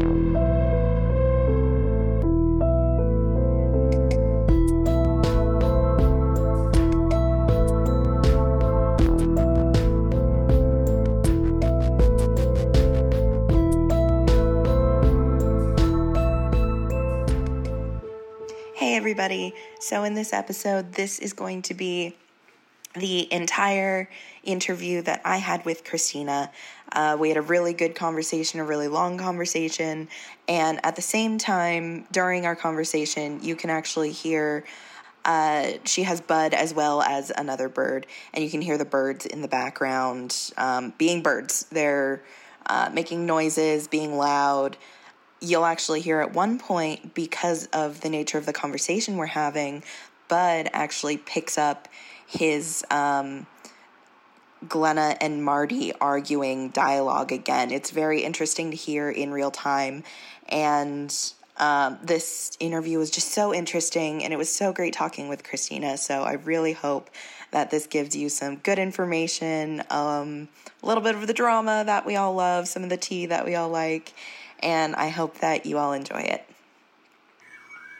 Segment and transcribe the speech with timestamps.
[0.00, 0.06] Hey,
[18.96, 19.52] everybody.
[19.80, 22.16] So, in this episode, this is going to be
[22.94, 24.08] the entire
[24.42, 26.50] interview that I had with Christina.
[26.92, 30.08] Uh, we had a really good conversation, a really long conversation,
[30.48, 34.64] and at the same time, during our conversation, you can actually hear.
[35.22, 39.26] Uh, she has Bud as well as another bird, and you can hear the birds
[39.26, 41.66] in the background um, being birds.
[41.70, 42.22] They're
[42.66, 44.76] uh, making noises, being loud
[45.40, 49.82] you'll actually hear at one point because of the nature of the conversation we're having
[50.28, 51.88] bud actually picks up
[52.26, 53.46] his um,
[54.68, 60.02] glenna and marty arguing dialogue again it's very interesting to hear in real time
[60.48, 65.44] and um, this interview was just so interesting and it was so great talking with
[65.44, 67.10] christina so i really hope
[67.52, 70.48] that this gives you some good information um,
[70.82, 73.44] a little bit of the drama that we all love some of the tea that
[73.44, 74.14] we all like
[74.62, 76.44] and I hope that you all enjoy it.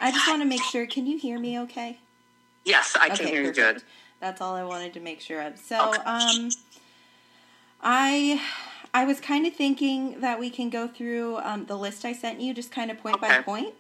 [0.01, 0.87] I just want to make sure.
[0.87, 1.99] Can you hear me okay?
[2.65, 3.59] Yes, I can hear perfect.
[3.59, 3.83] you good.
[4.21, 5.59] That's all I wanted to make sure of.
[5.59, 6.51] So, um,
[7.83, 8.41] I
[8.93, 12.41] I was kind of thinking that we can go through um, the list I sent
[12.41, 13.29] you, just kind of point okay.
[13.29, 13.75] by point.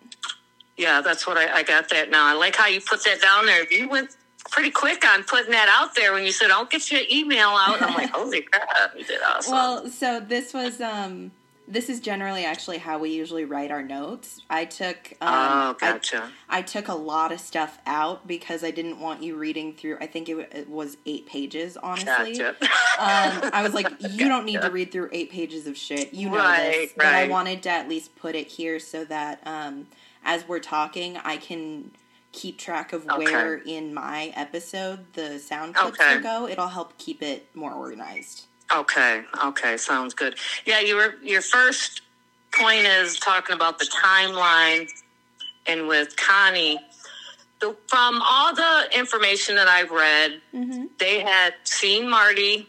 [0.76, 2.26] Yeah, that's what I, I got that now.
[2.26, 3.70] I like how you put that down there.
[3.70, 4.16] You went
[4.50, 7.82] pretty quick on putting that out there when you said, "I'll get your email out."
[7.82, 11.32] I'm like, "Holy crap, you did awesome." Well, so this was um
[11.70, 14.42] this is generally actually how we usually write our notes.
[14.50, 16.30] I took um, oh, gotcha.
[16.48, 19.98] I, I, took a lot of stuff out because I didn't want you reading through.
[20.00, 22.38] I think it, it was eight pages, honestly.
[22.38, 22.64] Gotcha.
[22.64, 24.28] um, I was like, you gotcha.
[24.28, 26.12] don't need to read through eight pages of shit.
[26.12, 29.40] You know right, this, but I wanted to at least put it here so that
[29.46, 29.86] um,
[30.24, 31.92] as we're talking, I can
[32.32, 33.24] keep track of okay.
[33.24, 36.16] where in my episode the sound clips okay.
[36.16, 36.48] will go.
[36.48, 38.46] It'll help keep it more organized.
[38.74, 40.36] Okay, okay, sounds good.
[40.64, 42.02] Yeah, you were your first
[42.52, 44.88] point is talking about the timeline,
[45.66, 46.78] and with Connie,
[47.60, 50.84] the, from all the information that I've read, mm-hmm.
[50.98, 52.68] they had seen Marty,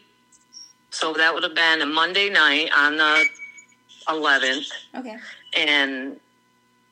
[0.90, 3.26] so that would have been a Monday night on the
[4.08, 4.68] 11th.
[4.96, 5.18] Okay,
[5.56, 6.20] and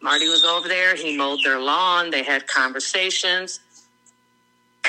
[0.01, 0.95] Marty was over there.
[0.95, 2.11] He mowed their lawn.
[2.11, 3.59] They had conversations.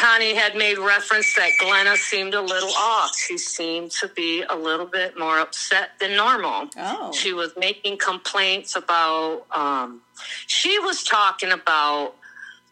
[0.01, 3.15] Connie had made reference that Glenna seemed a little off.
[3.15, 6.71] She seemed to be a little bit more upset than normal.
[6.79, 7.13] Oh.
[7.13, 10.01] She was making complaints about, um,
[10.47, 12.15] she was talking about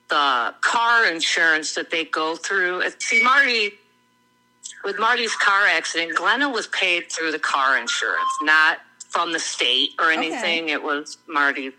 [0.09, 2.83] the car insurance that they go through.
[2.99, 3.73] See, Marty,
[4.83, 8.79] with Marty's car accident, Glenna was paid through the car insurance, not
[9.11, 10.65] from the state or anything.
[10.65, 10.73] Okay.
[10.73, 11.73] It was Marty.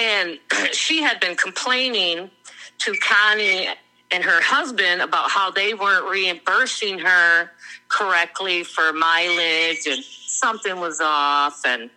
[0.00, 0.38] And
[0.72, 2.30] she had been complaining
[2.78, 3.68] to Connie
[4.10, 7.50] and her husband about how they weren't reimbursing her
[7.88, 11.62] correctly for mileage and something was off.
[11.66, 11.90] And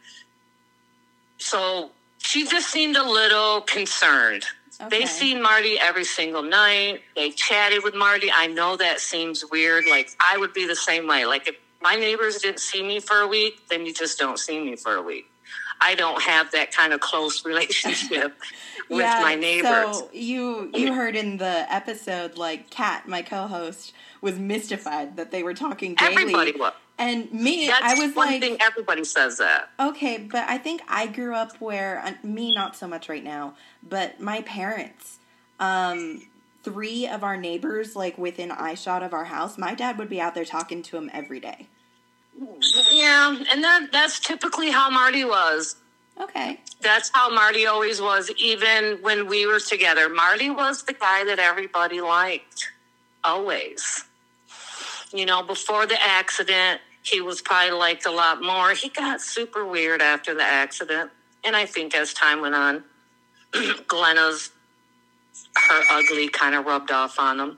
[1.38, 4.46] so she just seemed a little concerned.
[4.82, 5.00] Okay.
[5.02, 7.02] they seen marty every single night.
[7.14, 8.32] They chatted with marty.
[8.34, 9.84] I know that seems weird.
[9.90, 11.26] Like i would be the same way.
[11.26, 14.60] Like if my neighbors didn't see me for a week then you just don't see
[14.60, 15.30] me for a week
[15.82, 18.38] I don't have that kind of close relationship
[18.90, 19.98] with yeah, my neighbors.
[19.98, 25.44] So you you heard in the episode like Kat, my co-host, was mystified that they
[25.44, 26.14] were talking daily.
[26.14, 26.74] Everybody was.
[27.00, 29.70] And me, That's I was one like, thing everybody says that.
[29.80, 33.54] Okay, but I think I grew up where uh, me not so much right now,
[33.82, 35.20] but my parents,
[35.62, 36.28] um,
[36.62, 40.36] three of our neighbors, like within eyeshot of our house, my dad would be out
[40.36, 41.68] there talking to them every day.
[42.92, 45.76] Yeah, and that that's typically how Marty was.
[46.20, 46.60] Okay.
[46.82, 50.10] That's how Marty always was, even when we were together.
[50.10, 52.72] Marty was the guy that everybody liked,
[53.24, 54.06] always.
[55.14, 58.72] You know, before the accident, he was probably liked a lot more.
[58.74, 61.12] He got super weird after the accident.
[61.44, 62.84] And I think as time went on,
[63.88, 64.52] Glenna's,
[65.56, 67.58] her ugly kind of rubbed off on him.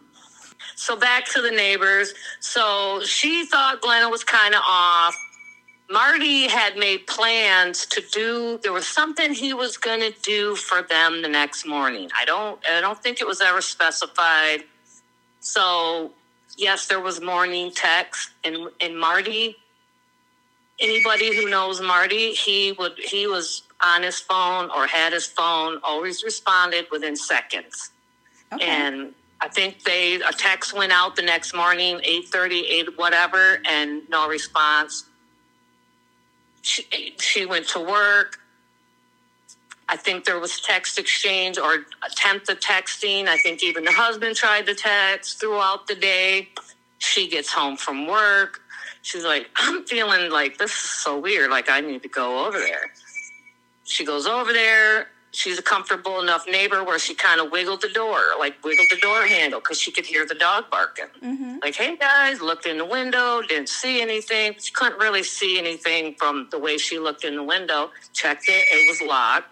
[0.75, 2.13] So back to the neighbors.
[2.39, 5.15] So she thought Glenna was kind of off.
[5.89, 10.81] Marty had made plans to do there was something he was going to do for
[10.81, 12.09] them the next morning.
[12.17, 14.63] I don't I don't think it was ever specified.
[15.41, 16.11] So,
[16.55, 19.57] yes, there was morning text and and Marty
[20.81, 25.79] anybody who knows Marty, he would he was on his phone or had his phone,
[25.83, 27.91] always responded within seconds.
[28.51, 28.65] Okay.
[28.65, 34.03] And I think they a text went out the next morning, 8:30, 8 whatever, and
[34.09, 35.05] no response.
[36.61, 38.39] She, she went to work.
[39.89, 43.27] I think there was text exchange or attempt at texting.
[43.27, 46.49] I think even the husband tried to text throughout the day.
[46.99, 48.61] She gets home from work.
[49.01, 51.51] She's like, I'm feeling like this is so weird.
[51.51, 52.93] Like, I need to go over there.
[53.83, 55.10] She goes over there.
[55.33, 58.97] She's a comfortable enough neighbor where she kind of wiggled the door, like wiggled the
[58.97, 61.05] door handle because she could hear the dog barking.
[61.23, 61.59] Mm-hmm.
[61.61, 64.55] Like, hey guys, looked in the window, didn't see anything.
[64.59, 67.91] She couldn't really see anything from the way she looked in the window.
[68.11, 69.47] Checked it, it was locked.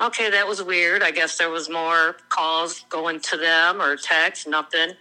[0.00, 1.02] Okay, that was weird.
[1.02, 4.92] I guess there was more calls going to them or text, nothing.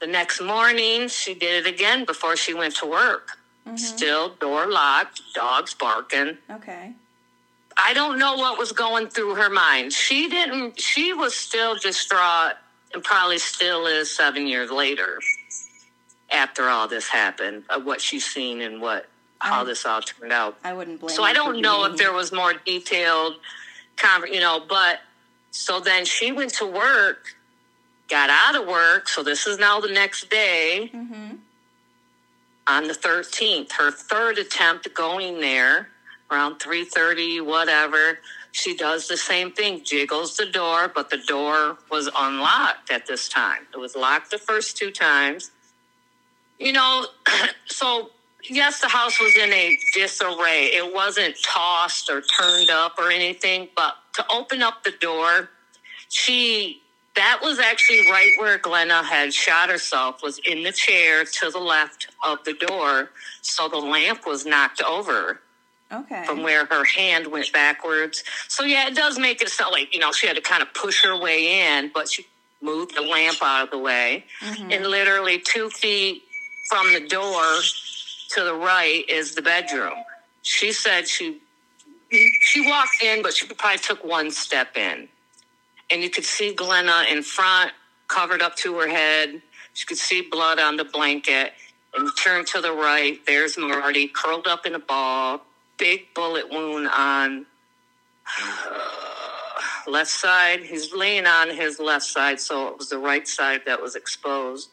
[0.00, 3.32] The next morning, she did it again before she went to work.
[3.76, 6.38] Still door locked, dogs barking.
[6.50, 6.92] Okay.
[7.80, 9.92] I don't know what was going through her mind.
[9.92, 12.54] She didn't, she was still distraught
[12.92, 15.20] and probably still is seven years later
[16.30, 19.06] after all this happened, of what she's seen and what,
[19.38, 20.58] how this all turned out.
[20.64, 21.14] I wouldn't blame.
[21.14, 23.34] So I don't know if there was more detailed,
[23.96, 24.98] conver- you know, but
[25.52, 27.36] so then she went to work,
[28.10, 29.08] got out of work.
[29.08, 31.38] So this is now the next day Mhm.
[32.66, 35.88] on the 13th, her third attempt going there
[36.30, 38.20] around 3:30 whatever.
[38.52, 43.28] She does the same thing, jiggles the door, but the door was unlocked at this
[43.28, 43.66] time.
[43.72, 45.50] It was locked the first two times.
[46.58, 47.06] You know,
[47.66, 48.10] so
[48.48, 50.66] yes, the house was in a disarray.
[50.66, 55.50] It wasn't tossed or turned up or anything, but to open up the door,
[56.08, 56.82] she
[57.14, 61.58] that was actually right where Glenna had shot herself was in the chair to the
[61.58, 63.10] left of the door
[63.42, 65.40] so the lamp was knocked over
[65.90, 66.24] Okay.
[66.26, 70.00] from where her hand went backwards so yeah it does make it sound like you
[70.00, 72.26] know she had to kind of push her way in but she
[72.60, 74.74] moved the lamp out of the way Mhm.
[74.74, 76.22] and literally two feet
[76.68, 77.60] from the door
[78.30, 79.94] to the right is the bedroom
[80.42, 81.40] she said she
[82.42, 85.08] she walked in but she probably took one step in
[85.90, 87.72] and you could see Glenna in front,
[88.08, 89.40] covered up to her head.
[89.72, 91.54] She could see blood on the blanket.
[91.96, 95.40] And turn to the right, there's Marty curled up in a ball,
[95.78, 97.46] big bullet wound on
[99.86, 100.60] left side.
[100.64, 104.70] He's laying on his left side, so it was the right side that was exposed.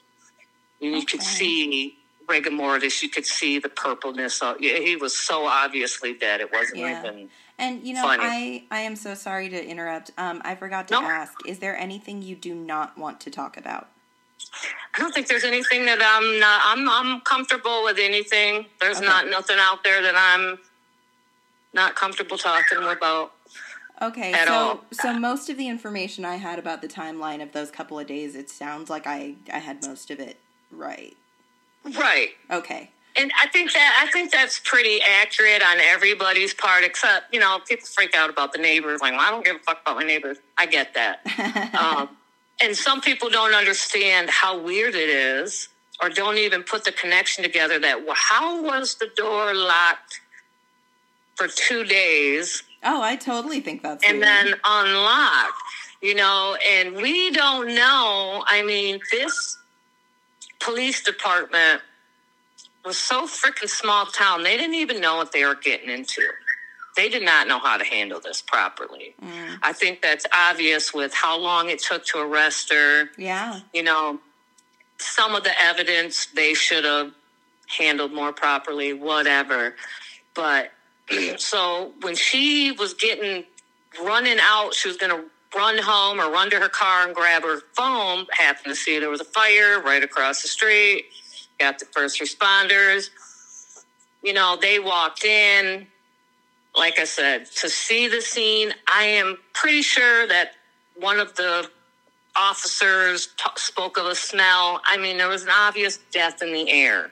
[0.81, 1.98] And you could see
[2.28, 3.02] rigor mortis.
[3.02, 4.42] You could see the purpleness.
[4.60, 6.42] Yeah, he was so obviously dead.
[6.42, 7.00] It wasn't Yeah.
[7.00, 7.30] even.
[7.58, 8.24] And you know, Funny.
[8.69, 10.12] I I am so sorry to interrupt.
[10.18, 13.88] Um, I forgot to ask: Is there anything you do not want to talk about?
[14.94, 16.62] I don't think there's anything that I'm not.
[16.66, 18.66] I'm I'm comfortable with anything.
[18.81, 19.06] There's Okay.
[19.06, 20.60] not nothing out there that I'm
[21.75, 23.33] not comfortable talking about.
[24.01, 24.86] Okay, At so all.
[24.92, 28.36] so most of the information I had about the timeline of those couple of days,
[28.36, 30.38] it sounds like I I had most of it
[30.72, 31.16] right.
[31.83, 32.30] Right.
[32.50, 32.89] Okay.
[33.18, 37.60] And I think that I think that's pretty accurate on everybody's part, except you know
[37.66, 39.00] people freak out about the neighbors.
[39.00, 40.38] Like, well, I don't give a fuck about my neighbors.
[40.57, 41.22] I get that.
[41.80, 42.10] um,
[42.62, 45.69] and some people don't understand how weird it is,
[46.01, 47.80] or don't even put the connection together.
[47.80, 50.19] That well, how was the door locked
[51.36, 52.64] for two days?
[52.88, 54.28] oh, I totally think that's and weird.
[54.28, 55.54] then unlock,
[56.02, 58.44] you know, and we don't know.
[58.46, 59.58] I mean, this
[60.60, 61.82] police department
[62.84, 66.22] was so freaking small town, they didn't even know what they were getting into.
[66.96, 69.15] They did not know how to handle this properly.
[69.22, 73.10] Mm, I think that's obvious with how long it took to arrest her.
[73.18, 73.62] yeah.
[73.74, 74.20] You know,
[75.00, 77.12] some of the evidence they should have
[77.68, 79.75] handled more properly, whatever.
[80.36, 80.72] But
[81.38, 83.44] so when she was getting
[84.04, 87.44] running out, she was going to run home or run to her car and grab
[87.44, 88.26] her phone.
[88.32, 91.06] Happened to see there was a fire right across the street.
[91.60, 93.10] Got the first responders.
[94.24, 95.88] You know, they walked in.
[96.76, 100.52] Like I said, to see the scene, I am pretty sure that
[100.96, 101.70] one of the
[102.36, 104.82] officers t- spoke of a smell.
[104.84, 107.12] I mean, there was an obvious death in the air.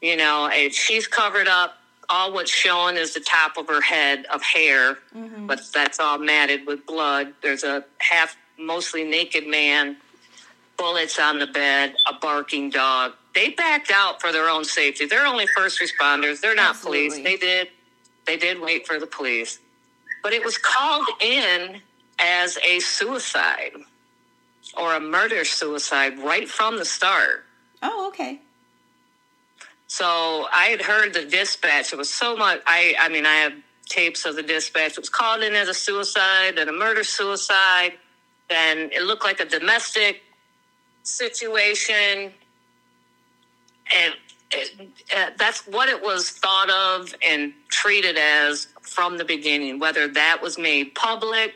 [0.00, 1.74] You know, she's covered up.
[2.08, 5.46] All what's showing is the top of her head of hair, Mhm.
[5.46, 7.34] but that's all matted with blood.
[7.40, 9.96] There's a half, mostly naked man,
[10.76, 13.14] bullets on the bed, a barking dog.
[13.34, 15.06] They backed out for their own safety.
[15.06, 16.40] They're only first responders.
[16.40, 17.14] They're not police.
[17.14, 17.70] They did,
[18.26, 19.58] they did wait for the police,
[20.22, 21.80] but it was called in
[22.18, 23.72] as a suicide
[24.76, 27.46] or a murder suicide right from the start.
[27.82, 28.40] Oh, okay.
[29.92, 31.92] So I had heard the dispatch.
[31.92, 32.62] It was so much.
[32.66, 33.52] I, I mean, I have
[33.90, 34.92] tapes of the dispatch.
[34.92, 37.92] It was called in as a suicide, then a murder suicide.
[38.48, 40.22] Then it looked like a domestic
[41.02, 42.32] situation.
[43.94, 44.14] And
[44.50, 49.78] it, uh, that's what it was thought of and treated as from the beginning.
[49.78, 51.52] Whether that was made public,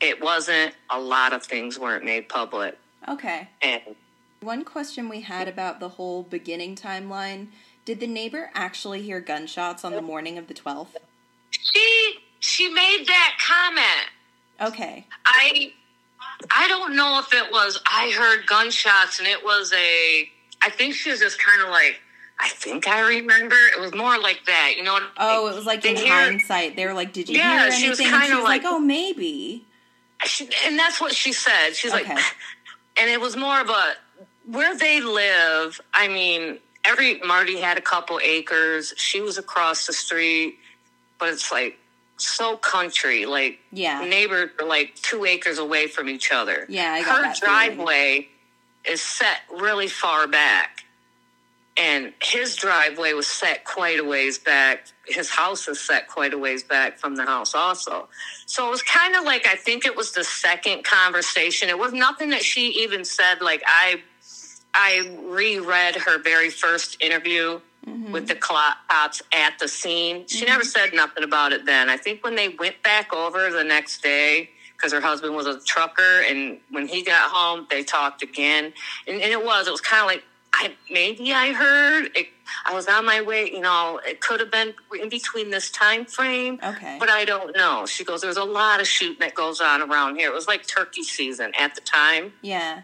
[0.00, 0.74] it wasn't.
[0.90, 2.76] A lot of things weren't made public.
[3.08, 3.46] Okay.
[3.62, 3.80] And
[4.40, 7.46] One question we had about the whole beginning timeline
[7.86, 10.88] did the neighbor actually hear gunshots on the morning of the 12th?
[11.50, 14.10] she she made that comment.
[14.60, 15.06] Okay.
[15.24, 15.72] I
[16.54, 20.28] I don't know if it was I heard gunshots and it was a
[20.60, 21.98] I think she was just kind of like
[22.38, 24.92] I think I remember it was more like that, you know.
[24.94, 26.76] what I Oh, it was like in hear- hindsight.
[26.76, 29.64] They were like, "Did you Yeah, hear anything?" she was kinda like, like- "Oh, maybe."
[30.26, 31.70] She, and that's what she said.
[31.74, 32.14] She's Okay.
[32.14, 32.24] like,
[33.00, 33.94] and it was more of a
[34.44, 35.80] where they live.
[35.94, 38.94] I mean, every Marty had a couple acres.
[38.96, 40.58] She was across the street,
[41.18, 41.78] but it's like
[42.16, 43.26] so country.
[43.26, 44.04] Like Yeah.
[44.04, 46.66] neighbors are like two acres away from each other.
[46.68, 47.54] Yeah, I got her that feeling.
[47.76, 48.28] driveway
[48.84, 50.84] is set really far back,
[51.76, 54.86] and his driveway was set quite a ways back.
[55.06, 58.08] His house is set quite a ways back from the house, also.
[58.46, 61.68] So it was kind of like I think it was the second conversation.
[61.68, 63.40] It was nothing that she even said.
[63.42, 64.02] Like I,
[64.76, 68.10] I reread her very first interview Mm-hmm.
[68.10, 70.26] with the cops at the scene.
[70.26, 71.88] She never said nothing about it then.
[71.88, 75.60] I think when they went back over the next day, because her husband was a
[75.60, 78.72] trucker, and when he got home, they talked again.
[79.06, 82.26] And, and it was, it was kind of like, I maybe I heard it.
[82.66, 83.52] I was on my way.
[83.52, 86.58] You know, it could have been in between this time frame.
[86.60, 86.96] Okay.
[86.98, 87.86] But I don't know.
[87.86, 90.28] She goes, there's a lot of shooting that goes on around here.
[90.28, 92.32] It was like turkey season at the time.
[92.42, 92.82] Yeah.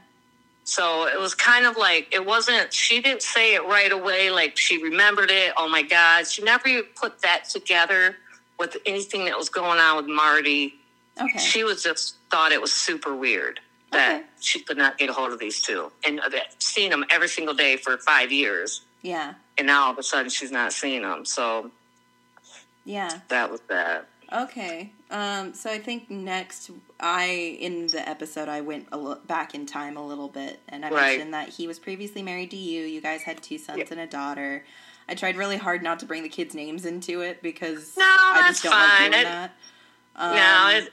[0.65, 2.73] So it was kind of like it wasn't.
[2.73, 4.31] She didn't say it right away.
[4.31, 5.53] Like she remembered it.
[5.57, 6.27] Oh my God!
[6.27, 8.17] She never even put that together
[8.59, 10.75] with anything that was going on with Marty.
[11.21, 11.39] Okay.
[11.39, 14.25] She was just thought it was super weird that Okay.
[14.41, 17.55] she could not get a hold of these two, and that seeing them every single
[17.55, 19.35] day for five years, yeah.
[19.59, 21.25] and now all of a sudden she's not seeing them.
[21.27, 21.71] So
[22.85, 23.21] Yeah.
[23.29, 24.07] that was that.
[24.33, 24.93] Okay.
[25.13, 29.67] Um, so I think next, I in the episode I went a li- back in
[29.67, 31.01] time a little bit, and I Right.
[31.13, 32.85] mentioned that he was previously married to you.
[32.85, 33.85] You guys had two sons Yeah.
[33.91, 34.65] and a daughter.
[35.09, 38.41] I tried really hard not to bring the kids' names into it because No, I
[38.47, 39.11] that's just don't like fine.
[39.11, 39.51] doing It- that.
[40.17, 40.93] Um, no, it,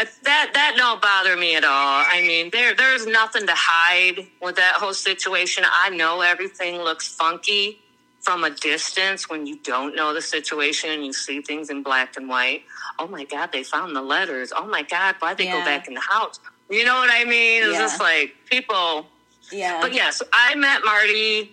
[0.00, 2.04] it, that that don't bother me at all.
[2.06, 5.64] I mean, there there's nothing to hide with that whole situation.
[5.70, 7.81] I know everything looks funky
[8.22, 12.16] from a distance when you don't know the situation and you see things in black
[12.16, 12.62] and white.
[12.98, 14.52] Oh my God, they found the letters.
[14.54, 15.58] Oh my God, why'd they Yeah.
[15.58, 16.38] go back in the house?
[16.70, 17.64] You know what I mean?
[17.64, 17.78] It's Yeah.
[17.80, 19.06] just like people.
[19.50, 19.80] yeah.
[19.82, 21.52] But yes, I met Marty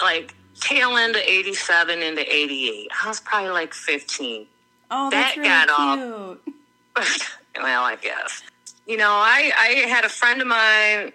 [0.00, 2.88] like tail end of 87 into 88.
[3.04, 4.46] I was probably like 15.
[4.90, 6.38] oh, that's that really got off.
[6.44, 7.26] cute.
[7.62, 8.42] well, I guess.
[8.86, 11.12] You know, I, I had a friend of mine.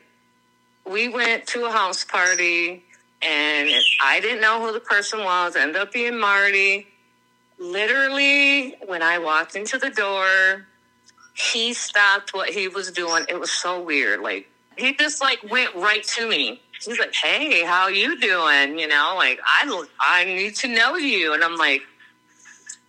[0.85, 2.83] We went to a house party,
[3.21, 3.69] and
[4.03, 5.55] I didn't know who the person was.
[5.55, 6.87] Ended up being Marty.
[7.57, 10.67] Literally, when I walked into the door,
[11.33, 13.25] he stopped what he was doing.
[13.29, 14.21] It was so weird.
[14.21, 16.61] Like he just like went right to me.
[16.83, 21.33] He's like, "Hey, how you doing?" You know, like I I need to know you,
[21.33, 21.81] and I'm like,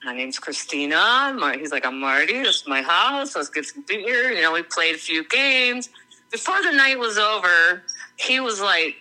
[0.06, 1.36] my name's Christina.
[1.58, 2.34] He's like, I'm Marty.
[2.34, 3.34] This is my house.
[3.34, 4.30] Let's get some beer.
[4.30, 5.90] You know, we played a few games.
[6.30, 7.82] Before the night was over,
[8.16, 8.94] he was like,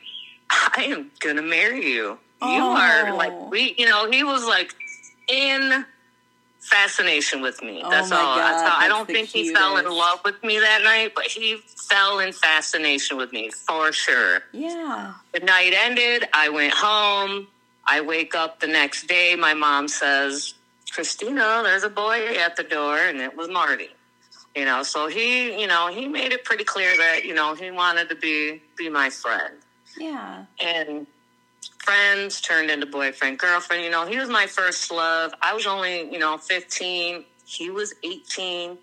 [0.50, 2.18] I am going to marry you.
[2.42, 2.76] You Oh.
[2.78, 3.50] are like, oh.
[3.50, 4.74] we, you know, he was like
[5.28, 5.86] in
[6.60, 7.82] fascination with me.
[7.84, 8.36] Oh That's my all.
[8.36, 8.80] That's God, all.
[8.82, 11.58] I don't think he fell in love with me that night, but he
[11.90, 15.14] fell in fascination with me for sure Yeah.
[15.34, 16.28] the night ended.
[16.34, 17.48] I went home.
[17.88, 19.36] I wake up the next day.
[19.36, 20.56] My mom says,
[20.92, 23.90] Christina, there's a boy at the door, and it was Marty.
[24.56, 27.70] You know, so he, you know, he made it pretty clear that, you know, he
[27.72, 29.54] wanted to be be my friend.
[29.98, 30.46] Yeah.
[30.60, 31.08] And
[31.80, 33.84] friends turned into boyfriend, girlfriend.
[33.84, 35.34] You know, he was my first love.
[35.42, 37.24] I was only, you know, 15.
[37.46, 38.78] He was 18,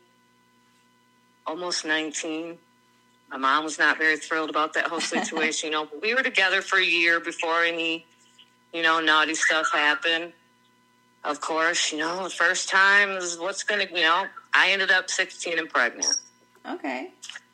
[1.46, 2.58] almost 19.
[3.30, 6.62] My mom was not very thrilled about that whole situation, you know, we were together
[6.62, 8.06] for a year before any,
[8.72, 10.32] you know, naughty stuff happened.
[11.24, 14.90] Of course, you know, the first time is what's going to, you know, I ended
[14.90, 16.18] up 16 and pregnant
[16.68, 17.10] Okay.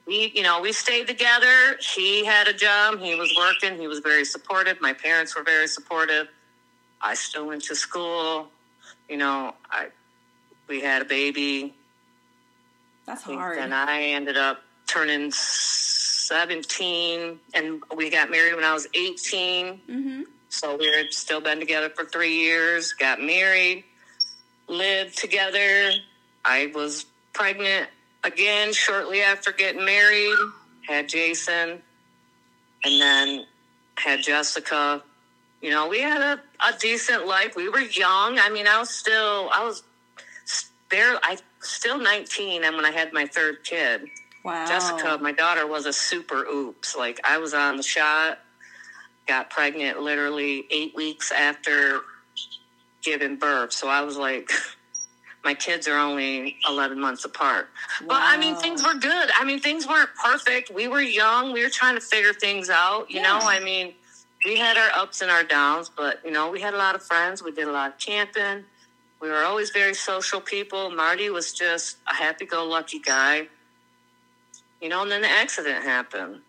[0.08, 1.76] We you know we stayed together.
[1.94, 2.98] He had a job.
[2.98, 3.78] He was working.
[3.78, 4.80] He was very supportive.
[4.80, 6.26] My parents were very supportive.
[7.00, 8.48] I still went to school.
[9.08, 9.88] You know i
[10.68, 11.74] we had a baby.
[13.06, 13.58] That's and hard.
[13.58, 20.22] then i ended up turning 17 and we got married when i was 18 Mm-hmm.
[20.50, 23.84] so we had still been together for three years got married
[24.68, 25.90] lived together.
[26.44, 27.88] I was pregnant
[28.32, 30.36] again shortly after getting married
[30.86, 31.82] had jason
[32.84, 33.46] and then
[33.98, 35.02] had Jessica.
[35.60, 37.56] You know, we had a, a decent life.
[37.56, 38.38] We were young.
[38.38, 39.82] I mean, I was still, I was
[40.88, 44.02] barely, I still 19 and when I had my third kid.
[44.44, 44.66] Wow.
[44.66, 46.96] Jessica, my daughter, was a super oops.
[46.96, 48.38] Like, I was on the shot,
[49.26, 52.00] got pregnant literally eight weeks after
[53.02, 53.72] giving birth.
[53.72, 54.50] So I was like,
[55.48, 57.70] my kids are only 11 months apart.
[58.02, 58.08] Wow.
[58.08, 59.30] But I mean, things were good.
[59.34, 60.70] I mean, things weren't perfect.
[60.70, 61.54] We were young.
[61.54, 63.10] We were trying to figure things out.
[63.10, 63.28] You yeah.
[63.28, 63.94] know, I mean,
[64.44, 67.02] we had our ups and our downs, but, you know, we had a lot of
[67.02, 67.42] friends.
[67.42, 68.66] We did a lot of camping.
[69.22, 70.90] We were always very social people.
[70.90, 73.48] Marty was just a happy go lucky guy.
[74.82, 76.42] You know, and then the accident happened.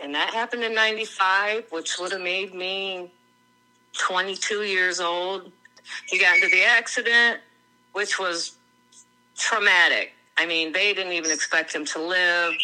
[0.00, 3.12] And that happened in 95, which would have made me
[3.96, 5.52] 22 years old.
[6.08, 7.40] He got into the accident,
[7.92, 8.56] which was
[9.36, 10.12] traumatic.
[10.36, 12.54] I mean, they didn't even expect him to live.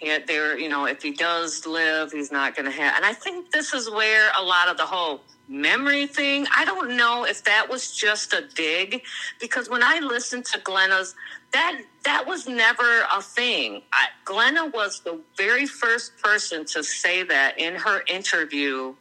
[0.00, 2.96] Yet they're, you know, if he does live, he's not going to have.
[2.96, 6.96] And I think this is where a lot of the whole memory thing, I don't
[6.96, 9.02] know if that was just a dig
[9.38, 11.14] because when I listened to Glenna's,
[11.52, 13.82] that that was never a thing.
[13.92, 18.94] I, Glenna was the very first person to say that in her interview,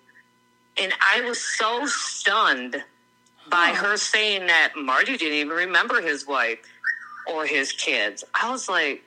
[0.77, 2.83] and I was so stunned
[3.51, 6.59] by her saying that Marty didn't even remember his wife
[7.31, 8.23] or his kids.
[8.33, 9.03] I was like,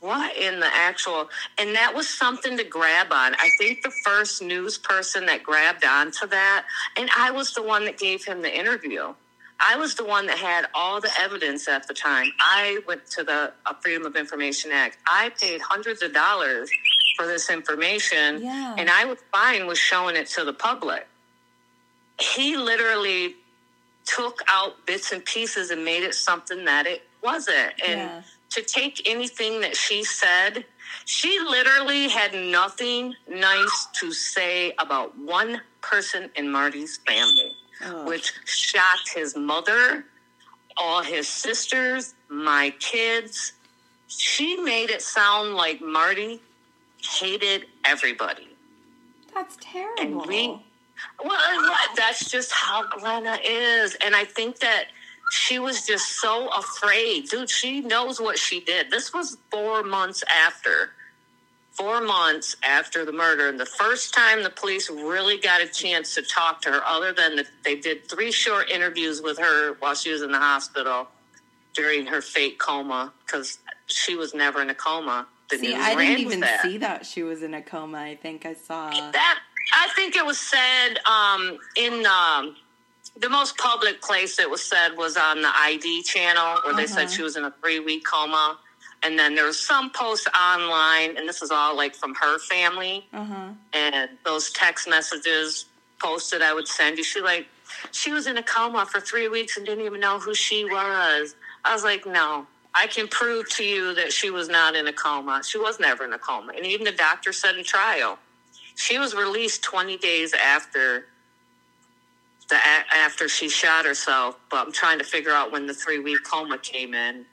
[0.00, 3.34] what in the actual and that was something to grab on.
[3.36, 6.66] I think the first news person that grabbed onto that
[6.98, 9.14] and i was the one that gave him the interview.
[9.60, 12.26] I was the one that had all the evidence at the time.
[12.40, 14.98] I went to the uh, freedom of information act.
[15.06, 16.68] I paid hundreds of dollars
[17.16, 18.74] for this information yeah.
[18.78, 21.06] and i was fine with showing it to the public
[22.20, 23.36] he literally
[24.04, 28.22] took out bits and pieces and made it something that it wasn't and yeah
[28.54, 30.64] to take anything that she said.
[31.04, 37.52] She literally had nothing nice to say about one person in Marty's family,
[37.84, 38.06] oh.
[38.06, 40.04] which shocked his mother,
[40.76, 43.52] all his sisters, my kids.
[44.06, 46.40] She made it sound like Marty
[47.02, 48.48] hated everybody.
[49.34, 50.00] That's terrible.
[50.00, 50.62] And we,
[51.24, 53.96] well, that's just how Glenna is.
[54.04, 54.86] And I think that
[55.30, 57.28] she was just so afraid.
[57.28, 58.90] Dude, she knows what she did.
[58.90, 60.92] This was four months after.
[61.72, 63.48] Four months after the murder.
[63.48, 67.12] And the first time the police really got a chance to talk to her, other
[67.12, 71.08] than that they did three short interviews with her while she was in the hospital
[71.74, 75.26] during her fake coma, because she was never in a coma.
[75.50, 76.62] The see, I didn't even that.
[76.62, 77.98] see that she was in a coma.
[77.98, 79.40] I think I saw that.
[79.94, 82.56] I think it was said um, in um,
[83.16, 86.76] the most public place it was said was on the ID channel where uh-huh.
[86.76, 87.14] they said uh-huh.
[87.14, 88.58] she was in a three week coma.
[89.04, 93.06] And then there was some posts online, and this is all like from her family.
[93.12, 93.50] Uh-huh.
[93.72, 95.66] And those text messages
[96.02, 97.04] posted I would send you.
[97.04, 97.46] She like,
[97.92, 101.36] she was in a coma for three weeks and didn't even know who she was.
[101.64, 104.92] I was like, no, I can prove to you that she was not in a
[104.92, 105.42] coma.
[105.44, 106.52] She was never in a coma.
[106.56, 108.18] And even the doctor said in trial,
[108.74, 111.06] she was released 20 days after
[112.48, 112.56] the
[112.94, 114.36] after she shot herself.
[114.50, 117.24] But I'm trying to figure out when the three week coma came in.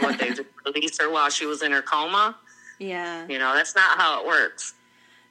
[0.00, 0.32] what they
[0.66, 2.36] released her while she was in her coma.
[2.78, 4.74] Yeah, you know that's not how it works.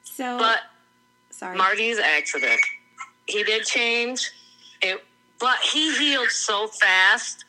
[0.02, 0.60] So, but
[1.30, 2.60] sorry, Marty's accident.
[3.26, 4.30] He did change
[4.82, 5.02] it,
[5.38, 7.44] but he healed so fast.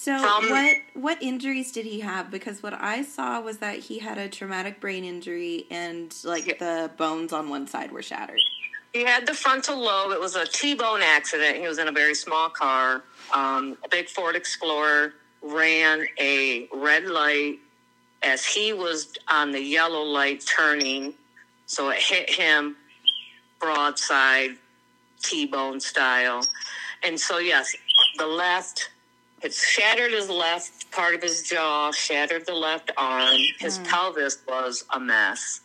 [0.00, 2.30] So from, what what injuries did he have?
[2.30, 6.54] Because what I saw was that he had a traumatic brain injury and like yeah.
[6.58, 8.40] the bones on one side were shattered.
[8.94, 10.12] He had the frontal lobe.
[10.12, 11.58] It was a T-bone accident.
[11.58, 13.02] He was in a very small car.
[13.34, 17.58] Um, a big Ford Explorer ran a red light
[18.22, 21.12] as he was on the yellow light turning.
[21.66, 22.74] So it hit him
[23.60, 24.56] broadside,
[25.22, 26.40] T-bone style.
[27.02, 27.76] And so, yes,
[28.16, 28.90] the left,
[29.42, 33.36] it shattered his left part of his jaw, shattered the left arm.
[33.58, 33.86] His mm.
[33.88, 35.60] pelvis was a mess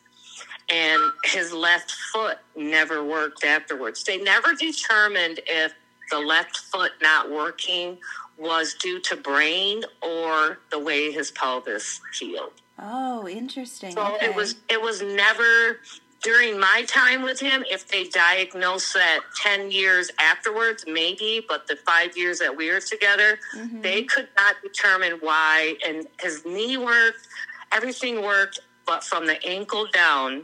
[0.69, 4.03] and his left foot never worked afterwards.
[4.03, 5.73] They never determined if
[6.09, 7.97] the left foot not working
[8.37, 12.53] was due to brain or the way his pelvis healed.
[12.77, 13.91] Oh, interesting.
[13.91, 14.27] So okay.
[14.27, 15.79] it was it was never
[16.25, 17.63] during my time with him.
[17.69, 22.79] If they diagnosed that ten years afterwards, maybe, but the five years that we were
[22.79, 23.81] together, mm-hmm.
[23.81, 25.75] they could not determine why.
[25.87, 27.27] And his knee worked,
[27.71, 30.43] everything worked, but from the ankle down,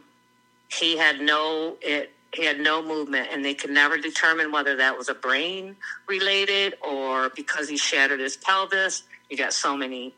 [0.69, 4.97] he had no it he had no movement and they could never determine whether that
[4.97, 5.75] was a brain
[6.07, 10.13] related or because he shattered his pelvis you got so many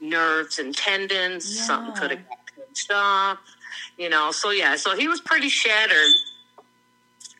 [0.00, 1.62] nerves and tendons yeah.
[1.62, 2.24] something could have
[2.56, 3.38] pinched off
[3.98, 4.30] you know.
[4.32, 6.12] So yeah, so he was pretty shattered,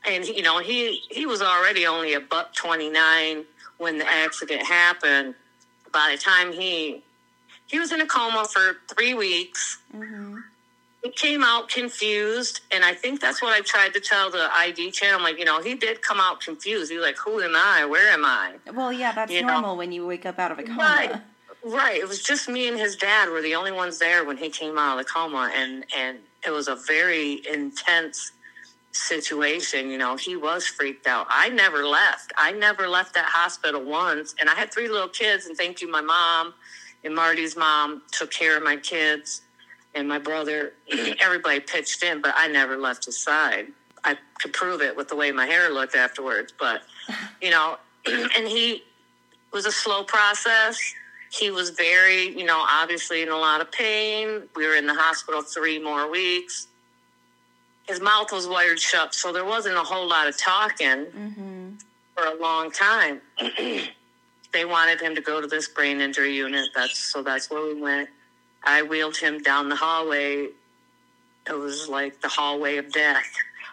[0.06, 3.44] and you know he he was already only a buck twenty nine
[3.78, 5.34] when the accident happened.
[5.92, 7.02] By the time he
[7.66, 9.78] he was in a coma for three weeks.
[9.94, 10.38] Mm-hmm.
[11.02, 14.92] He came out confused, and I think that's what I tried to tell the ID
[14.92, 15.18] channel.
[15.18, 16.92] I'm like, you know, he did come out confused.
[16.92, 17.84] He's like, "Who am I?
[17.86, 19.74] Where am I?" Well, yeah, that's you normal know?
[19.74, 20.78] when you wake up out of a coma.
[20.78, 21.12] Right.
[21.64, 22.00] Right.
[22.00, 24.78] It was just me and his dad were the only ones there when he came
[24.78, 28.32] out of the coma, and and it was a very intense
[28.92, 29.88] situation.
[29.90, 31.26] You know, he was freaked out.
[31.30, 32.32] I never left.
[32.36, 35.46] I never left that hospital once, and I had three little kids.
[35.46, 36.54] And thank you, my mom
[37.04, 39.42] and Marty's mom took care of my kids,
[39.94, 40.72] and my brother.
[41.20, 43.68] Everybody pitched in, but I never left his side.
[44.04, 46.82] I could prove it with the way my hair looked afterwards, but
[47.40, 48.82] you know, and he
[49.52, 50.94] was a slow process
[51.32, 54.42] he was very, you know, obviously in a lot of pain.
[54.54, 56.68] We were in the hospital three more weeks.
[57.88, 61.68] His mouth was wired shut, so there wasn't a whole lot of talking mm-hmm.
[62.14, 63.22] for a long time.
[64.52, 66.68] they wanted him to go to this brain injury unit.
[66.74, 68.10] That's so that's where we went.
[68.62, 70.48] I wheeled him down the hallway.
[71.48, 73.26] It was like the hallway of death.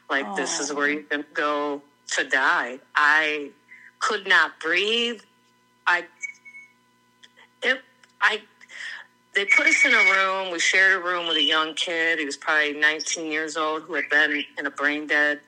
[0.09, 0.37] Like Aww.
[0.37, 2.79] this is where you can go to die.
[2.95, 3.51] I
[3.99, 5.21] could not breathe.
[5.85, 6.05] I
[7.63, 7.81] it,
[8.21, 8.41] I,
[9.33, 10.51] they put us in a room.
[10.51, 12.19] We shared a room with a young kid.
[12.19, 15.41] He was probably 19 years old who had been in a brain dead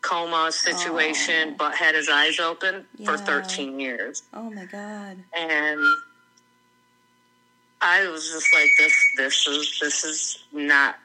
[0.00, 1.54] coma situation, oh.
[1.58, 3.10] but had his eyes open yeah.
[3.10, 4.24] for 13 years.
[4.34, 5.18] Oh my God.
[5.36, 5.80] And
[7.80, 10.96] I was just like, this, this is, this is not,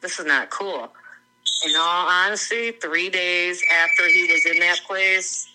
[0.00, 0.92] this is not cool.
[1.66, 5.48] In all honesty, three days after he was in that place,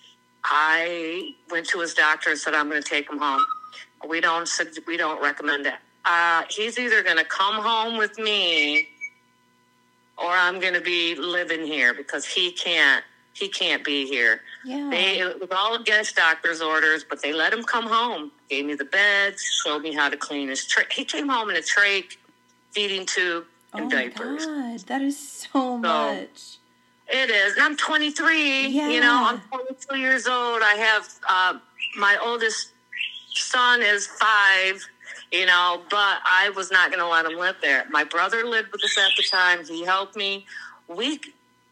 [0.44, 3.44] I went to his doctor and said, I'm going to take him home
[4.08, 4.50] we don't
[4.88, 5.76] we don't recommend it.
[6.06, 8.88] Uh, he's either going to come home with me,
[10.18, 14.42] or I'm going to be living here because he can't he can't be here.
[14.66, 14.90] Yeah.
[14.90, 18.32] They it was all against doctor's orders, but they let him come home.
[18.50, 20.92] Gave me the beds, showed me how to clean his trach.
[20.92, 22.18] He came home in a trach,
[22.72, 24.46] feeding tube, and oh diapers.
[24.46, 26.58] God, that is so, so much.
[27.12, 27.54] It is.
[27.56, 28.68] And I'm 23.
[28.68, 28.90] Yeah.
[28.90, 30.62] You know, I'm 22 years old.
[30.62, 31.60] I have uh,
[31.98, 32.72] my oldest
[33.44, 34.88] son is five,
[35.32, 37.86] you know, but I was not going to let him live there.
[37.90, 39.66] My brother lived with us at the time.
[39.66, 40.46] He helped me.
[40.88, 41.20] We,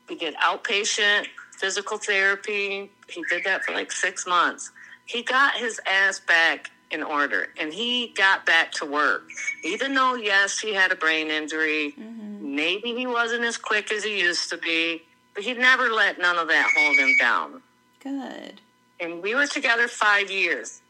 [0.10, 2.92] we did outpatient physical therapy.
[3.10, 4.72] He did that for like six months.
[5.06, 9.24] He got his ass back in order and he got back to work.
[9.64, 12.56] Even though, yes, he had a brain injury, mm-hmm.
[12.56, 15.02] maybe he wasn't as quick as he used to be,
[15.34, 17.62] but he never let none of that hold him down.
[18.02, 18.62] Good.
[19.00, 20.82] And we were together five years.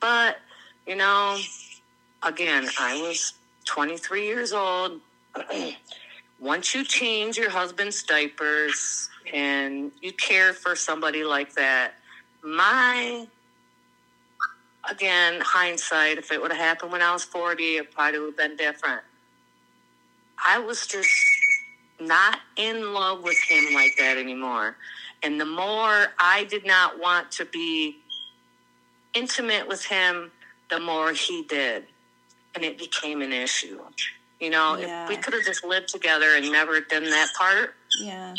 [0.00, 0.38] But,
[0.86, 1.38] you know,
[2.22, 3.34] again, I was
[3.66, 5.00] 23 years old.
[6.40, 11.92] Once you change your husband's diapers and you care for somebody like that,
[12.42, 13.26] my,
[14.90, 18.36] again, hindsight, if it would have happened when I was 40, it probably would have
[18.38, 19.02] been different.
[20.44, 21.10] I was just
[22.00, 24.76] not in love with him like that anymore.
[25.22, 27.98] And the more I did not want to be
[29.14, 30.30] intimate with him,
[30.70, 31.84] the more he did.
[32.54, 33.80] And it became an issue.
[34.40, 35.04] You know, yeah.
[35.04, 38.34] if we could have just lived together and never done that part, yeah.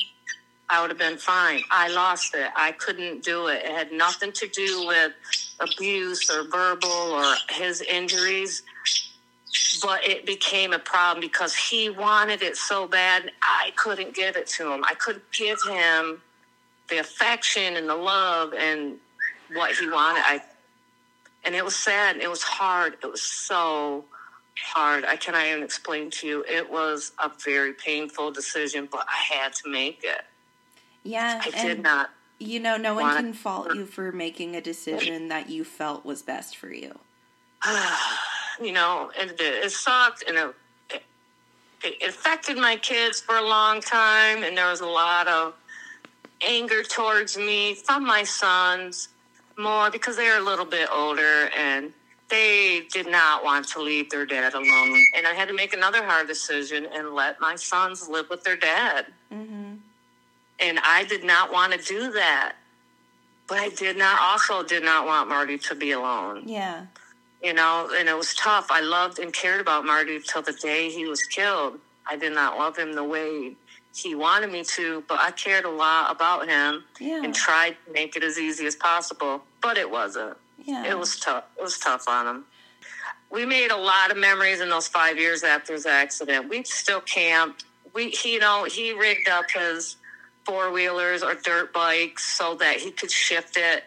[0.70, 1.62] I would have been fine.
[1.70, 2.50] I lost it.
[2.56, 3.64] I couldn't do it.
[3.64, 5.12] It had nothing to do with
[5.60, 8.64] abuse or verbal or his injuries.
[9.82, 13.32] But it became a problem because he wanted it so bad.
[13.42, 14.84] I couldn't give it to him.
[14.86, 16.22] I couldn't give him
[16.90, 18.96] the affection and the love and
[19.54, 20.24] what he wanted.
[20.26, 20.42] I
[21.44, 22.16] and it was sad.
[22.16, 22.98] and It was hard.
[23.04, 24.06] It was so
[24.58, 25.06] hard.
[25.06, 26.46] I cannot even explain to you.
[26.48, 30.22] It was a very painful decision, but I had to make it.
[31.04, 32.12] Yeah, I did not.
[32.38, 36.22] You know, no one can fault you for making a decision that you felt was
[36.22, 36.98] best for you.
[38.62, 40.56] you know, and it, it sucked, and it,
[40.92, 41.04] it,
[41.84, 45.54] it affected my kids for a long time, and there was a lot of
[46.48, 49.10] anger towards me from my sons
[49.58, 51.94] more because they're a little bit older and
[52.30, 55.04] they did not want to leave their dad alone.
[55.16, 58.56] And I had to make another hard decision and let my sons live with their
[58.56, 59.08] dad.
[59.32, 59.76] Mm-hmm.
[60.60, 62.54] And I did not want to do that.
[63.48, 66.44] But I did not, also did not want Marty to be alone.
[66.46, 66.86] Yeah.
[67.44, 68.68] You know, and it was tough.
[68.70, 71.80] I loved and cared about Marty till the day he was killed.
[72.08, 73.56] I did not love him the way
[73.96, 77.24] he wanted me to, but I cared a lot about him yeah.
[77.24, 80.38] and tried to make it as easy as possible, but it wasn't.
[80.64, 80.86] Yeah.
[80.86, 81.44] It was tough.
[81.58, 82.46] It was tough on him.
[83.30, 86.50] we made a lot of memories in those five years after his accident.
[86.50, 87.66] We still camped.
[87.94, 89.98] We, he, you know, he rigged up his
[90.46, 93.84] four wheelers or dirt bikes so that he could shift it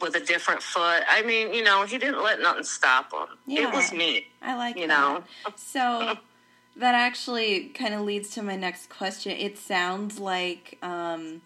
[0.00, 1.02] with a different foot.
[1.08, 3.38] I mean, you know, he didn't let nothing stop him.
[3.46, 3.68] Yeah.
[3.68, 4.26] It was me.
[4.42, 5.00] I like You that.
[5.00, 5.24] know?
[5.56, 6.18] So
[6.76, 9.32] that actually kind of leads to my next question.
[9.32, 11.42] It sounds like um,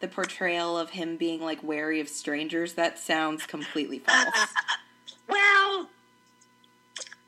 [0.00, 2.74] the portrayal of him being like wary of strangers.
[2.74, 4.28] That sounds completely false.
[5.28, 5.88] Well,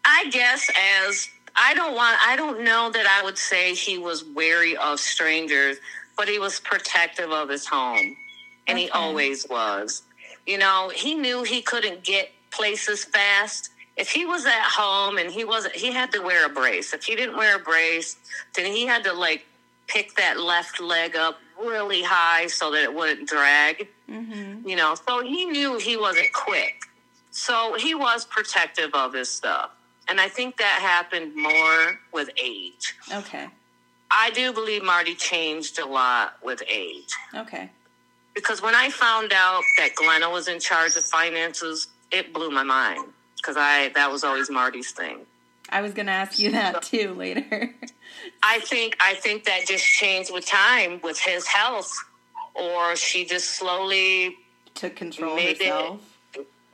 [0.04, 0.68] I guess
[1.06, 4.98] as I don't want, I don't know that I would say he was wary of
[4.98, 5.76] strangers,
[6.16, 8.16] but he was protective of his home,
[8.66, 10.02] and he always was.
[10.46, 13.70] You know, he knew he couldn't get places fast.
[13.96, 16.94] If he was at home and he wasn't, he had to wear a brace.
[16.94, 18.16] If he didn't wear a brace,
[18.54, 19.44] then he had to like
[19.86, 24.94] pick that left leg up really high so that it wouldn't drag hmm you know?
[25.06, 26.82] So he knew he wasn't quick.
[27.30, 29.70] So he was protective of his stuff.
[30.08, 32.94] And i think that happened more with age.
[33.12, 33.46] Okay.
[34.10, 37.12] i do believe marty changed a lot with age.
[37.34, 37.70] Okay.
[38.34, 42.62] because when i found out that glenna was in charge of finances it blew my
[42.62, 43.04] mind
[43.42, 45.18] because i that was always marty's thing
[45.68, 47.74] I was gonna ask you that too later.
[48.42, 51.90] I think I think that just changed with time with his health,
[52.54, 54.36] or she just slowly
[54.74, 55.64] Took control Maybe.
[55.64, 56.00] herself.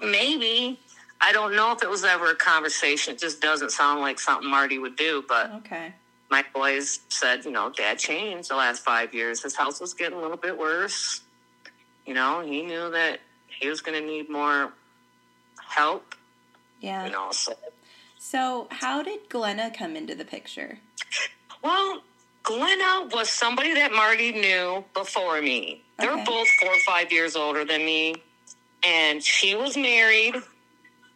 [0.01, 0.81] maybe
[1.21, 3.15] I don't know if it was ever a conversation.
[3.15, 5.23] It just doesn't sound like something Marty would do.
[5.29, 5.93] But Okay.
[6.29, 9.43] my boys said, you know, Dad changed the last five years.
[9.45, 11.21] His health was getting a little bit worse.
[12.07, 14.73] You know, he knew that he was going to need more
[15.69, 16.15] help.
[16.81, 17.07] Yeah.
[17.07, 17.53] You know, so
[18.19, 20.79] So how did Glenna come into the picture?
[21.63, 22.03] Well,
[22.43, 25.83] Glenna was somebody that Marty knew before me.
[25.99, 26.25] They're Okay.
[26.25, 28.15] both four or five years older than me.
[28.83, 30.37] And she was married.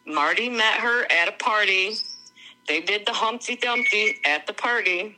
[0.05, 1.95] Marty met her at a party.
[2.67, 5.17] They did the Humpty Dumpty at the party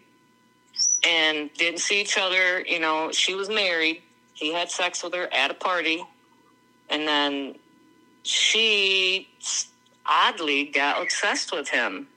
[1.08, 2.62] and didn't see each other.
[2.62, 4.02] You know, she was married.
[4.34, 6.04] He had sex with her at a party.
[6.90, 7.56] And then
[8.24, 9.28] she
[10.08, 12.08] oddly got obsessed with him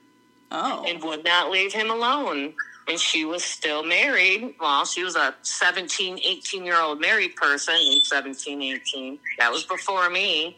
[0.51, 0.83] Oh.
[0.87, 2.55] and would not leave him alone.
[2.87, 4.55] And she was still married.
[4.59, 9.19] Well, she was a 17, 18 year old married person in 17, 18.
[9.37, 10.57] That was before me.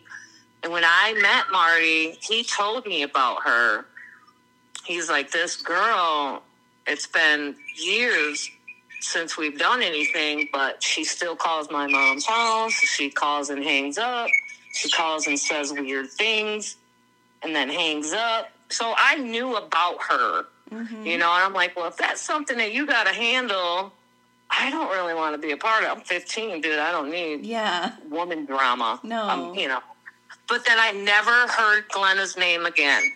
[0.64, 3.86] And when I met Marty, he told me about her.
[4.86, 6.44] He's like, This girl,
[6.88, 8.50] it's been years
[9.02, 12.72] since we've done anything, but she still calls my mom's house.
[12.74, 14.28] She calls and hangs up.
[14.74, 16.78] She calls and says weird things
[17.44, 18.50] and then hangs up.
[18.70, 21.06] So I knew about her, Mhm.
[21.06, 23.94] you know, and I'm like, well, if that's something that you got to handle,
[24.50, 25.98] I don't really want to be a part of.
[25.98, 26.80] I'm 15, dude.
[26.80, 27.92] I don't need Yeah.
[28.10, 29.00] woman drama.
[29.04, 29.28] No.
[29.30, 29.82] Um, you know.
[30.48, 33.14] But then I never heard Glenna's name again.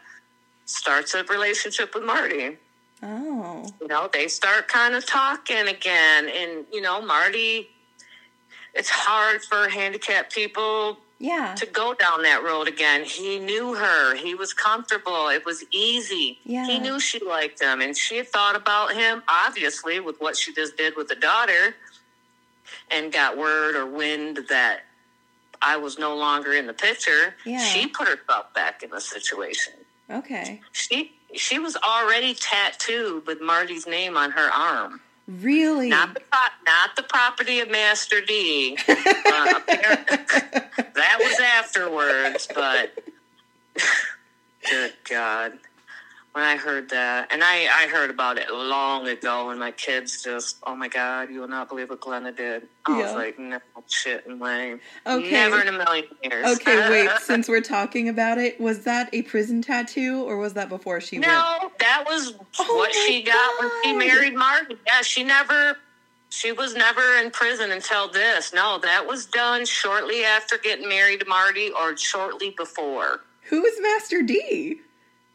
[0.73, 2.57] starts a relationship with Marty
[3.03, 3.67] oh.
[3.81, 6.29] you know, they start kind of talking again.
[6.29, 7.69] And, you know, Marty,
[8.75, 11.55] it's hard for handicapped people Yeah.
[11.57, 13.05] to go down that road again.
[13.05, 14.15] He knew her.
[14.15, 15.29] He was comfortable.
[15.29, 16.39] It was easy.
[16.45, 16.67] Yeah.
[16.67, 20.77] He knew she liked him, and she thought about him, obviously, with what she just
[20.77, 21.77] did with the daughter,
[22.91, 24.81] and got word or wind that
[25.61, 27.35] I was no longer in the picture.
[27.45, 27.59] Yeah.
[27.59, 29.75] She put herself back in the situation.
[30.13, 30.61] Okay.
[30.73, 35.01] She she was already tattooed with Marty's name on her arm.
[35.27, 35.89] Really?
[35.89, 38.79] Not the pro- not the property of Master D.
[39.35, 43.03] Uh, that was afterwards, but
[44.71, 45.59] good God,
[46.33, 50.23] when I heard that, and I I heard about it long ago, and my kids
[50.23, 52.69] just, oh my God, you will not believe what Glenna did.
[52.87, 53.05] I Yeah.
[53.05, 54.81] was like, no shit and lame.
[55.07, 55.31] Okay.
[55.31, 56.47] Never in a million years.
[56.61, 57.11] Okay, wait.
[57.21, 61.19] Since we're talking about it, was that a prison tattoo or was that before she
[61.19, 61.31] went?
[61.31, 64.79] No, that was Oh what she got when she married Martin.
[64.87, 65.77] Yeah, she never,
[66.31, 68.55] she was never in prison until this.
[68.55, 73.21] No, that was done shortly after getting married to Marty or shortly before.
[73.51, 74.81] Who is Master D?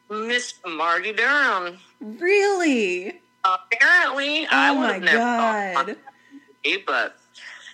[0.10, 1.78] Miss Marty Duram.
[2.00, 3.22] Really?
[3.44, 5.74] Apparently, I Oh would my have never thought god.
[6.64, 7.18] Marty, but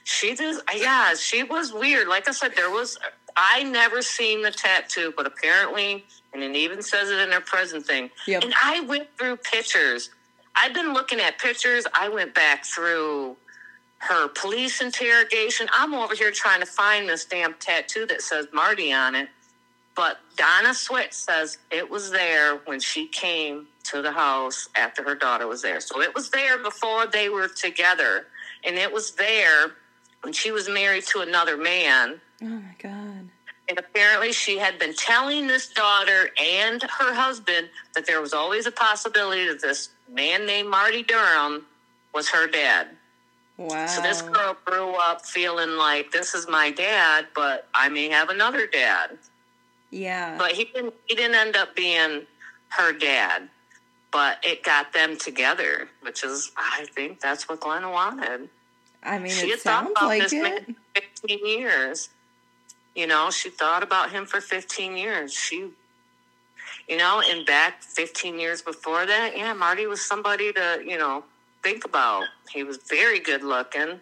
[0.03, 2.07] she just, uh, yeah, she was weird.
[2.07, 2.97] Like I said, there was,
[3.35, 7.85] I never seen the tattoo, but apparently, and it even says it in her present
[7.85, 8.09] thing.
[8.27, 8.43] Yep.
[8.43, 10.09] And I went through pictures.
[10.55, 11.85] I've been looking at pictures.
[11.93, 13.35] I went back through
[13.99, 15.67] her police interrogation.
[15.73, 19.29] I'm over here trying to find this damn tattoo that says Marty on it.
[19.95, 25.15] But Donna Switch says it was there when she came to the house after her
[25.15, 25.79] daughter was there.
[25.79, 28.27] So it was there before they were together.
[28.63, 29.73] And it was there
[30.21, 32.19] when she was married to another man.
[32.41, 33.29] Oh my god.
[33.69, 38.65] And apparently, she had been telling this daughter and her husband that there was always
[38.65, 41.61] a possibility that this man named Marty Duram
[42.13, 42.87] was her dad.
[43.57, 43.85] Wow.
[43.85, 48.29] So this girl grew up feeling like this is my dad, but I may have
[48.29, 49.17] another dad.
[49.93, 50.37] Yeah.
[50.37, 50.93] But he didn't.
[51.07, 52.25] He didn't end up being
[52.69, 53.49] her dad.
[54.11, 58.47] But it got them together, which is, I think, that's what Glenna wanted
[59.05, 60.41] I mean, she it had thought sounds about like this it.
[60.41, 62.09] man for 15 years.
[62.95, 65.33] You know, she thought about him for 15 years.
[65.33, 65.69] She,
[66.87, 71.23] you know, and back 15 years before that, yeah, Marty was somebody to, you know,
[71.63, 72.25] think about.
[72.51, 73.99] He was very good looking,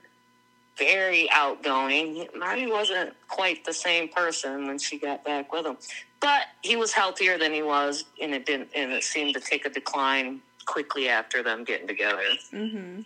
[0.78, 2.28] very outgoing.
[2.38, 5.78] Marty wasn't quite the same person when she got back with him,
[6.20, 9.66] but he was healthier than he was, and it didn't, and it seemed to take
[9.66, 12.24] a decline quickly after them getting together.
[12.54, 13.02] Mm-hmm.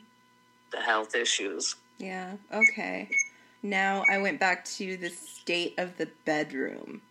[0.72, 1.76] The health issues.
[1.98, 2.34] Yeah.
[2.54, 3.10] Okay.
[3.64, 7.02] Now I went back to the state of the bedroom,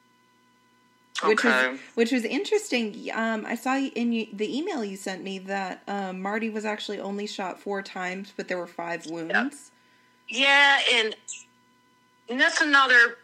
[1.25, 1.71] which Okay.
[1.71, 3.11] was which was interesting.
[3.13, 7.01] Um, I saw in you, the email you sent me that um, Marty was actually
[7.01, 9.73] only shot four times, but there were five wounds.
[10.29, 11.17] Yeah, and,
[12.29, 13.17] and that's another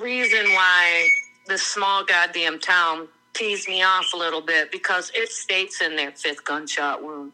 [0.00, 1.08] reason why
[1.46, 6.10] this small goddamn town teased me off a little bit because it states in their
[6.12, 7.32] fifth gunshot wound.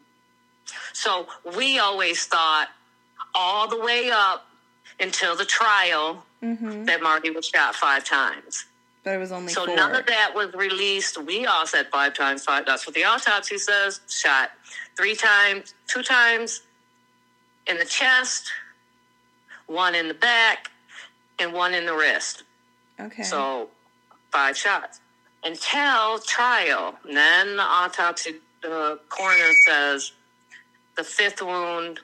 [0.93, 2.67] So we always thought
[3.33, 4.47] all the way up
[4.99, 6.83] until the trial Mm-hmm.
[6.83, 8.65] that Marty was shot five times.
[9.03, 9.75] But it was only So four.
[9.75, 11.17] none of that was released.
[11.25, 12.67] We all said five times five.
[12.67, 14.01] That's what the autopsy says.
[14.07, 14.51] Shot
[14.95, 16.61] three times, two times
[17.65, 18.51] in the chest,
[19.67, 20.69] one in the back,
[21.39, 22.43] and one in the wrist.
[22.99, 23.23] okay.
[23.23, 23.69] So
[24.31, 24.99] five shots
[25.43, 26.95] until trial.
[27.07, 30.11] And then the autopsy, the coroner says
[30.97, 31.99] the fifth wound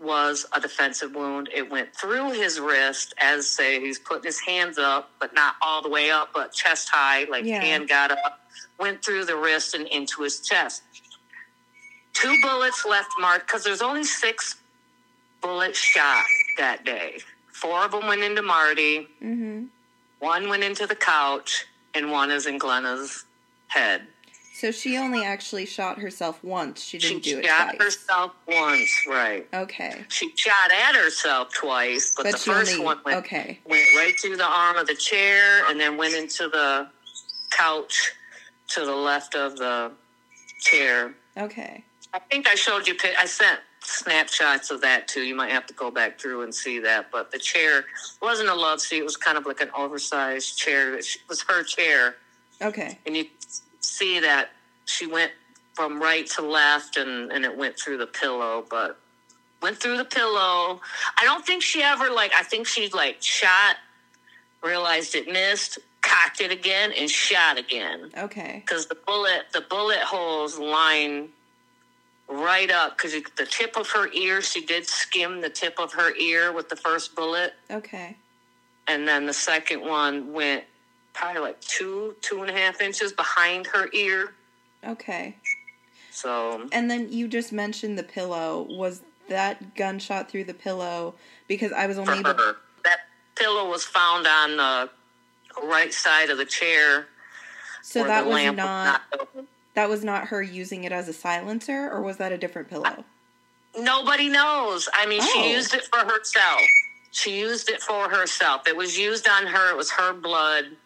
[0.00, 1.48] was a defensive wound.
[1.54, 5.80] It went through his wrist, as say he's putting his hands up, but not all
[5.82, 7.60] the way up, but chest high, like Yeah.
[7.60, 8.40] hand got up,
[8.78, 10.82] went through the wrist and into his chest.
[12.12, 14.56] Two bullets left marked because there's only six
[15.42, 16.24] bullets shot
[16.58, 17.18] that day.
[17.52, 19.08] Four of them went into Marty.
[19.22, 19.64] mm-hmm.
[20.20, 23.24] One went into the couch, and one is in Glenna's
[23.66, 24.02] head.
[24.54, 26.80] So she only actually shot herself once.
[26.84, 27.82] She She didn't do it She shot twice.
[27.82, 29.48] herself once, right?
[29.52, 30.04] Okay.
[30.08, 33.58] She shot at herself twice, but, But the first only one went, okay.
[33.66, 36.86] went right through the arm of the chair and then went into the
[37.50, 38.12] couch
[38.68, 39.90] to the left of the
[40.60, 41.14] chair.
[41.36, 41.82] Okay.
[42.14, 42.94] I think I showed you.
[43.18, 43.58] I sent
[43.92, 45.22] snapshots of that too.
[45.22, 47.10] You might have to go back through and see that.
[47.10, 47.84] But the chair
[48.20, 48.98] wasn't a love seat.
[48.98, 50.94] It was kind of like an oversized chair.
[50.96, 52.16] It was her chair.
[52.60, 52.98] Okay.
[53.06, 53.24] and you
[53.80, 54.50] see that
[54.84, 55.32] she went
[55.74, 59.00] from right to left and, and it went through the pillow but
[59.62, 60.80] went through the pillow
[61.18, 63.76] i don't think she ever like i think she like shot
[64.62, 68.62] realized it missed cocked it again and shot again Okay.
[68.64, 71.28] because the bullet the bullet holes line
[72.32, 76.14] right up because the tip of her ear she did skim the tip of her
[76.16, 78.16] ear with the first bullet Okay.
[78.88, 80.64] and then the second one went
[81.14, 84.32] probably like two, two and a half inches behind her ear.
[84.82, 85.36] Okay.
[86.10, 88.66] So And then you just mentioned the pillow.
[88.70, 91.14] Was that gunshot through the pillow?
[91.48, 92.32] Because I was only able.
[92.32, 93.00] her, that
[93.34, 94.90] pillow was found on the
[95.62, 97.08] right side of the chair.
[97.82, 99.46] So that the was not open.
[99.74, 103.04] That was not her using it as a silencer, or was that a different pillow?
[103.78, 104.88] Nobody knows.
[104.92, 105.26] I mean, Oh.
[105.32, 106.60] she used it for herself.
[107.10, 108.66] She used it for herself.
[108.66, 109.70] It was used on her.
[109.70, 110.76] It was her blood.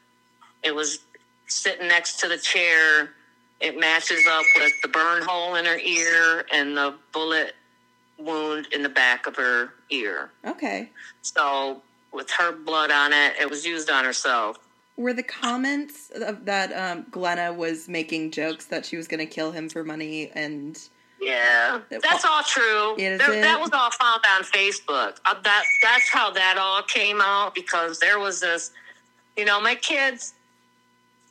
[0.62, 1.00] It was
[1.46, 3.12] sitting next to the chair.
[3.60, 7.54] It matches up with the burn hole in her ear and the bullet
[8.18, 10.30] wound in the back of her ear.
[10.44, 10.90] Okay.
[11.22, 11.82] So,
[12.12, 14.58] with her blood on it, it was used on herself.
[14.96, 19.26] Were the comments of that um, Glenna was making jokes that she was going to
[19.26, 20.78] kill him for money and
[21.20, 22.94] Yeah, that's all true.
[22.96, 23.18] There-?
[23.18, 25.18] That was all found on Facebook.
[25.24, 28.70] Uh, that that's how that all came out because there was this,
[29.36, 30.34] you know, my kids,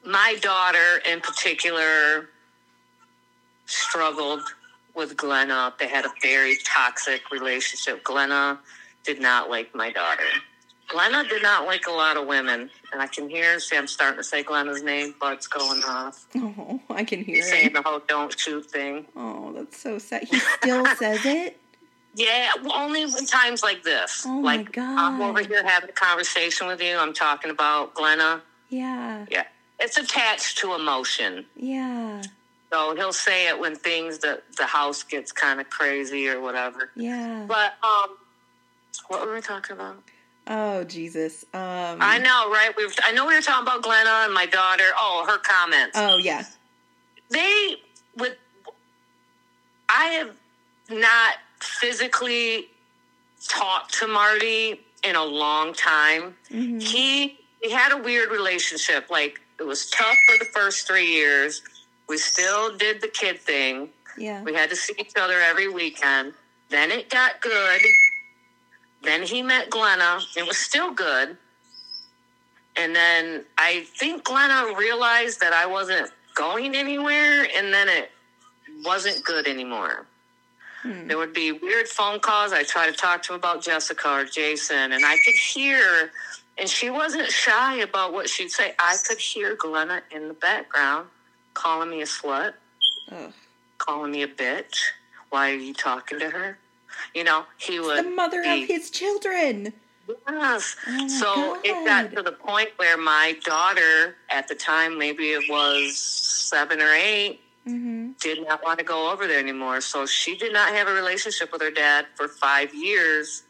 [0.05, 2.30] my daughter in particular,
[3.66, 4.41] struggled
[4.95, 5.74] with Glenna.
[5.80, 8.03] They had a very toxic relationship.
[8.03, 8.59] Glenna
[9.03, 10.24] did not like my daughter.
[10.88, 13.59] Glenna did not like a lot of women, and I can hear.
[13.59, 16.25] Sam starting to say Glenna's name, but it's going off.
[16.36, 17.73] oh, I can hear Saying it.
[17.73, 19.05] the whole "don't shoot" thing.
[19.15, 20.23] Oh, that's so sad.
[20.25, 21.59] He still says it.
[22.13, 24.23] Yeah, well, only in times like this.
[24.25, 26.95] Oh my like I'm over here having a conversation with you.
[26.97, 28.41] I'm talking about Glenna.
[28.69, 29.43] Yeah, Yeah,
[29.79, 31.45] it's attached to emotion.
[31.57, 32.21] yeah,
[32.71, 36.89] So he'll say it when things that the house gets kind of crazy or whatever.
[36.95, 37.45] yeah.
[37.47, 38.15] But um,
[39.09, 39.97] what were we talking about?
[40.47, 41.43] Oh Jesus.
[41.53, 41.97] Um.
[42.01, 42.71] I know, right?
[42.77, 44.83] We were, I know we were talking about Glenna and my daughter.
[44.97, 45.97] Oh, her comments.
[45.97, 46.43] Oh yeah.
[47.31, 47.75] they
[48.17, 48.37] would
[49.89, 50.31] i have
[50.89, 52.67] not physically
[53.47, 59.39] talked to marty in a long time hmm he we had a weird relationship like
[59.59, 61.61] it was tough for the first three years
[62.07, 64.41] we still did the kid thing Yeah.
[64.43, 66.33] we had to see each other every weekend
[66.69, 67.81] then it got good
[69.05, 71.37] then he met glenna it was still good
[72.75, 78.11] and then i think glenna realized that i wasn't going anywhere and then it
[78.83, 80.05] wasn't good anymore
[80.83, 81.07] Hmm.
[81.07, 84.25] there would be weird phone calls i try to talk to him about jessica or
[84.25, 86.11] jason and i could hear
[86.59, 91.07] and she wasn't shy about what she'd say i could hear glenna in the background
[91.55, 92.53] calling me a slut
[93.77, 94.77] calling me a bitch.
[95.29, 96.57] Why are you talking to her?
[97.16, 99.74] You know, he The mother be- of his children.
[100.30, 100.76] Yes.
[100.88, 105.49] Oh so it got to the point where my daughter, at the time, maybe it
[105.49, 109.82] was seven or eight, hmm did not want to go over there anymore.
[109.82, 113.43] So she did not have a relationship with her dad for five years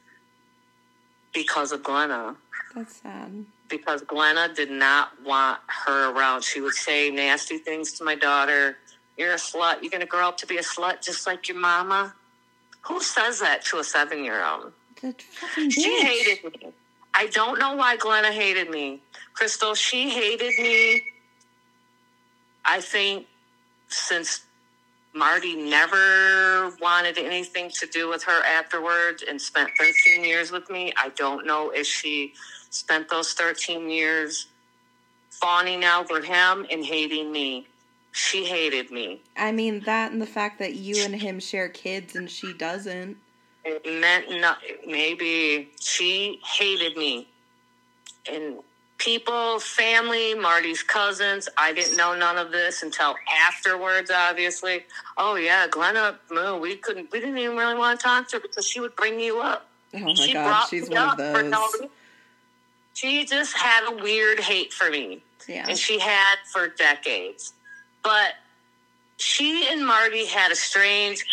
[1.34, 2.36] because of Glenna.
[2.74, 3.46] That's sad.
[3.70, 6.44] Because Glenna did not want her around.
[6.44, 8.78] She would say nasty things to my daughter.
[9.18, 9.82] You're a slut.
[9.82, 12.14] You're going to grow up to be a slut just like your mama.
[12.88, 14.74] Who says that to a seven year old?
[15.02, 15.74] That fucking bitch.
[15.74, 16.72] She hated me.
[17.14, 19.02] I don't know why Glenna hated me.
[19.34, 21.04] Crystal, she hated me.
[22.64, 23.28] I think
[23.88, 24.42] since
[25.14, 30.92] Marty never wanted anything to do with her afterwards and spent 13 years with me,
[30.98, 32.34] I don't know if she
[32.70, 34.48] spent those 13 years
[35.30, 37.68] fawning over him and hating me.
[38.16, 39.22] She hated me.
[39.36, 43.18] I mean that and the fact that you and him share kids and she doesn't.
[43.66, 47.28] it meant not maybe she hated me
[48.32, 48.60] and
[48.98, 53.14] people family marty's cousins i didn't know none of this until
[53.48, 54.86] afterwards obviously
[55.18, 58.42] oh yeah glenna no, we couldn't we didn't even really want to talk to her
[58.42, 61.18] because she would bring you up Oh my she god, brought she's me one of
[61.18, 61.50] those.
[61.52, 61.90] no
[62.94, 65.66] she just had a weird hate for me yeah.
[65.68, 67.54] and she had for decades.
[68.06, 68.36] But
[69.18, 71.26] she and Marty had a strange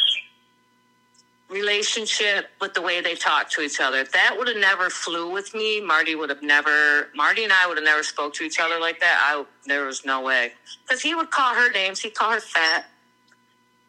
[1.50, 4.04] relationship with the way they talked to each other.
[4.04, 7.10] That would have never flew with me, Marty would have never.
[7.14, 9.20] Marty and I would have never spoke to each other like that.
[9.22, 10.52] I there was no way
[10.88, 12.00] because he would call her names.
[12.00, 12.86] He'd call her fat.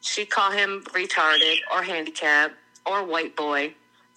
[0.01, 2.55] She'd call him retarded or handicapped
[2.85, 3.73] or white boy.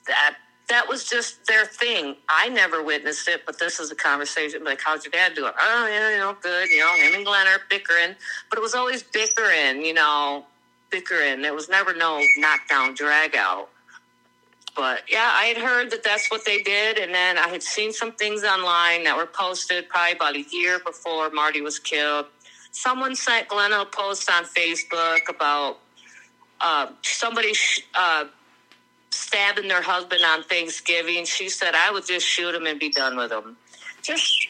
[0.08, 0.36] That
[0.68, 2.16] that was just their thing.
[2.28, 5.86] I never witnessed it, but this is a conversation like, "How's your dad doing?" Oh,
[5.88, 6.68] yeah, you know, good.
[6.70, 8.16] You know, him and Glenn are bickering,
[8.50, 9.84] but it was always bickering.
[9.84, 10.44] You know,
[10.90, 11.42] bickering.
[11.42, 13.68] There was never no knockdown, drag out.
[14.74, 17.92] But yeah, I had heard that that's what they did, and then I had seen
[17.92, 22.26] some things online that were posted probably about a year before Marty was killed.
[22.72, 25.78] Someone sent Glenn a post on Facebook about
[26.60, 27.52] uh, somebody
[27.94, 28.26] uh,
[29.16, 31.24] stabbing their husband on Thanksgiving.
[31.24, 33.56] She said, I would just shoot him and be done with him.
[34.02, 34.48] just,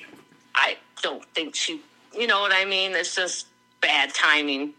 [0.54, 1.80] I don't think she,
[2.16, 2.92] you know what I mean?
[2.92, 3.46] It's just
[3.80, 4.74] bad timing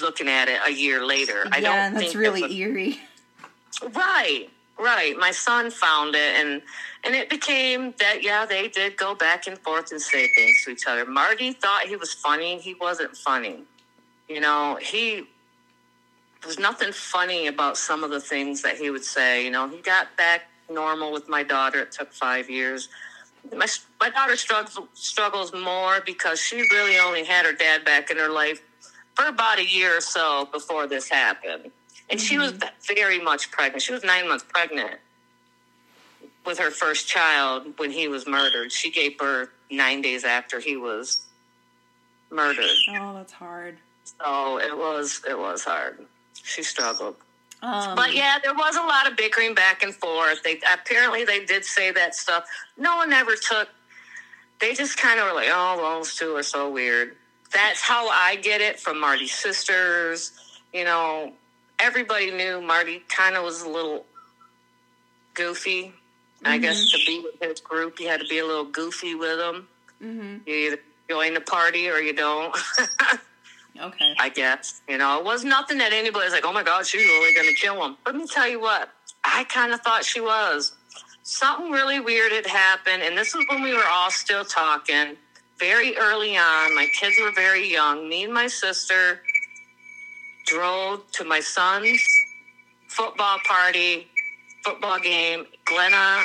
[0.00, 1.44] looking at it a year later.
[1.50, 3.00] I yeah, don't that's really eerie.
[3.92, 5.16] Right, right.
[5.18, 6.62] My son found it, and
[7.04, 8.22] and it became that.
[8.22, 11.04] Yeah, they did go back and forth and say things to each other.
[11.04, 12.58] Marty thought he was funny.
[12.58, 13.64] He wasn't funny.
[14.28, 15.26] You know, he
[16.42, 19.44] there's nothing funny about some of the things that he would say.
[19.44, 21.80] You know, he got back normal with my daughter.
[21.80, 22.88] It took five years.
[23.54, 23.66] My
[24.00, 28.28] my daughter struggles struggles more because she really only had her dad back in her
[28.28, 28.60] life
[29.14, 31.70] for about a year or so before this happened.
[32.10, 32.94] And she was mm-hmm.
[32.94, 33.82] very much pregnant.
[33.82, 34.96] She was nine months pregnant
[36.46, 38.72] with her first child when he was murdered.
[38.72, 41.26] She gave birth nine days after he was
[42.30, 42.70] murdered.
[42.90, 43.76] Oh, that's hard.
[44.04, 46.06] So it was it was hard.
[46.44, 47.16] She struggled.
[47.62, 50.42] Um, But yeah, there was a lot of bickering back and forth.
[50.42, 52.44] They apparently they did say that stuff.
[52.76, 53.68] No one ever took.
[54.60, 57.16] They just kind of were like, "Oh, well, those two are so weird."
[57.52, 60.32] That's how I get it from Marty's sisters.
[60.72, 61.32] You know,
[61.78, 64.04] everybody knew Marty kind of was a little
[65.34, 65.92] goofy.
[66.44, 69.40] I guess to be with his group, you had to be a little goofy with
[69.40, 69.68] him.
[70.00, 70.46] mhm.
[70.46, 70.78] You either
[71.10, 72.56] join the party or you don't.
[73.80, 74.14] Okay.
[74.18, 74.82] I guess.
[74.88, 77.54] You know, it was nothing that anybody's like, oh my God, she's really going to
[77.54, 77.96] kill him.
[78.06, 78.90] Let me tell you what,
[79.24, 80.72] I kind of thought she was.
[81.22, 85.16] Something really weird had happened, and this was when we were all still talking
[85.58, 86.74] very early on.
[86.74, 88.08] My kids were very young.
[88.08, 89.20] Me and my sister
[90.46, 92.02] drove to my son's
[92.88, 94.08] football party,
[94.64, 95.46] football game.
[95.66, 96.22] Glenna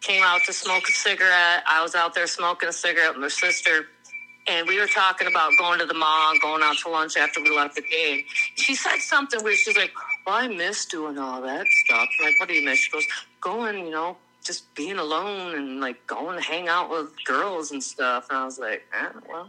[0.00, 1.62] came out to smoke a cigarette.
[1.66, 3.86] I was out there smoking a cigarette with my sister
[4.50, 7.54] and we were talking about going to the mall, going out to lunch after we
[7.54, 8.24] left the game.
[8.56, 9.92] She said something where she's like,
[10.26, 12.78] "Well, I miss doing all that stuff." I'm like, what do you miss?
[12.78, 13.04] She goes,
[13.40, 17.82] "Going, you know, just being alone and like going to hang out with girls and
[17.82, 19.48] stuff." And I was like, eh, "Well,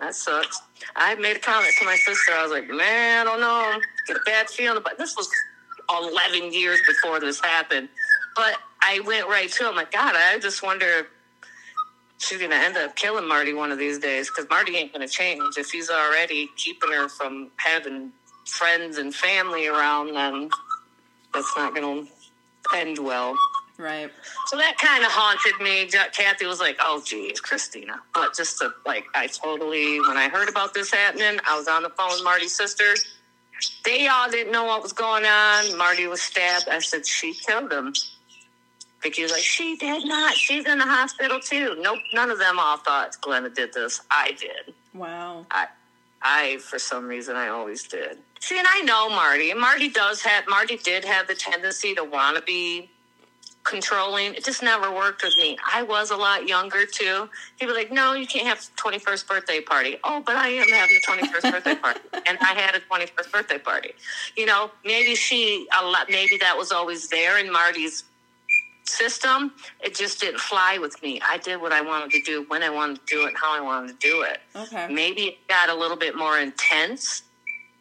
[0.00, 0.60] that sucks."
[0.96, 2.32] I made a comment to my sister.
[2.32, 5.28] I was like, "Man, I don't know, get a bad feeling." But this was
[5.90, 7.88] 11 years before this happened.
[8.36, 9.64] But I went right to.
[9.64, 9.68] it.
[9.68, 11.08] I'm like, God, I just wonder.
[12.20, 15.56] She's gonna end up killing Marty one of these days because Marty ain't gonna change
[15.56, 18.12] if he's already keeping her from having
[18.46, 20.14] friends and family around.
[20.14, 20.50] Then
[21.32, 22.04] that's not gonna
[22.74, 23.36] end well.
[23.78, 24.10] Right.
[24.48, 25.86] So that kind of haunted me.
[26.12, 30.50] Kathy was like, "Oh, geez, Christina," but just to like, I totally when I heard
[30.50, 32.94] about this happening, I was on the phone with Marty's sister.
[33.84, 35.78] They all didn't know what was going on.
[35.78, 36.68] Marty was stabbed.
[36.68, 37.94] I said she killed him.
[39.02, 40.34] Vicky was like, she did not.
[40.34, 41.76] She's in the hospital too.
[41.80, 44.00] Nope, none of them all thought Glenna did this.
[44.10, 44.74] I did.
[44.94, 45.46] Wow.
[45.50, 45.68] I,
[46.22, 48.18] I for some reason, I always did.
[48.40, 49.50] See, and I know Marty.
[49.50, 50.44] And Marty does have.
[50.48, 52.90] Marty did have the tendency to want to be
[53.64, 54.34] controlling.
[54.34, 55.58] It just never worked with me.
[55.70, 57.28] I was a lot younger too.
[57.58, 60.68] He'd be like, "No, you can't have twenty first birthday party." Oh, but I am
[60.68, 63.92] having a twenty first birthday party, and I had a twenty first birthday party.
[64.36, 66.08] You know, maybe she a lot.
[66.10, 68.04] Maybe that was always there in Marty's
[68.90, 69.52] system.
[69.82, 71.20] It just didn't fly with me.
[71.26, 73.60] I did what I wanted to do when I wanted to do it, how I
[73.60, 74.40] wanted to do it.
[74.54, 74.92] Okay.
[74.92, 77.22] Maybe it got a little bit more intense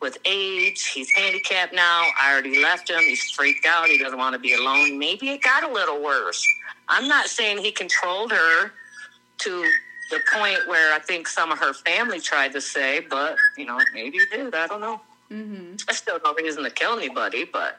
[0.02, 0.88] with age.
[0.88, 2.08] He's handicapped now.
[2.20, 3.02] I already left him.
[3.02, 3.88] He's freaked out.
[3.88, 4.98] He doesn't want to be alone.
[4.98, 6.46] Maybe it got a little worse.
[6.88, 8.72] I'm not saying he controlled her
[9.40, 9.72] to
[10.12, 13.80] the point where I think some of her family tried to say, but, you know,
[13.94, 14.56] maybe he did.
[14.56, 15.02] I don't know.
[15.32, 15.76] Mm-hmm.
[15.88, 17.78] I still no reason to kill anybody, but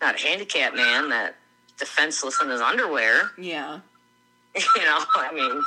[0.00, 1.36] not a handicapped man that
[1.78, 3.30] defenseless in his underwear.
[3.38, 3.80] Yeah.
[4.76, 5.62] You know, I mean,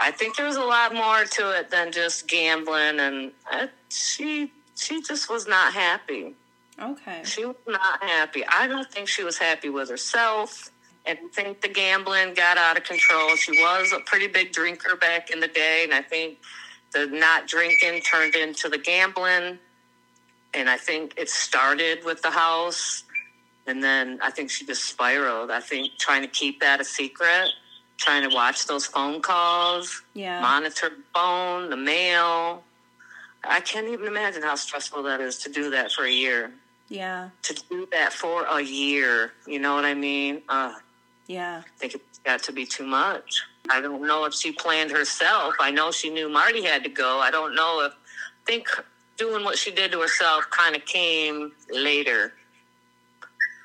[0.00, 4.50] I think there was a lot more to it than just gambling, and uh, she
[4.74, 6.34] she just was not happy.
[6.80, 7.20] Okay.
[7.24, 8.44] She was not happy.
[8.46, 10.70] I don't think she was happy with herself.
[11.06, 13.36] And I think the gambling got out of control.
[13.36, 16.38] She was a pretty big drinker back in the day, and I think
[16.92, 19.58] the not drinking turned into the gambling.
[20.54, 23.04] And I think it started with the house,
[23.66, 25.50] and then I think she just spiraled.
[25.50, 27.48] I think trying to keep that a secret,
[27.96, 30.40] trying to watch those phone calls, Yeah.
[30.40, 32.62] monitor the phone, the mail.
[33.42, 36.52] I can't even imagine how stressful that is to do that for a year
[36.88, 37.30] Yeah.
[37.42, 39.32] to do that for a year.
[39.46, 40.42] You know what I mean?
[40.48, 40.74] Uh,
[41.26, 41.62] Yeah.
[41.64, 43.42] I think it's got to be too much.
[43.70, 45.54] I don't know if she planned herself.
[45.58, 47.18] I know she knew Marty had to go.
[47.20, 47.96] I don't know if I
[48.46, 48.68] think
[49.16, 52.34] doing what she did to herself kind of came later.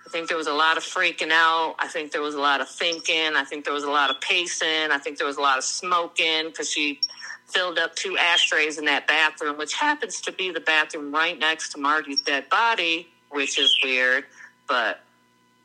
[0.09, 1.75] I think there was a lot of freaking out.
[1.77, 3.35] I think there was a lot of thinking.
[3.35, 4.89] I think there was a lot of pacing.
[4.89, 6.99] I think there was a lot of smoking because she
[7.45, 11.73] filled up two ashtrays in that bathroom, which happens to be the bathroom right next
[11.73, 14.25] to Marty's dead body, which is weird.
[14.67, 15.01] But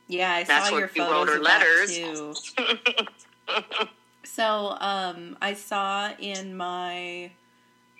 [0.07, 0.31] Yeah.
[0.31, 1.97] I That's saw what your wrote her letters.
[1.97, 2.33] too.
[4.23, 7.31] So, um, I saw in my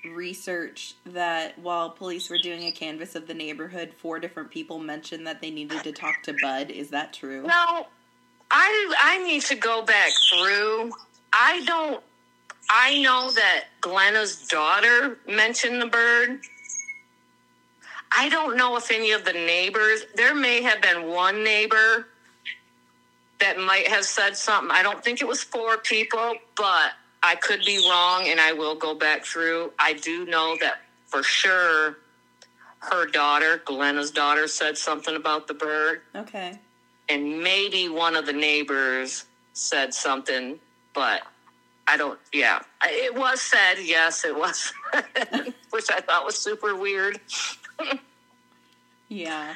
[0.09, 5.25] research that while police were doing a canvas of the neighborhood, four different people mentioned
[5.27, 6.71] that they needed to talk to Bud.
[6.71, 7.43] Is that true?
[7.43, 7.87] No,
[8.51, 10.91] I I need to go back through.
[11.33, 12.03] I don't.
[12.69, 16.41] I know that Glenna's daughter mentioned the bird.
[18.11, 20.05] I don't know if any of the neighbors.
[20.15, 22.07] There may have been one neighbor
[23.39, 24.71] that might have said something.
[24.71, 26.93] I don't think it was four people, but
[27.25, 29.71] I could be wrong, and I will go back through.
[29.79, 31.97] I do know that for sure.
[32.79, 36.59] Her daughter, Glenna's daughter, said something about the bird Okay.
[37.09, 40.59] and maybe one of the neighbors said something,
[40.93, 41.23] but
[41.87, 42.19] I don't.
[42.31, 43.75] Yeah, it was said.
[43.81, 44.71] Yes, it was,
[45.71, 47.19] which I thought was super weird.
[49.07, 49.53] Yeah.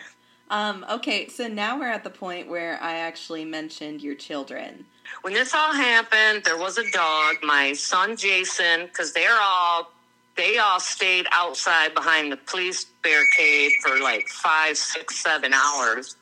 [0.51, 4.85] Um, okay, so now we're at the point where I actually mentioned your children.
[5.21, 7.37] When this all happened, there was a dog.
[7.43, 9.91] My son Jason, because they're all
[10.39, 16.15] they all stayed outside behind the police barricade for like five, six, seven hours,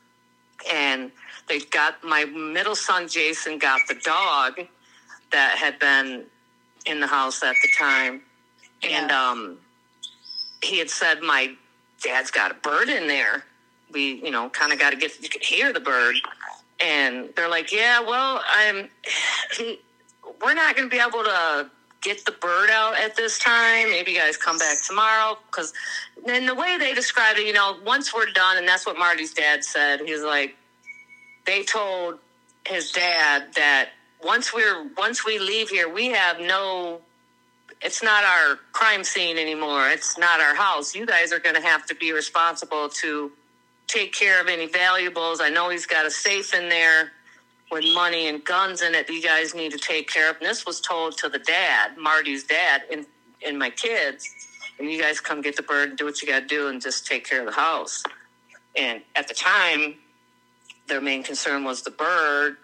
[0.68, 1.12] and
[1.48, 4.60] they got my middle son Jason got the dog
[5.30, 6.24] that had been
[6.86, 8.22] in the house at the time,
[8.82, 9.58] and um,
[10.62, 11.54] he had said my
[12.02, 13.44] dad's got a bird in there.
[13.92, 16.16] We, you know, kind of got to get you could hear the bird,
[16.80, 18.88] and they're like, yeah, well, I'm.
[20.44, 21.70] We're not going to be able to
[22.00, 23.90] get the bird out at this time.
[23.90, 25.72] Maybe you guys come back tomorrow because
[26.24, 29.34] then the way they described it, you know, once we're done, and that's what Marty's
[29.34, 30.00] dad said.
[30.00, 30.56] He's like,
[31.46, 32.18] they told
[32.66, 33.90] his dad that
[34.22, 37.00] once we're once we leave here, we have no.
[37.80, 39.88] It's not our crime scene anymore.
[39.88, 40.96] It's not our house.
[40.96, 43.30] You guys are going to have to be responsible to
[43.88, 45.40] take care of any valuables.
[45.40, 47.12] I know he's got a safe in there
[47.70, 50.36] with money and guns in it you guys need to take care of.
[50.36, 53.06] And this was told to the dad, Marty's dad, and,
[53.44, 54.28] and my kids.
[54.78, 56.80] And you guys come get the bird and do what you got to do and
[56.80, 58.04] just take care of the house.
[58.76, 59.96] And at the time,
[60.86, 62.56] their main concern was the bird.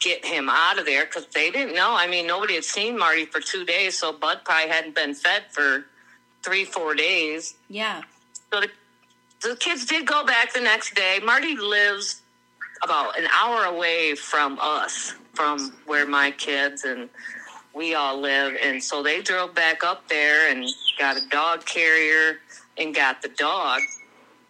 [0.00, 1.94] Get him out of there because they didn't know.
[1.94, 5.44] I mean, nobody had seen Marty for two days, so Bud probably hadn't been fed
[5.50, 5.84] for
[6.42, 7.54] three, four days.
[7.68, 8.02] Yeah.
[8.52, 8.68] So the,
[9.42, 11.18] the kids did go back the next day.
[11.22, 12.22] Marty lives
[12.82, 17.08] about an hour away from us, from where my kids and
[17.74, 18.54] we all live.
[18.62, 20.66] And so they drove back up there and
[20.98, 22.38] got a dog carrier
[22.78, 23.80] and got the dog.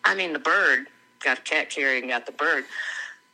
[0.04, 0.86] I mean, the bird.
[1.24, 2.64] Got a cat carrier and got the bird.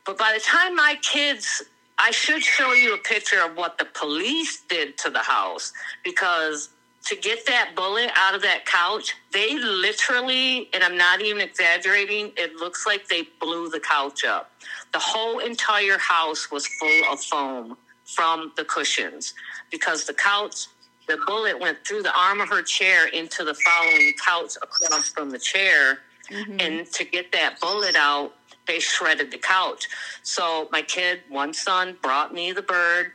[0.04, 1.62] But by the time my kids,
[1.98, 5.72] I should show you a picture of what the police did to the house
[6.04, 6.70] because
[7.06, 12.32] to get that bullet out of that couch, they literally, and I'm not even exaggerating,
[12.36, 14.50] it looks like they blew the couch up.
[14.92, 19.34] The whole entire house was full of foam from the cushions
[19.70, 20.66] because the couch,
[21.06, 25.30] the bullet went through the arm of her chair into the following couch across from
[25.30, 26.00] the chair.
[26.30, 26.60] Mhm.
[26.60, 28.34] And to get that bullet out,
[28.66, 29.86] they shredded the couch.
[30.22, 33.12] So my kid, one son, brought me the bird.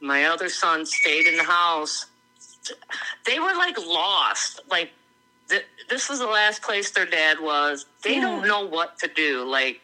[0.00, 2.06] My other son stayed in the house.
[3.26, 4.60] They were like lost.
[4.70, 4.90] Like
[5.48, 7.86] th- this was the last place their dad was.
[8.02, 8.22] They Yeah.
[8.22, 9.44] don't know what to do.
[9.44, 9.80] Like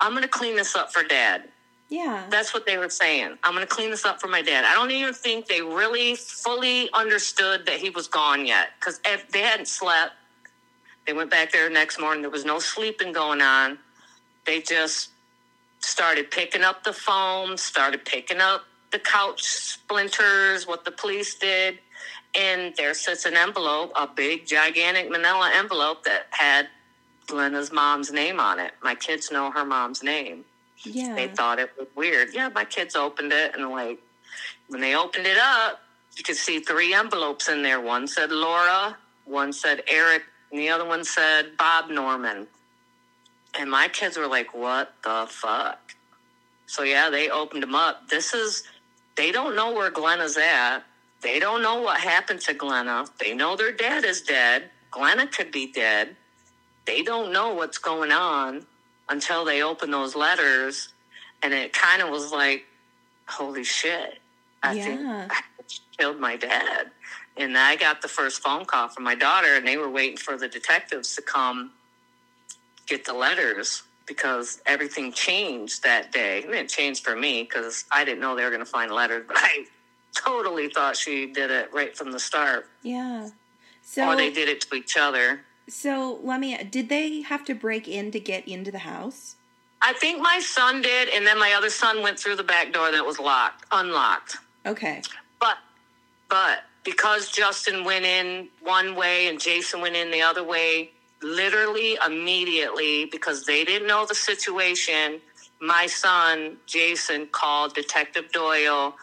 [0.00, 1.48] I'm going to clean this up for dad.
[1.88, 2.24] Yeah.
[2.30, 3.36] That's what they were saying.
[3.44, 4.64] I'm going to clean this up for my dad.
[4.64, 9.00] I don't even think they really fully understood that he was gone yet because
[9.30, 10.12] they hadn't slept.
[11.06, 12.22] They went back there the next morning.
[12.22, 13.78] There was no sleeping going on.
[14.46, 15.10] They just
[15.80, 21.78] started picking up the foam, started picking up the couch splinters, what the police did.
[22.38, 26.68] And there sits an envelope, a big, gigantic manila envelope that had
[27.26, 28.72] Glenna's mom's name on it.
[28.82, 30.44] My kids know her mom's name
[30.84, 31.14] yeah.
[31.14, 32.30] they thought it was weird.
[32.32, 33.98] Yeah, my kids opened it and like
[34.68, 35.80] when they opened it up,
[36.16, 37.80] you could see three envelopes in there.
[37.80, 42.46] One said Laura, one said Eric, and the other one said Bob Norman.
[43.58, 45.94] And my kids were like, "What the fuck?"
[46.66, 48.08] So yeah, they opened them up.
[48.08, 48.62] This is
[49.14, 50.80] they don't know where Glenna's at.
[51.22, 53.06] They don't know what happened to Glenna.
[53.20, 54.70] They know their dad is dead.
[54.90, 56.16] Glenna could be dead.
[56.84, 58.66] They don't know what's going on
[59.08, 60.88] until they open those letters
[61.42, 62.64] and it kind of was like
[63.26, 64.18] holy shit
[64.62, 65.00] i think
[65.30, 65.40] I
[65.98, 66.90] killed my dad
[67.36, 70.36] and i got the first phone call from my daughter and they were waiting for
[70.36, 71.72] the detectives to come
[72.86, 78.20] get the letters because everything changed that day it didn't for me because i didn't
[78.20, 79.64] know they were going to find letters but i
[80.14, 83.28] totally thought she did it right from the start yeah.
[83.84, 87.54] So or they did it to each other so let me did they have to
[87.54, 89.36] break in to get into the house?
[89.80, 92.92] I think my son did, and then my other son went through the back door
[92.92, 94.36] that was locked, unlocked.
[94.66, 95.02] Okay.
[95.40, 95.58] But
[96.28, 100.90] but because Justin went in one way and Jason went in the other way,
[101.22, 105.20] literally immediately because they didn't know the situation,
[105.60, 108.94] my son Jason called Detective Doyle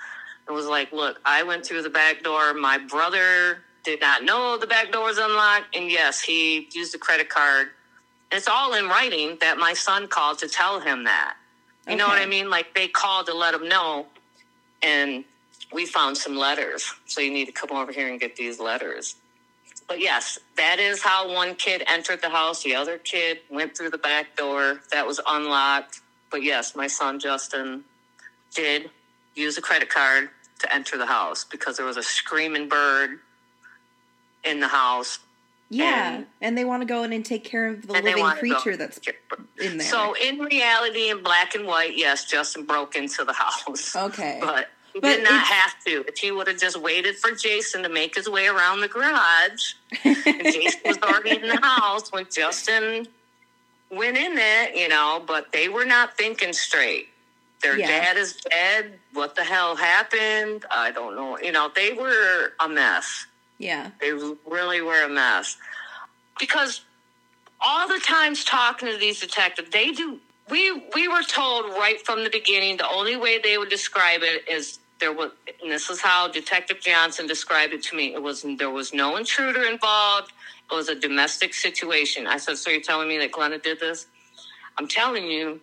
[0.49, 2.53] and was like, "Look, I went through the back door.
[2.53, 6.97] My brother did not know the back door was unlocked, and yes, he used a
[6.97, 7.69] credit card.
[8.31, 11.35] It's all in writing that my son called to tell him that.
[11.87, 12.49] You know what I mean?
[12.49, 14.07] Like they called to let him know,
[14.83, 15.23] and
[15.71, 16.91] we found some letters.
[17.05, 19.15] So you need to come over here and get these letters.
[19.87, 22.63] But yes, that is how one kid entered the house.
[22.63, 26.01] The other kid went through the back door that was unlocked.
[26.31, 27.83] But yes, my son Justin
[28.53, 28.91] did
[29.35, 30.29] use a credit card
[30.59, 33.19] to enter the house because there was a screaming bird
[34.43, 35.19] in the house.
[35.71, 38.41] Yeah, And- and, they want to go in and take care of the living wanted
[38.41, 38.99] to go- creature that's
[39.61, 39.87] in there.
[39.87, 43.95] So in reality, in black and white, yes, Justin broke into the house.
[43.95, 44.39] okay.
[44.41, 46.03] But he But did not have to.
[46.07, 49.73] If he would have just waited for Jason to make his way around the garage,
[50.03, 53.07] and Jason was already in the house when Justin
[53.91, 57.09] went in there, you know, but they were not thinking straight.
[57.61, 57.87] Their Yeah.
[57.87, 58.99] dad is dead.
[59.13, 60.65] What the hell happened?
[60.71, 61.37] I don't know.
[61.39, 63.25] You know, they were a mess.
[63.57, 63.91] yeah.
[63.99, 64.13] They
[64.45, 65.57] really were a mess.
[66.39, 66.81] Because
[67.59, 70.19] all the times talking to these detectives, they do.
[70.49, 74.47] We we were told right from the beginning the only way they would describe it
[74.49, 75.31] is there was,
[75.61, 78.13] and this is how Detective Johnson described it to me.
[78.13, 80.31] It was there was no intruder involved.
[80.71, 82.27] It was a domestic situation.
[82.27, 84.07] I said, "So you're telling me that Glenna did this?"
[84.77, 85.59] I'm telling you,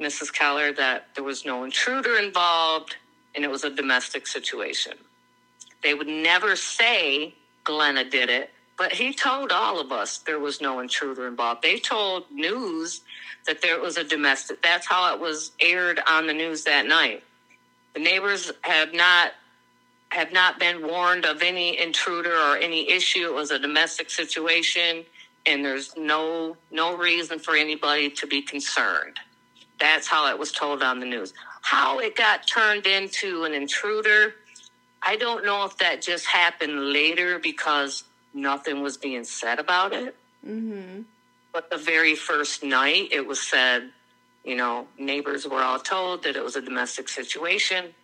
[0.00, 0.32] Mrs.
[0.32, 2.96] Keller, that there was no intruder involved,
[3.34, 4.94] and it was a domestic situation.
[5.82, 7.34] They would never say
[7.64, 11.62] Glenna did it, but he told all of us there was no intruder involved.
[11.62, 13.02] They told news
[13.46, 14.62] that there was a domestic.
[14.62, 17.22] That's how it was aired on the news that night.
[17.94, 19.32] The neighbors have not
[20.12, 23.26] have not been warned of any intruder or any issue.
[23.26, 25.04] It was a domestic situation,
[25.46, 29.18] and there's no no reason for anybody to be concerned.
[29.78, 31.34] That's how it was told on the news.
[31.62, 34.34] How it got turned into an intruder,
[35.02, 40.16] I don't know if that just happened later because nothing was being said about it.
[40.46, 41.02] Mm-hmm.
[41.52, 43.90] But the very first night, it was said,
[44.44, 47.94] you know, neighbors were all told that it was a domestic situation.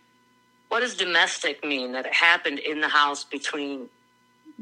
[0.69, 1.93] What does domestic mean?
[1.93, 3.89] That it happened in the house between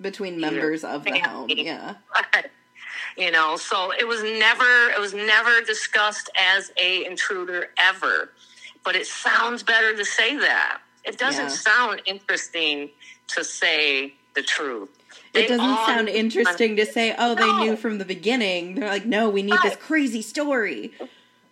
[0.01, 1.49] Between members of the home.
[1.49, 1.95] Yeah.
[3.17, 8.31] you know so it was never it was never discussed as a intruder ever
[8.85, 11.49] but it sounds better to say that it doesn't Yeah.
[11.49, 12.91] sound interesting
[13.29, 14.89] to say the truth
[15.35, 17.59] It doesn't all- sound interesting to say, oh, they No.
[17.61, 18.75] knew from the beginning.
[18.75, 20.93] They're like, no, we need this crazy story.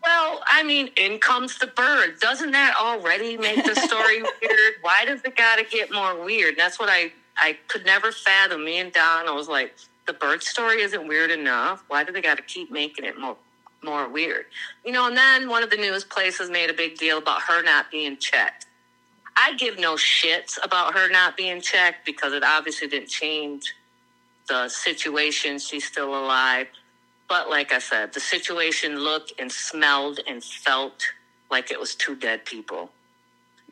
[0.03, 5.05] well i mean in comes the bird doesn't that already make the story weird why
[5.05, 8.93] does it gotta get more weird that's what i i could never fathom me and
[8.93, 9.75] don i was like
[10.09, 13.37] the bird story isn't weird enough why do they gotta keep making it more
[13.85, 14.47] more weird
[14.85, 17.63] you know and then one of the news places made a big deal about her
[17.63, 18.67] not being checked
[19.37, 23.75] i give no shits about her not being checked because it obviously didn't change
[24.49, 26.69] the situation she's still alive
[27.29, 31.05] but like I said, the situation looked and smelled and felt
[31.51, 32.91] like it was two dead people.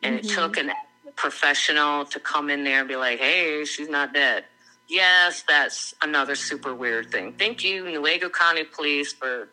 [0.03, 0.35] And it Mhm.
[0.35, 0.73] took an
[1.15, 4.45] professional to come in there and be like, hey, she's not dead.
[4.87, 7.33] Yes, that's another super weird thing.
[7.33, 9.49] Thank you, Newaygo County Police, for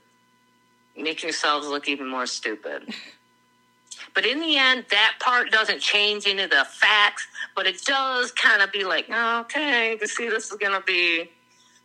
[0.97, 2.95] making yourselves look even more stupid.
[4.15, 7.27] But in the end, that part doesn't change any of the facts,
[7.57, 10.85] but it does kind of be like, oh, okay, you see, this is going to
[10.87, 11.29] be,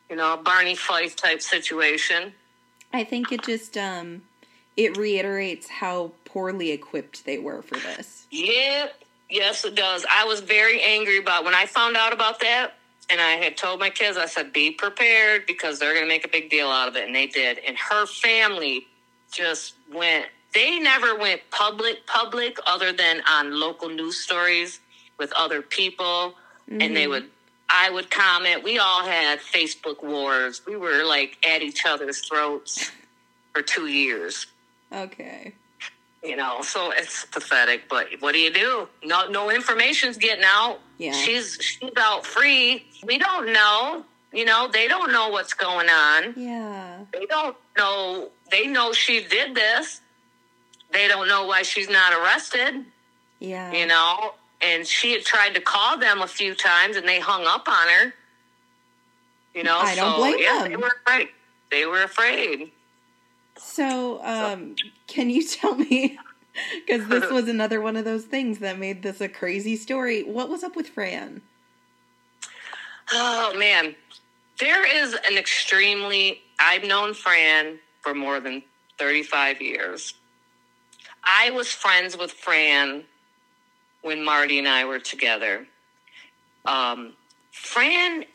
[0.10, 2.34] you know, a Barney Fife type situation.
[2.93, 4.24] I think it just um
[4.76, 8.26] it reiterates how poorly equipped they were for this.
[8.32, 8.93] Yep.
[9.30, 10.06] Yes, it does.
[10.10, 12.79] I was very angry about when I found out about that,
[13.10, 16.26] and I had told my kids, I said, "Be prepared because they're going to make
[16.26, 17.60] a big deal out of it," and they did.
[17.60, 18.88] And her family
[19.32, 20.28] just went.
[20.53, 24.80] They never went public, public, other than on local news stories
[25.20, 26.36] with other people,
[26.70, 27.10] and they Mhm.
[27.10, 27.32] would.
[27.70, 28.64] I would comment.
[28.64, 30.66] We all had Facebook wars.
[30.66, 32.89] We were like at each other's throats
[33.53, 34.47] for two years
[34.91, 35.53] Okay.
[36.24, 38.88] You know so it's pathetic but what do you do?
[39.04, 40.80] No no information's getting out.
[40.98, 41.14] Yeah.
[41.14, 42.86] she's she's out free.
[43.06, 44.04] We don't know.
[44.34, 46.34] You know they don't know what's going on.
[46.36, 47.00] Yeah.
[47.14, 48.30] they don't know.
[48.52, 50.02] They know she did this.
[50.92, 52.86] They don't know why she's not arrested.
[53.40, 53.72] Yeah.
[53.72, 57.46] you know and she had tried to call them a few times and they hung
[57.46, 58.14] up on her.
[59.56, 60.72] You know I don't so blame yeah them.
[60.72, 61.28] they were afraid.
[61.72, 62.72] They were afraid
[63.60, 64.76] So, um,
[65.07, 66.18] can you tell me
[66.86, 70.24] Because this was another one of those things that made this a crazy story.
[70.24, 71.41] What was up with Fran?
[73.12, 73.95] Oh man,
[74.60, 76.41] there is an extremely.
[76.60, 78.64] I've known Fran for more than
[78.97, 80.14] 35 years.
[81.24, 83.03] I was friends with Fran
[84.01, 85.66] when Marty and I were together.
[86.66, 87.14] Um,
[87.51, 88.26] Fran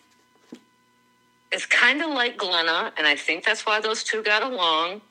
[1.52, 5.02] is kind of like Glenna, and I think that's why those two got along.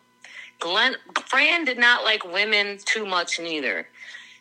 [0.63, 0.95] Glenn,
[1.25, 3.85] Fran did not like women too much neither.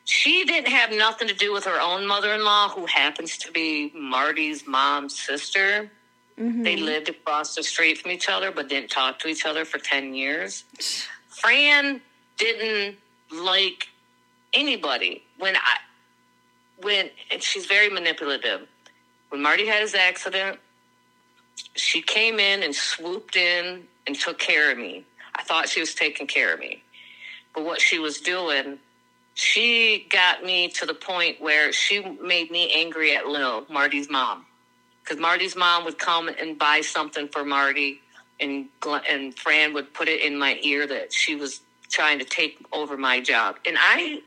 [0.04, 3.50] She didn't have nothing to do with her own mother in law, who happens to
[3.50, 5.90] be Marty's mom's sister.
[6.38, 6.62] Mm-hmm.
[6.62, 9.78] They lived across the street from each other, but didn't talk to each other for
[9.78, 10.62] 10 years.
[11.26, 12.00] Fran
[12.36, 12.98] didn't
[13.32, 13.88] like
[14.52, 15.24] anybody.
[15.38, 15.78] When I,
[16.82, 18.68] when, and she's very manipulative.
[19.30, 20.60] When Marty had his accident,
[21.74, 25.04] she came in and swooped in and took care of me.
[25.34, 26.82] I thought she was taking care of me.
[27.54, 28.78] But what she was doing,
[29.34, 34.46] she got me to the point where she made me angry at Lil, Marty's mom.
[35.02, 38.00] Because Marty's mom would come and buy something for Marty,
[38.40, 38.68] and
[39.08, 41.60] and Fran would put it in my ear that she was
[41.90, 43.56] trying to take over my job.
[43.66, 44.20] And I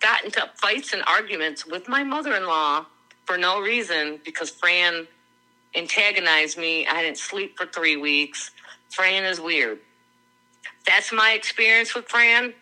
[0.00, 2.86] got into fights and arguments with my mother in law
[3.26, 5.06] for no reason because Fran
[5.74, 6.86] antagonized me.
[6.86, 8.50] I didn't sleep for three weeks.
[8.90, 9.78] Fran is weird.
[10.86, 12.54] That's my experience with Fran.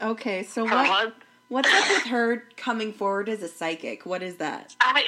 [0.00, 1.14] Okay, so her what,
[1.48, 4.06] what's up with her coming forward as a psychic?
[4.06, 4.74] What is that?
[4.80, 5.04] I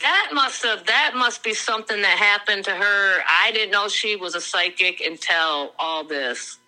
[0.00, 3.22] that must have that must be something that happened to her.
[3.28, 6.58] I didn't know she was a psychic until all this.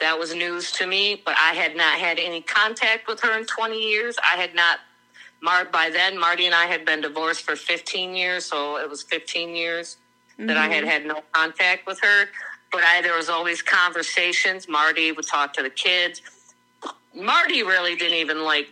[0.00, 3.44] That was news to me, but I had not had any contact with her in
[3.44, 4.16] 20 years.
[4.18, 4.78] I had not
[5.42, 9.02] Mar by then Marty and I had been divorced for 15 years, so it was
[9.02, 9.96] 15 years
[10.34, 10.46] mm-hmm.
[10.46, 10.90] that I had mm-hmm.
[10.90, 12.26] had no contact with her.
[12.72, 14.68] But I there was always conversations.
[14.68, 16.22] Marty would talk to the kids.
[17.14, 18.68] Marty really didn't even like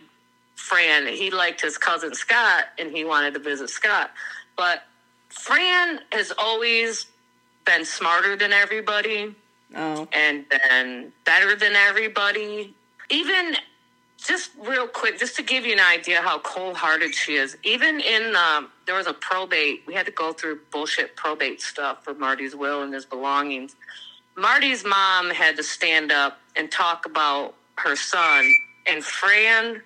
[0.55, 1.07] Fran.
[1.07, 4.11] He liked his cousin Scott, and he wanted to visit Scott.
[4.55, 4.83] But
[5.29, 7.07] Fran has always
[7.65, 9.35] been smarter than everybody.
[9.75, 10.07] Oh.
[10.11, 12.73] And been better than everybody.
[13.09, 13.55] Even
[14.17, 17.57] just real quick, just to give you an idea how cold hearted she is.
[17.63, 22.03] Even in um, there was a probate, we had to go through bullshit probate stuff
[22.03, 23.75] for Marty's will and his belongings.
[24.35, 28.51] Marty's mom had to stand up and talk about her son,
[28.87, 29.83] and Fran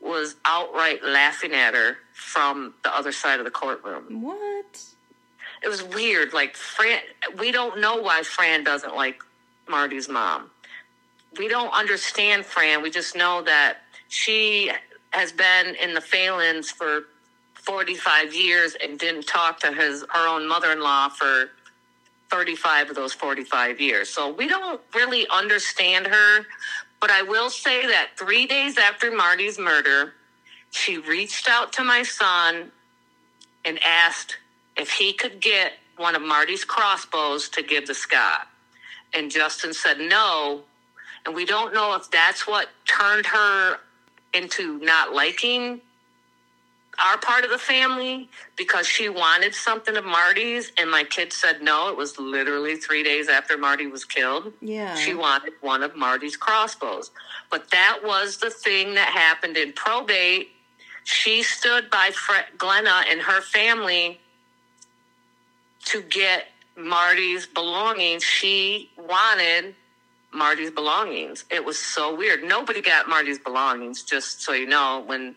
[0.00, 4.22] was outright laughing at her from the other side of the courtroom.
[4.22, 4.80] What?
[5.62, 6.32] It was weird.
[6.32, 7.00] Like Fran,
[7.38, 9.20] we don't know why Fran doesn't like
[9.68, 10.50] Marty's mom
[11.38, 12.82] we don't understand Fran.
[12.82, 13.78] We just know that
[14.08, 14.70] she
[15.10, 17.04] has been in the Phalens for
[17.64, 21.50] 45 years and didn't talk to his her own mother-in-law for
[22.30, 24.08] 35 of those 45 years.
[24.08, 26.46] So we don't really understand her,
[27.00, 30.14] but I will say that 3 days after Marty's murder,
[30.70, 32.72] she reached out to my son
[33.64, 34.36] and asked
[34.76, 38.48] if he could get one of Marty's crossbows to give to Scott.
[39.14, 40.62] And Justin said no,
[41.24, 43.78] and we don't know if that's what turned her
[44.32, 45.80] into not liking
[46.98, 51.62] our part of the family because she wanted something of Marty's and my kids said
[51.62, 51.88] no.
[51.88, 54.52] It was literally three days after Marty was killed.
[54.60, 54.94] Yeah.
[54.94, 57.10] She wanted one of Marty's crossbows.
[57.50, 60.48] But that was the thing that happened in probate.
[61.04, 64.20] She stood by Fre- Glenna and her family
[65.86, 68.22] to get Marty's belongings.
[68.24, 69.74] She wanted
[70.32, 71.44] Marty's belongings.
[71.50, 72.42] It was so weird.
[72.42, 75.36] Nobody got Marty's belongings, just so you know, when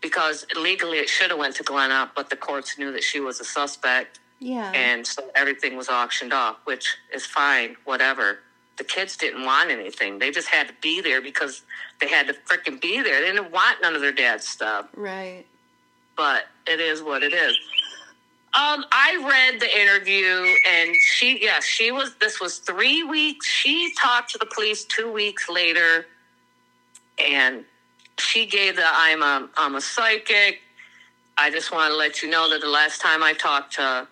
[0.00, 3.40] because legally it should have went to Glenna, but the courts knew that she was
[3.40, 4.20] a suspect.
[4.38, 4.72] Yeah.
[4.72, 8.38] And so everything was auctioned off, which is fine, whatever.
[8.78, 10.18] The kids didn't want anything.
[10.18, 11.62] They just had to be there because
[12.00, 13.20] they had to freaking be there.
[13.20, 14.88] They didn't want none of their dad's stuff.
[14.96, 15.44] Right.
[16.16, 17.58] But it is what it is.
[18.52, 22.16] Um, I read the interview, and she, yeah, she was.
[22.20, 23.46] This was three weeks.
[23.46, 26.06] She talked to the police two weeks later,
[27.16, 27.64] and
[28.20, 30.60] she gave the "I'm a I'm a psychic."
[31.38, 34.06] I just want to let you know that the last time I talked to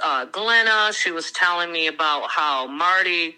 [0.00, 3.36] uh, Glenna, she was telling me about how Marty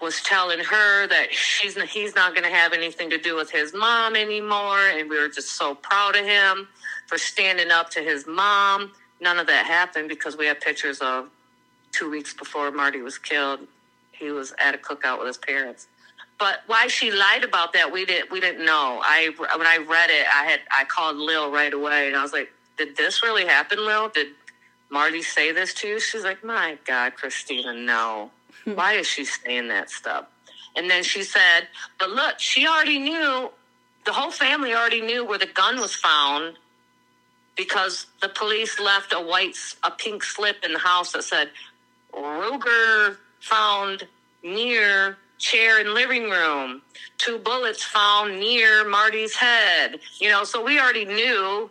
[0.00, 3.74] was telling her that she's he's not going to have anything to do with his
[3.74, 6.68] mom anymore, and we were just so proud of him
[7.08, 11.28] for standing up to his mom none of that happened because we have pictures of
[11.92, 13.60] two weeks before Marty was killed.
[14.12, 15.88] He was at a cookout with his parents.
[16.40, 19.00] But why she lied about that, we didn't we didn't know.
[19.04, 22.32] I when I read it, I had I called Lil right away, and I was
[22.32, 24.08] like, "Did this really happen, Lil?
[24.08, 24.28] Did
[24.90, 28.32] Marty say this to you?" She's like, "My God, Christina, no.
[28.64, 28.74] Hmm.
[28.74, 30.26] why is she saying that stuff?"
[30.76, 31.68] And then she said,
[31.98, 33.50] but look, she already knew,
[34.04, 36.56] the whole family already knew where the gun was found
[37.56, 41.50] because the police left a white, a pink slip in the house that said,
[42.14, 44.06] Ruger found
[44.42, 46.82] near chair in living room,
[47.18, 49.98] two bullets found near Marty's head.
[50.20, 51.70] You know, so we already knew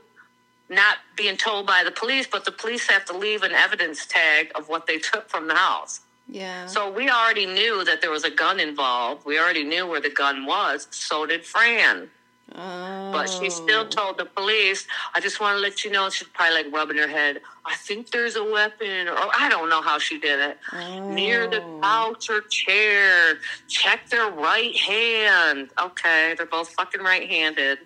[0.70, 4.51] not being told by the police, but the police have to leave an evidence tag
[4.55, 6.01] of what they took from the house.
[6.28, 6.67] Yeah.
[6.67, 9.26] So we already knew that there was a gun involved.
[9.26, 10.88] We already knew where the gun was.
[10.91, 12.09] So did Fran.
[12.55, 13.11] Oh.
[13.11, 13.87] But she still oh.
[13.87, 17.07] told the police, I just want to let you know, she's probably like rubbing her
[17.07, 17.41] head.
[17.65, 20.57] I think there's a weapon, or I don't know how she did it.
[20.73, 21.09] Oh.
[21.11, 23.37] Near the couch or chair.
[23.67, 25.69] Check their right hand.
[25.79, 27.79] Okay, they're both fucking right handed.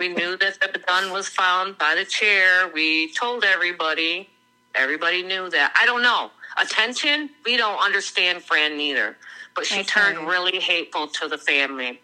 [0.00, 2.68] we knew that the gun was found by the chair.
[2.72, 4.28] We told everybody.
[4.74, 5.72] Everybody knew that.
[5.80, 6.30] I don't know.
[6.60, 9.16] Attention, we don't understand Fran neither.
[9.54, 9.84] But she Okay.
[9.84, 12.00] turned really hateful to the family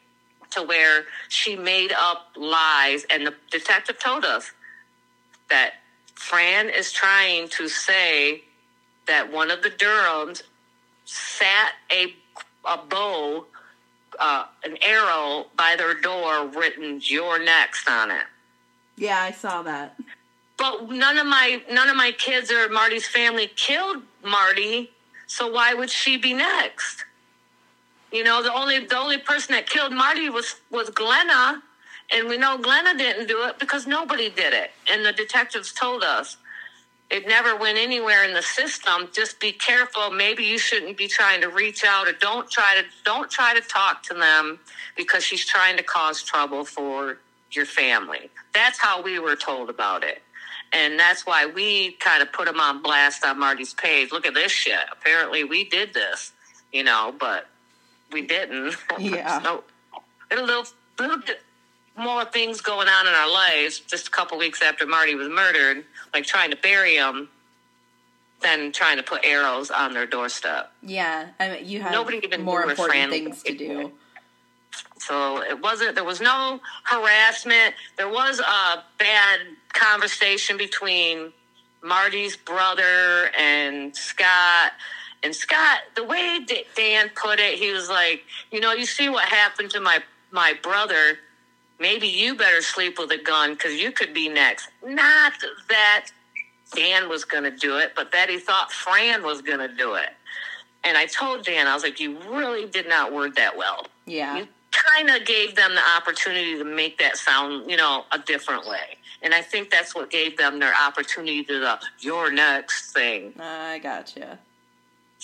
[0.50, 3.04] to where she made up lies.
[3.10, 4.52] And the detective told us
[5.50, 5.74] that
[6.14, 8.44] Fran is trying to say
[9.06, 10.42] that one of the Durams
[11.04, 12.14] sat a,
[12.64, 13.46] a bow,
[14.18, 18.24] uh, an arrow by their door written "You're next" on it.
[18.96, 19.96] yeah, I saw that.
[20.56, 24.92] But none of my none of my kids or Marty's family killed Marty,
[25.26, 27.04] so why would she be next?
[28.14, 31.60] You know, the only the only person that killed Marty was was Glenna,
[32.12, 34.70] and we know Glenna didn't do it because nobody did it.
[34.88, 36.36] And the detectives told us
[37.10, 39.08] it never went anywhere in the system.
[39.12, 40.12] Just be careful.
[40.12, 43.60] Maybe you shouldn't be trying to reach out or don't try to don't try to
[43.60, 44.60] talk to them
[44.96, 47.18] because she's trying to cause trouble for
[47.50, 48.30] your family.
[48.54, 50.22] That's how we were told about it.
[50.72, 54.12] And that's why we kind of put them on blast on Marty's page.
[54.12, 54.86] Look at this shit.
[54.92, 56.32] Apparently we did this,
[56.72, 57.48] you know, but
[58.12, 58.76] we didn't.
[58.98, 59.42] Yeah.
[59.42, 59.64] so,
[60.30, 60.64] a little,
[60.98, 61.42] little bit
[61.96, 65.84] more things going on in our lives just a couple weeks after Marty was murdered,
[66.12, 67.28] like trying to bury him,
[68.42, 70.72] than trying to put arrows on their doorstep.
[70.82, 73.92] Yeah, I mean, you have Nobody even more important things to do.
[74.98, 77.74] So it wasn't, there was no harassment.
[77.96, 79.40] There was a bad
[79.72, 81.32] conversation between
[81.82, 84.72] Marty's brother and Scott.
[85.24, 89.08] And Scott, the way that Dan put it, he was like, you know, you see
[89.08, 90.00] what happened to my,
[90.30, 91.18] my brother.
[91.80, 94.68] Maybe you better sleep with a gun because you could be next.
[94.86, 95.32] Not
[95.70, 96.06] that
[96.74, 99.94] Dan was going to do it, but that he thought Fran was going to do
[99.94, 100.10] it.
[100.84, 104.36] And I told Dan, I was like, you really did not word that well Yeah,
[104.36, 108.66] you kind of gave them the opportunity to make that sound, you know, a different
[108.66, 108.98] way.
[109.22, 113.32] And I think that's what gave them their opportunity to the your next thing.
[113.40, 114.38] I gotcha.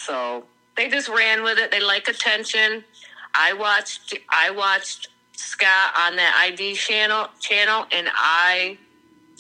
[0.07, 0.45] So
[0.77, 1.71] they just ran with it.
[1.71, 2.85] They like attention.
[3.35, 8.79] I watched I watched Scott on that ID channel channel and I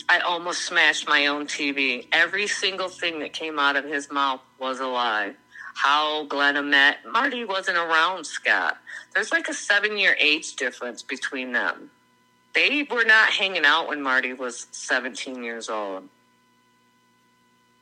[0.08, 2.06] I almost smashed my own TV.
[2.12, 5.34] Every single thing that came out of his mouth was a lie.
[5.74, 8.76] How Glenna met Marty wasn't around Scott.
[9.14, 11.90] There's like a seven year age difference between them.
[12.54, 16.08] They were not hanging out when Marty was 17 years old.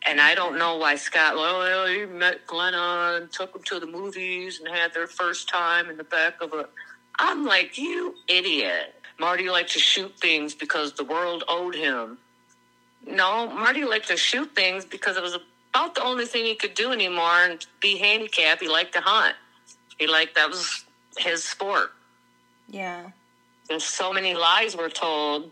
[0.08, 3.86] And I don't know why Scott, well, he met Glenna and took them to the
[3.86, 6.66] movies and had their first time in the back of a.
[7.18, 8.94] I'm like, you idiot.
[9.20, 12.16] Marty liked to shoot things because the world owed him.
[13.06, 15.36] No, Marty liked to shoot things because it was
[15.74, 18.62] about the only thing he could do anymore and be handicapped.
[18.62, 19.34] He liked to hunt.
[19.98, 20.84] He liked, that was
[21.18, 21.92] his sport.
[22.68, 23.10] Yeah,
[23.68, 25.50] And so many lies were told.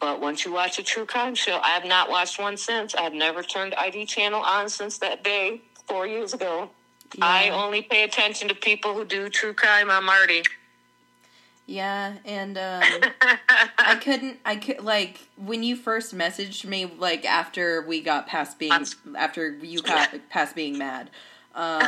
[0.00, 2.94] But once you watch a true crime show, I have not watched one since.
[2.94, 6.70] I have never turned ID channel on since that day four years ago.
[7.22, 10.42] I only pay attention to people who do true crime on Marty.
[11.66, 12.82] yeah, and um,
[13.78, 14.38] I couldn't.
[14.44, 18.84] I could like when you first messaged me, like after we got past being
[19.16, 21.10] after you got past being mad.
[21.58, 21.80] Um,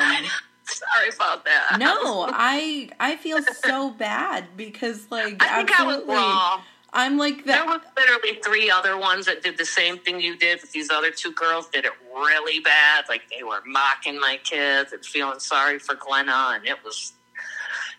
[0.64, 1.76] Sorry about that.
[1.78, 6.62] no, I I feel so bad because like I think I was wrong.
[6.99, 7.66] I'm like There that.
[7.66, 11.11] was literally three other ones that did the same thing you did, but these other
[11.12, 13.05] two girls did it really bad.
[13.09, 17.12] Like they were mocking my kids and feeling sorry for Glenna, and it was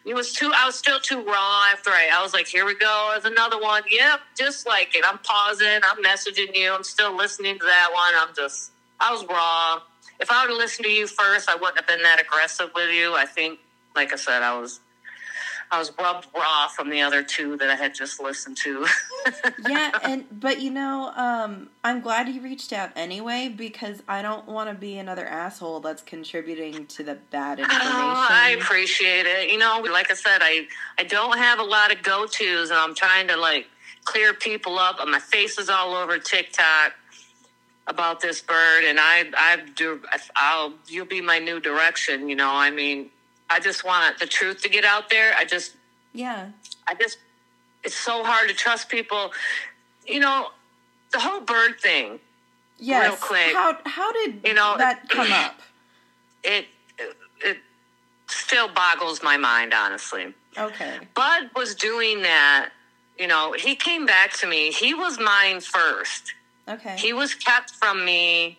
[0.06, 0.52] it was too.
[0.56, 2.10] I was still too raw after I.
[2.14, 3.84] I was like, here we go, there's another one.
[3.90, 5.04] Yep, just like it.
[5.08, 5.68] I'm pausing.
[5.84, 6.74] I'm messaging you.
[6.74, 8.14] I'm still listening to that one.
[8.16, 8.72] I'm just.
[9.00, 9.82] I was raw.
[10.20, 12.92] If I would have listened to you first, I wouldn't have been that aggressive with
[12.94, 13.16] you.
[13.16, 13.60] I think,
[13.96, 14.82] like I said, I was.
[15.72, 18.88] I was rubbed raw from the other two that I had just listened to.
[19.68, 24.48] yeah, and but you know, um, I'm glad he reached out anyway because I don't
[24.48, 27.88] want to be another asshole that's contributing to the bad information.
[27.88, 29.52] Oh, I appreciate it.
[29.52, 30.68] You know, like I said, I
[30.98, 33.68] I don't have a lot of go tos, and I'm trying to like
[34.06, 35.00] clear people up.
[35.00, 36.94] And My face is all over TikTok
[37.86, 40.02] about this bird, and I I do
[40.36, 42.28] I'll you'll be my new direction.
[42.28, 43.12] You know, I mean
[43.50, 45.34] I just want the truth to get out there.
[45.38, 45.76] I just,
[46.14, 46.50] yeah,
[46.88, 47.18] I just,
[47.84, 49.32] it's so hard to trust people.
[50.06, 50.50] You know,
[51.12, 52.20] the whole bird thing.
[52.78, 53.10] Yes.
[53.10, 53.54] Real quick.
[53.54, 55.60] How how did you know that come up?
[56.44, 56.66] It,
[56.98, 57.58] it it
[58.28, 60.34] still boggles my mind, honestly.
[60.58, 61.00] Okay.
[61.14, 62.70] Bud was doing that.
[63.18, 64.72] You know, he came back to me.
[64.72, 66.34] He was mine first.
[66.68, 66.96] Okay.
[66.98, 68.58] He was kept from me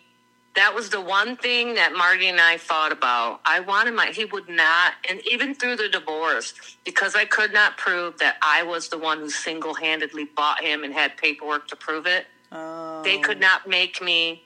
[0.56, 3.40] that was the one thing that Marty and I thought about.
[3.44, 7.76] I wanted my, he would not, and even through the divorce, because I could not
[7.76, 11.76] prove that I was the one who single handedly bought him and had paperwork to
[11.76, 12.26] prove it.
[12.50, 13.02] Oh.
[13.02, 13.40] They could oh.
[13.40, 14.42] not make me,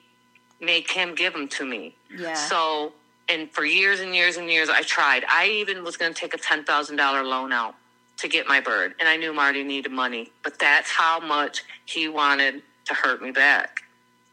[0.61, 1.95] make him give them to me.
[2.15, 2.35] Yeah.
[2.35, 2.93] So,
[3.27, 5.25] and for years and years and years, I tried.
[5.27, 7.73] I even was going to take a $10,000 loan out
[8.17, 12.07] to get my bird, and I knew Marty needed money, but that's how much he
[12.07, 13.81] wanted to hurt me back.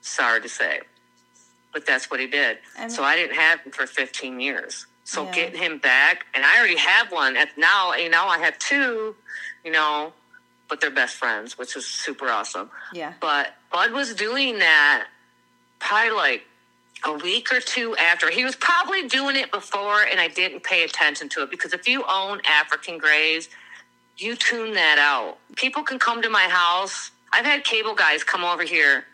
[0.02, 0.82] Sorry to say
[1.72, 2.58] but that's what he did.
[2.78, 4.86] And so I didn't have him for 15 years.
[5.04, 5.32] So yeah.
[5.32, 7.36] getting him back, and I already have one.
[7.36, 9.16] At now, you know, I have two,
[9.64, 10.12] you know,
[10.68, 12.70] but they're best friends, which is super awesome.
[12.92, 13.14] Yeah.
[13.20, 15.06] But Bud was doing that
[15.80, 16.42] probably like
[17.04, 18.30] a week or two after.
[18.30, 21.88] He was probably doing it before, and I didn't pay attention to it because if
[21.88, 23.48] you own African Greys,
[24.16, 25.38] you tune that out.
[25.56, 27.10] People can come to my house.
[27.32, 29.04] I've had cable guys come over here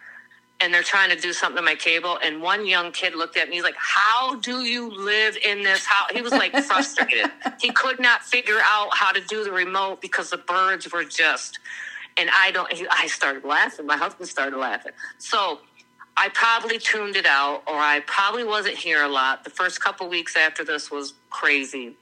[0.61, 2.19] and they're trying to do something to my cable.
[2.23, 5.85] And one young kid looked at me, he's like, How do you live in this
[5.85, 6.11] house?
[6.13, 7.31] He was like frustrated.
[7.61, 11.59] he could not figure out how to do the remote because the birds were just,
[12.17, 13.87] and I don't, he, I started laughing.
[13.87, 14.93] My husband started laughing.
[15.19, 15.61] So
[16.17, 19.45] I probably tuned it out, or I probably wasn't here a lot.
[19.45, 21.95] The first couple weeks after this was crazy.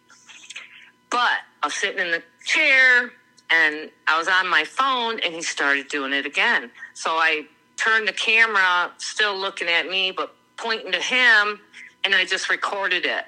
[1.10, 3.12] But I was sitting in the chair
[3.50, 6.70] and I was on my phone and he started doing it again.
[6.94, 7.46] So I
[7.76, 11.60] turned the camera, still looking at me, but pointing to him,
[12.04, 13.24] and I just recorded it.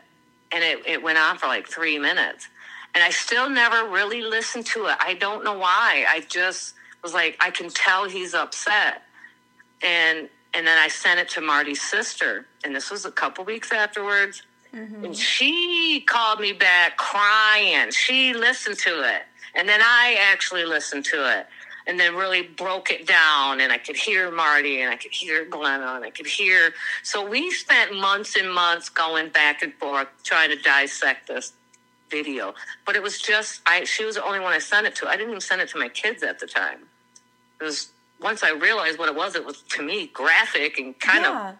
[0.51, 2.49] And it, it went on for like three minutes.
[2.94, 4.96] And I still never really listened to it.
[4.99, 6.07] I don't know why.
[6.09, 9.03] I just was like, I can tell he's upset.
[9.82, 12.46] And and then I sent it to Marty's sister.
[12.64, 14.42] And this was a couple weeks afterwards.
[14.74, 15.05] Mm-hmm.
[15.05, 17.90] And she called me back crying.
[17.90, 19.22] She listened to it.
[19.55, 21.46] And then I actually listened to it
[21.89, 25.47] and then really broke it down and I could hear Marty and I could hear
[25.47, 30.07] Glenna and I could hear so we spent months and months going back and forth
[30.22, 31.55] trying to dissect this
[32.11, 32.55] video.
[32.86, 35.09] But it was just I she was the only one I sent it to.
[35.09, 36.80] I didn't even send it to my kids at the time.
[37.61, 37.89] It was
[38.20, 41.51] once I realized what it was, it was to me graphic and kind yeah.
[41.51, 41.57] of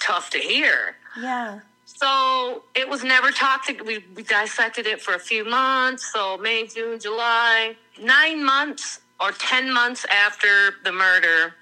[0.00, 0.96] tough to hear.
[1.18, 1.60] Yeah.
[1.84, 3.68] So it was never talked.
[3.68, 6.10] To, we, we dissected it for a few months.
[6.12, 11.54] So May, June, July, nine months or 10 months after the murder,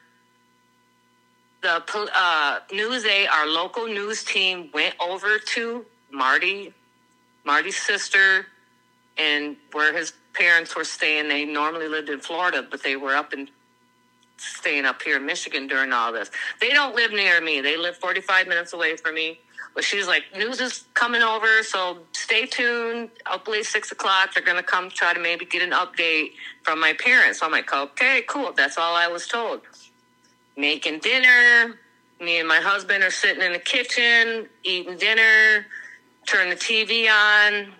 [1.62, 1.82] the
[2.14, 6.72] uh, News 8, our local news team, went over to Marty,
[7.44, 8.46] Marty's sister,
[9.18, 11.28] and where his parents were staying.
[11.28, 13.48] They normally lived in Florida, but they were up in
[14.38, 16.30] staying up here in Michigan during all this.
[16.62, 17.60] They don't live near me.
[17.60, 19.40] They live 45 minutes away from me.
[19.74, 23.10] But she's like, news is coming over, so stay tuned.
[23.26, 27.40] Hopefully, six o'clock, they're to come try to maybe get an update from my parents.
[27.40, 28.52] So I'm like, okay, cool.
[28.52, 29.60] That's all I was told.
[30.56, 31.76] Making dinner.
[32.20, 35.64] Me and my husband are sitting in the kitchen, eating dinner,
[36.26, 37.72] turn the TV on,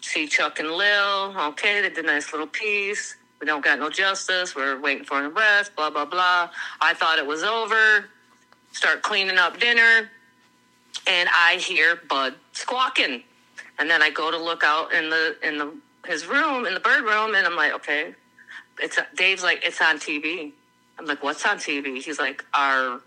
[0.00, 1.38] see Chuck and Lil.
[1.50, 3.14] Okay, they did a nice little piece.
[3.40, 4.56] We don't got no justice.
[4.56, 6.50] We're waiting for an arrest, blah, blah, blah.
[6.80, 8.06] I thought it was over.
[8.72, 10.10] Start cleaning up dinner
[11.06, 13.22] and I hear Bud squawking,
[13.78, 15.72] and then I go to look out in the in the
[16.06, 18.14] his room in the bird room, and I'm like, okay,
[18.80, 20.52] it's Dave's like it's on TV.
[20.98, 22.02] I'm like, what's on TV?
[22.02, 23.00] He's like, our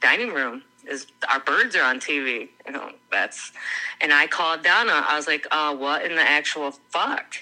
[0.00, 2.48] dining room is our birds are on TV.
[2.66, 3.52] You know, that's
[4.00, 5.04] and I called Donna.
[5.06, 7.36] I was like, uh, what in the actual fuck?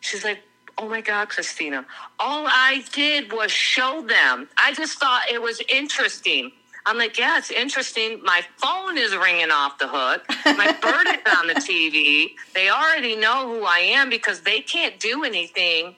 [0.00, 0.40] She's like,
[0.78, 1.84] oh my God, Christina,
[2.18, 4.48] all I did was show them.
[4.56, 6.52] I just thought it was interesting.
[6.86, 8.22] I'm like, yeah, it's interesting.
[8.24, 10.24] My phone is ringing off the hook.
[10.44, 12.32] My bird is on the TV.
[12.54, 15.94] They already know who I am because they can't do anything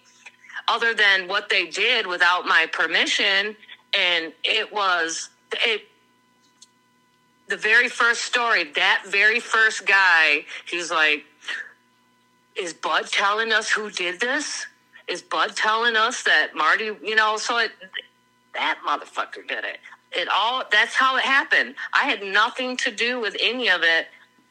[0.68, 3.56] other than what they did without my permission.
[3.94, 5.82] And it was it
[7.48, 11.24] the very first story, that very first guy, he's like,
[12.56, 14.66] is Bud telling us who did this?
[15.09, 17.72] Is Bud telling us that Marty, you know, so it,
[18.54, 19.78] that motherfucker did it.
[20.14, 21.74] It all, that's how it happened.
[21.93, 24.09] I had nothing to do with any of it.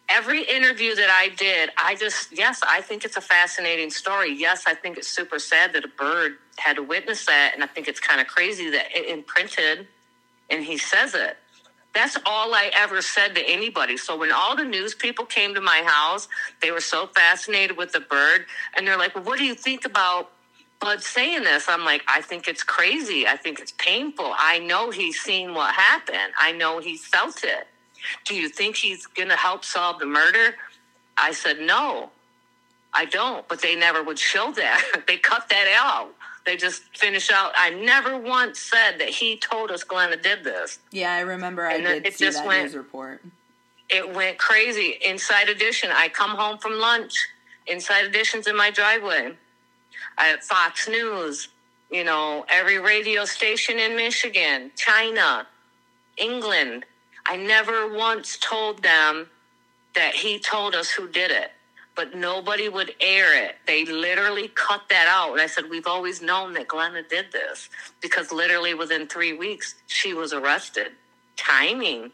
[0.09, 4.33] Every interview that I did, I just, yes, I think it's a fascinating story.
[4.33, 7.51] Yes, I think it's super sad that a bird had to witness that.
[7.53, 9.87] And I think it's kind of crazy that it imprinted
[10.49, 11.37] and he says it.
[11.93, 13.97] That's all I ever said to anybody.
[13.97, 16.27] So when all the news people came to my house,
[16.61, 18.45] they were so fascinated with the bird.
[18.75, 20.31] And they're like, well, what do you think about
[20.81, 21.69] Bud saying this?
[21.69, 23.27] I'm like, I think it's crazy.
[23.27, 24.33] I think it's painful.
[24.35, 26.33] I know he's seen what happened.
[26.37, 27.67] I know he felt it.
[28.25, 30.55] Do you think he's going to help solve the murder?
[31.17, 32.09] I said, no,
[32.93, 33.47] I don't.
[33.47, 35.03] But they never would show that.
[35.07, 36.15] they cut that out.
[36.47, 37.51] They just finish out.
[37.55, 40.79] I never once said that he told us Glenna did this.
[40.91, 43.21] Yeah, I remember I did it see just that went, news report.
[43.89, 44.97] It went crazy.
[45.05, 45.91] Inside Edition.
[45.93, 47.13] I come home from lunch.
[47.67, 49.35] Inside Edition's in my driveway.
[50.25, 51.49] Have Fox News.
[51.89, 55.45] You know, every radio station in Michigan, China,
[56.17, 56.85] England.
[57.25, 59.27] I never once told them
[59.95, 61.51] that he told us who did it
[61.95, 63.57] but nobody would air it.
[63.67, 65.33] They literally cut that out.
[65.33, 67.69] And I said, We've always known that Glenna did this
[68.01, 70.93] because literally within three weeks, she was arrested.
[71.35, 72.11] Timing.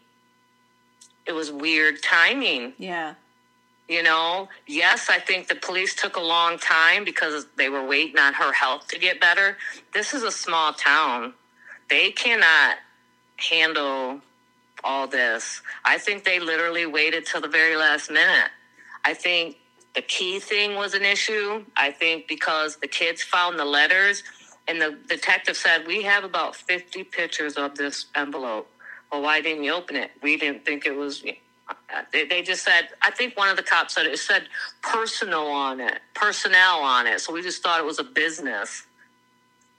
[1.25, 2.73] It was weird timing.
[2.77, 3.15] Yeah.
[3.87, 8.19] You know, yes, I think the police took a long time because they were waiting
[8.19, 9.57] on her health to get better.
[9.93, 11.33] This is a small town.
[11.89, 12.77] They cannot
[13.37, 14.19] handle
[14.83, 15.61] all this.
[15.85, 18.49] I think they literally waited till the very last minute.
[19.05, 19.57] I think
[19.95, 21.63] the key thing was an issue.
[21.77, 24.23] I think because the kids found the letters,
[24.67, 28.69] and the detective said, We have about 50 pictures of this envelope.
[29.11, 30.11] Well, why didn't you open it?
[30.21, 31.23] We didn't think it was.
[32.11, 34.43] They, they just said, I think one of the cops said it said
[34.81, 37.21] personal on it, personnel on it.
[37.21, 38.85] So we just thought it was a business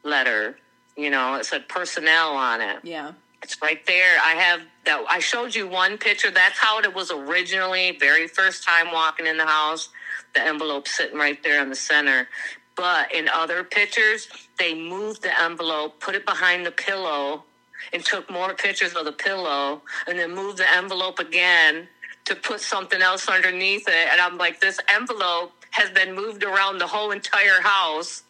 [0.03, 0.59] letter.
[0.97, 2.79] You know, it said personnel on it.
[2.83, 3.13] Yeah.
[3.43, 4.19] It's right there.
[4.21, 5.05] I have that.
[5.09, 6.31] I showed you one picture.
[6.31, 7.97] That's how it was originally.
[7.99, 9.91] Very first time walking in the house
[10.35, 12.29] the envelope sitting right there in the center.
[12.77, 14.29] But in other pictures,
[14.59, 17.45] they moved the envelope, put it behind the pillow,
[17.93, 21.89] and took more pictures of the pillow, and then moved the envelope again
[22.25, 24.09] to put something else underneath it.
[24.11, 28.23] And I'm like, this envelope has been moved around the whole entire house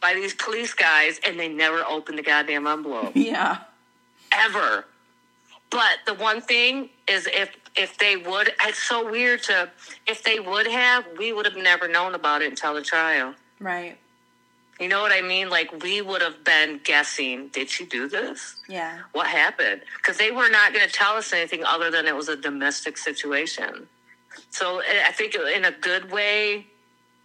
[0.00, 3.12] by these police guys, and they never opened the goddamn envelope.
[3.16, 3.58] Yeah.
[4.32, 4.84] Ever.
[5.70, 9.70] But the one thing is if if they would, it's so weird to,
[10.06, 13.34] if they would have, we would have never known about it until the trial.
[13.60, 13.98] Right.
[14.78, 15.48] You know what I mean?
[15.48, 18.56] Like we would have been guessing, did she do this?
[18.68, 18.98] Yeah.
[19.12, 19.82] What happened?
[19.96, 22.98] Because they were not going to tell us anything other than it was a domestic
[22.98, 23.88] situation.
[24.50, 26.66] So eh, I think in a good way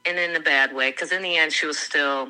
[0.05, 2.29] and in a bad way, because in the end she was still,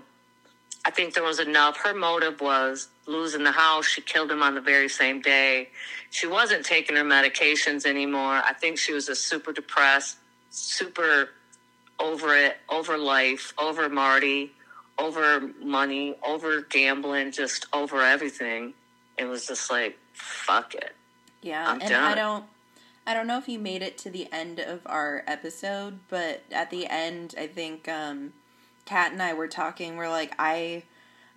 [0.85, 1.77] I think there was enough.
[1.77, 3.87] Her motive was losing the house.
[3.87, 5.69] She killed him on the very same day
[6.11, 8.41] she wasn't taking her medications anymore.
[8.45, 10.17] I think she was just super depressed,
[10.51, 11.29] super
[11.99, 14.51] over it, over life, over Marty,
[14.97, 18.73] over money, over gambling, just over everything.
[19.17, 20.93] It was just like, fuck it.
[21.41, 22.03] Yeah, I'm and done.
[22.03, 22.45] I don't
[23.05, 26.69] I don't know if you made it to the end of our episode, but at
[26.69, 28.33] the end I think um
[28.85, 30.83] Kat and I were talking, we're like, I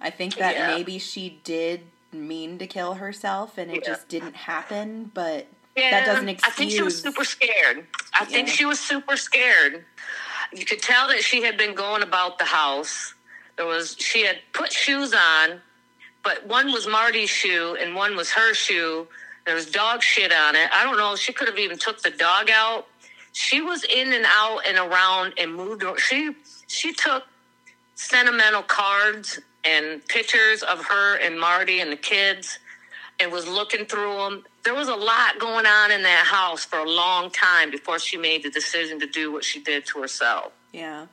[0.00, 0.68] I think that yeah.
[0.68, 1.82] maybe she did
[2.12, 3.88] mean to kill herself and it yeah.
[3.88, 6.52] just didn't happen, but yeah, that doesn't excuse.
[6.52, 7.86] I think she was super scared.
[8.18, 9.84] I think she was super scared.
[10.52, 13.13] You could tell that she had been going about the house.
[13.56, 15.60] There was she had put shoes on,
[16.22, 19.06] but one was Marty's shoe and one was her shoe.
[19.46, 20.70] There was dog shit on it.
[20.72, 21.16] I don't know.
[21.16, 22.86] She could have even took the dog out.
[23.32, 25.84] She was in and out and around and moved.
[25.98, 26.34] She
[26.66, 27.24] she took
[27.94, 32.58] sentimental cards and pictures of her and Marty and the kids
[33.20, 34.44] and was looking through them.
[34.64, 38.16] There was a lot going on in that house for a long time before she
[38.16, 40.52] made the decision to do what she did to herself.
[40.72, 41.06] Yeah.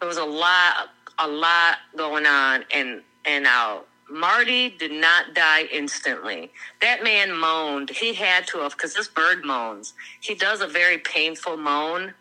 [0.00, 3.78] There was a lot a lot going on and and uh,
[4.10, 6.50] Marty did not die instantly.
[6.80, 7.90] That man moaned.
[7.90, 9.94] He had to have because this bird moans.
[10.20, 12.14] He does a very painful moan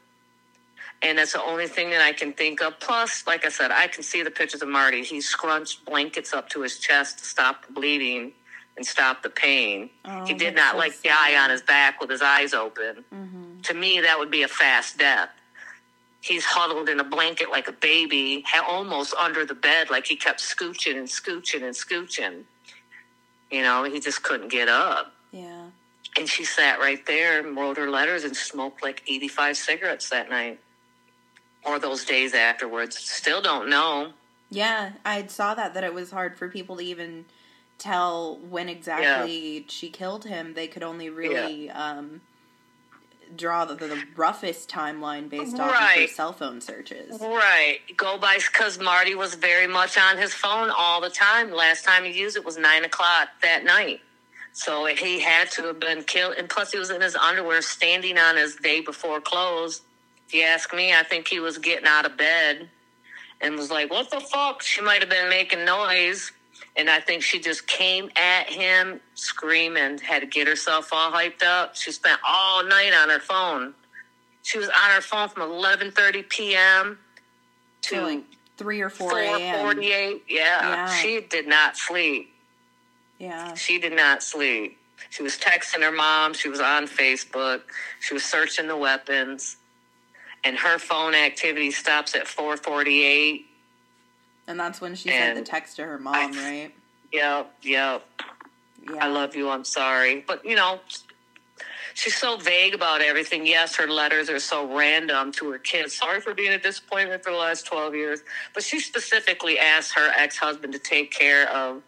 [1.02, 2.80] and that's the only thing that I can think of.
[2.80, 5.04] Plus, like I said, I can see the pictures of Marty.
[5.04, 8.34] He scrunched blankets up to his chest to stop the bleeding
[8.78, 9.90] and stop the pain.
[10.06, 11.10] Oh, he did not so like sad.
[11.10, 13.04] die on his back with his eyes open.
[13.14, 13.62] Mm-hmm.
[13.62, 15.30] To me, that would be a fast death.
[16.22, 20.39] He's huddled in a blanket like a baby, almost under the bed, like he kept
[20.39, 22.43] scooching and scooching and scooching.
[23.49, 25.14] You know, he just couldn't get up.
[25.31, 25.65] Yeah.
[26.18, 30.30] And she sat right there and wrote her letters and smoked like 85 cigarettes that
[30.30, 30.60] night.
[31.65, 32.98] or those days afterwards.
[32.98, 34.14] Still don't know.
[34.49, 37.26] Yeah, I saw that that it was hard for people to even
[37.77, 39.64] tell when exactly yeah.
[39.68, 40.53] she killed him.
[40.53, 41.91] They could only really yeah.
[41.91, 42.22] um,
[43.36, 46.03] draw the, the, roughest timeline based off right.
[46.03, 47.20] of her cell phone searches.
[47.20, 47.80] Right.
[47.98, 51.52] Go by because Marty was very much on his phone all the time.
[51.52, 54.02] Last time he used it was nine o'clock that night.
[54.53, 56.36] So he had to have been killed.
[56.38, 59.82] And plus, he was in his underwear standing on his day before clothes.
[60.28, 62.70] If you ask me, I think he was getting out of bed
[63.40, 64.62] and was like, What the fuck?
[64.62, 66.32] She might have been making noise.
[66.77, 71.43] And I think she just came at him screaming, had to get herself all hyped
[71.43, 71.76] up.
[71.76, 73.73] She spent all night on her phone.
[74.43, 76.99] She was on her phone from 11:30 p.m.
[77.84, 78.23] to like
[78.57, 79.76] 3 or 4 a.m.
[79.77, 80.22] 4:48.
[80.27, 80.39] Yeah.
[80.39, 80.88] yeah.
[80.88, 82.34] She did not sleep.
[83.19, 83.53] Yeah.
[83.53, 84.77] She did not sleep.
[85.10, 87.61] She was texting her mom, she was on Facebook,
[87.99, 89.57] she was searching the weapons.
[90.43, 93.45] And her phone activity stops at 448
[94.48, 96.72] and that's when she and sent the text to her mom, I, right?
[97.12, 98.06] Yep, yep.
[98.84, 99.06] Yeah.
[99.06, 99.50] I love you.
[99.50, 100.24] I'm sorry.
[100.26, 100.80] But, you know,
[101.94, 103.46] she's so vague about everything.
[103.46, 105.96] Yes, her letters are so random to her kids.
[105.96, 108.22] Sorry for being a disappointment for the last 12 years.
[108.54, 111.84] But she specifically asked her ex husband to take care of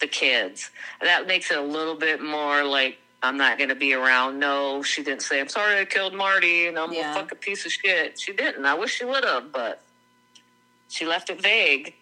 [0.00, 0.70] the kids.
[1.00, 4.38] And that makes it a little bit more like, I'm not going to be around.
[4.38, 7.12] No, she didn't say, I'm sorry I killed Marty and I'm yeah.
[7.12, 8.18] a fucking piece of shit.
[8.20, 8.64] She didn't.
[8.64, 9.82] I wish she would have, but
[10.88, 11.94] she left it vague.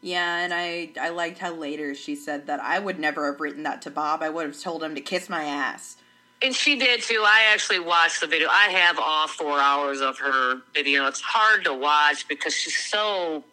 [0.00, 3.62] Yeah, and I I liked how later she said that I would never have written
[3.62, 4.22] that to Bob.
[4.22, 5.96] I would have told him to kiss my ass.
[6.42, 7.22] And she did too.
[7.24, 8.48] I actually watched the video.
[8.50, 11.06] I have all four hours of her video.
[11.06, 13.44] It's hard to watch because she's so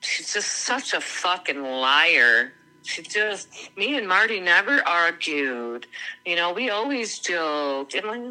[0.00, 2.52] she's just such a fucking liar.
[2.82, 5.86] She just me and Marty never argued.
[6.24, 8.22] You know, we always joked and like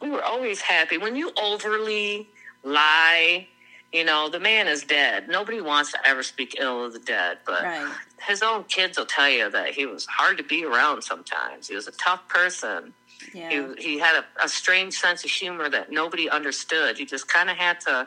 [0.00, 0.96] we were always happy.
[0.96, 2.28] When you overly
[2.62, 3.48] lie
[3.96, 5.26] you know, the man is dead.
[5.26, 7.90] Nobody wants to ever speak ill of the dead, but right.
[8.28, 11.68] his own kids will tell you that he was hard to be around sometimes.
[11.68, 12.92] He was a tough person.
[13.32, 13.74] Yeah.
[13.78, 16.98] He, he had a, a strange sense of humor that nobody understood.
[16.98, 18.06] You just kind of had to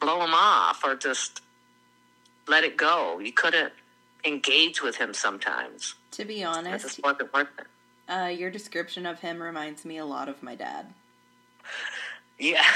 [0.00, 1.40] blow him off or just
[2.46, 3.18] let it go.
[3.18, 3.72] You couldn't
[4.22, 5.94] engage with him sometimes.
[6.12, 7.66] To be honest, it just wasn't worth it.
[8.06, 10.92] Uh, your description of him reminds me a lot of my dad.
[12.38, 12.62] Yeah.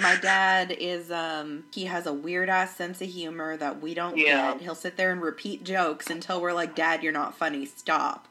[0.00, 4.16] my dad is um he has a weird ass sense of humor that we don't
[4.16, 4.52] yeah.
[4.52, 4.62] get.
[4.62, 7.66] He'll sit there and repeat jokes until we're like, "Dad, you're not funny.
[7.66, 8.28] Stop."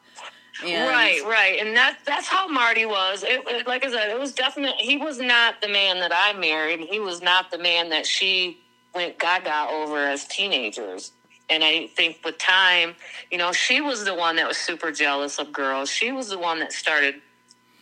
[0.64, 3.24] And right, right, and that that's how Marty was.
[3.24, 6.38] It, it, like I said, it was definitely he was not the man that I
[6.38, 6.80] married.
[6.80, 8.60] He was not the man that she
[8.94, 11.12] went gaga over as teenagers.
[11.50, 12.94] And I think with time,
[13.30, 15.90] you know, she was the one that was super jealous of girls.
[15.90, 17.16] She was the one that started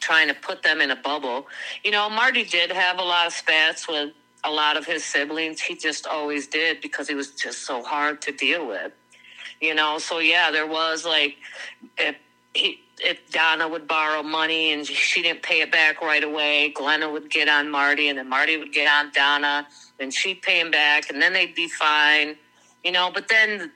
[0.02, 1.46] trying to put them in a bubble.
[1.84, 4.12] You know, Marty did have a lot of spats with
[4.44, 5.60] a lot of his siblings.
[5.60, 8.92] He just always did because he was just so hard to deal with.
[9.60, 11.36] You know, so yeah, there was like
[11.96, 12.16] if
[12.52, 17.10] he if Donna would borrow money and she didn't pay it back right away, Glenna
[17.10, 19.66] would get on Marty and then Marty would get on Donna
[19.98, 22.36] and she'd pay him back and then they'd be fine.
[22.84, 23.70] You know, but then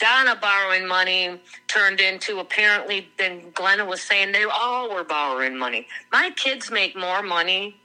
[0.00, 5.86] Donna borrowing money turned into apparently then Glenna was saying they all were borrowing money.
[6.12, 7.76] My kids make more money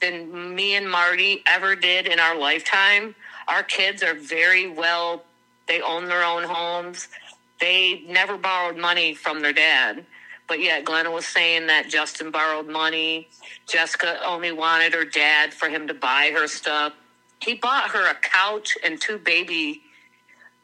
[0.00, 3.14] than me and Marty ever did in our lifetime.
[3.48, 5.24] Our kids are very well,
[5.68, 7.08] they own their own homes.
[7.60, 10.04] They never borrowed money from their dad.
[10.48, 13.28] But yet Glenna was saying that Justin borrowed money.
[13.68, 16.92] Jessica only wanted her dad for him to buy her stuff.
[17.40, 19.82] He bought her a couch and two baby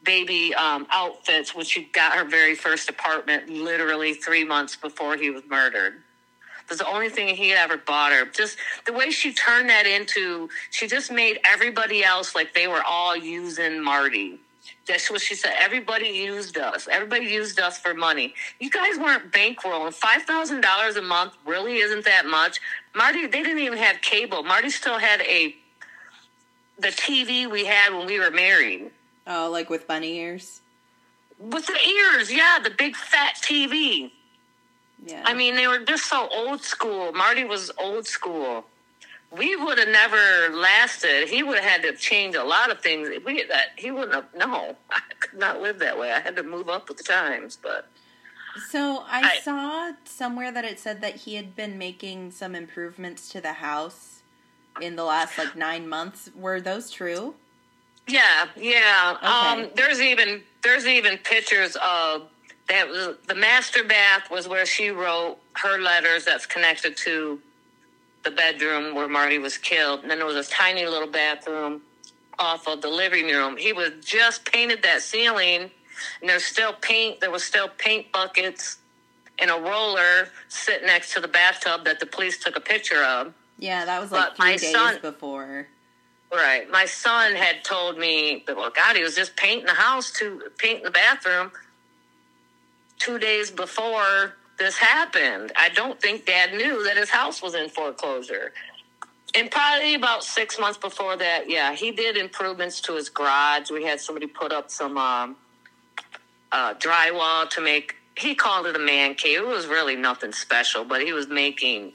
[0.09, 5.29] baby um, outfits when she got her very first apartment literally three months before he
[5.29, 6.01] was murdered.
[6.67, 8.25] Was the only thing he ever bought her.
[8.25, 8.57] Just
[8.87, 13.15] the way she turned that into, she just made everybody else like they were all
[13.15, 14.39] using Marty.
[14.87, 15.53] That's what she said.
[15.59, 16.87] Everybody used us.
[16.91, 18.33] Everybody used us for money.
[18.59, 19.93] You guys weren't bankrolling.
[19.93, 22.59] Five thousand dollars a month really isn't that much.
[22.95, 24.41] Marty, they didn't even have cable.
[24.41, 25.55] Marty still had a
[26.79, 28.89] the TV we had when we were married.
[29.29, 30.61] Oh, like with bunny ears?
[31.39, 34.11] With the ears, yeah, the big fat TV.
[35.05, 35.21] Yeah.
[35.23, 37.13] I mean, they were just so old school.
[37.13, 38.65] Marty was old school.
[39.31, 41.29] We would have never lasted.
[41.29, 43.09] He would have had to change a lot of things.
[43.23, 44.25] We that he wouldn't have.
[44.35, 46.11] No, I could not live that way.
[46.11, 47.57] I had to move up with the times.
[47.61, 47.87] But
[48.69, 53.29] so I, I saw somewhere that it said that he had been making some improvements
[53.29, 54.23] to the house
[54.81, 56.31] in the last like nine months.
[56.35, 57.35] Were those true?
[58.09, 59.15] Yeah, yeah.
[59.17, 59.27] Okay.
[59.63, 62.23] Um, there's even there's even pictures of
[62.67, 67.39] that was the master bath was where she wrote her letters that's connected to
[68.23, 70.01] the bedroom where Marty was killed.
[70.01, 71.81] And then there was a tiny little bathroom
[72.37, 73.57] off of the living room.
[73.57, 75.69] He was just painted that ceiling,
[76.21, 77.19] and there's still paint.
[77.21, 78.77] There was still paint buckets
[79.39, 83.33] and a roller sitting next to the bathtub that the police took a picture of.
[83.57, 85.67] Yeah, that was like But three my days son- before.
[86.33, 86.69] Right.
[86.69, 90.83] My son had told me well, God, he was just painting the house to painting
[90.83, 91.51] the bathroom
[92.99, 95.51] two days before this happened.
[95.55, 98.53] I don't think dad knew that his house was in foreclosure.
[99.35, 103.71] And probably about six months before that, yeah, he did improvements to his garage.
[103.71, 105.37] We had somebody put up some um,
[106.51, 109.39] uh, drywall to make, he called it a man cave.
[109.39, 111.93] It was really nothing special, but he was making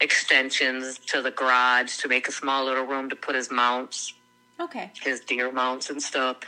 [0.00, 4.14] extensions to the garage to make a small little room to put his mounts,
[4.60, 4.90] Okay.
[5.02, 6.38] his deer mounts and stuff.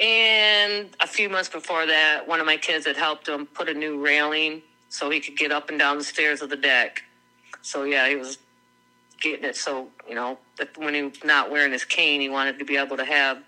[0.00, 3.74] And a few months before that, one of my kids had helped him put a
[3.74, 7.02] new railing so he could get up and down the stairs of the deck.
[7.62, 8.38] So yeah, he was
[9.20, 12.58] getting it so you know that when he was not wearing his cane, he wanted
[12.58, 13.38] to be able to have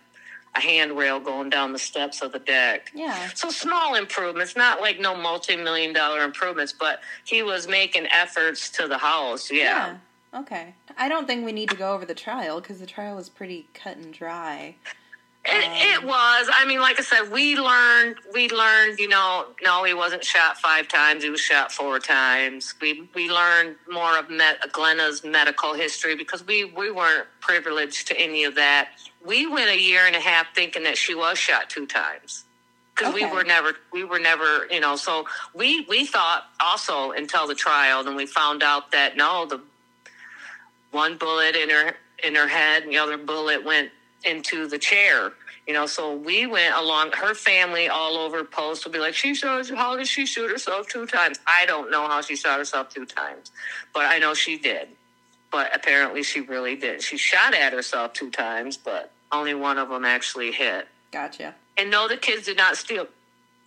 [0.56, 2.90] a handrail going down the steps of the deck.
[2.94, 3.28] Yeah.
[3.35, 8.86] So small improvements, not like no multi-million dollar improvements, but he was making efforts to
[8.86, 9.51] the house.
[9.51, 9.97] Yeah.
[10.35, 10.40] Yeah.
[10.40, 10.74] Okay.
[10.97, 13.68] I don't think we need to go over the trial because the trial was pretty
[13.74, 14.76] cut and dry.
[15.47, 16.48] It, um, it was.
[16.52, 18.16] I mean, like I said, we learned.
[18.32, 18.98] We learned.
[18.98, 21.22] You know, no, he wasn't shot five times.
[21.22, 22.74] He was shot four times.
[22.81, 28.18] We we learned more of Met, Glenna's medical history because we we weren't privileged to
[28.18, 28.89] any of that.
[29.26, 32.44] We went a year and a half thinking that she was shot two times.
[32.94, 34.96] Because we were never we were never you know.
[34.96, 39.60] So we we thought also until the trial, then we found out that no, the
[40.92, 41.94] one bullet in her
[42.24, 43.90] in her head and the other bullet went
[44.24, 45.32] into the chair
[45.66, 49.34] you know so we went along her family all over post will be like she
[49.34, 51.38] shot how did she shoot herself two times?
[51.46, 53.52] I don't know how she shot herself two times
[53.94, 54.88] but i know she did
[55.51, 57.02] but apparently she really did.
[57.02, 61.55] She shot at herself two times but only one of them actually hit Gotcha.
[61.77, 63.06] and no the kids did not steal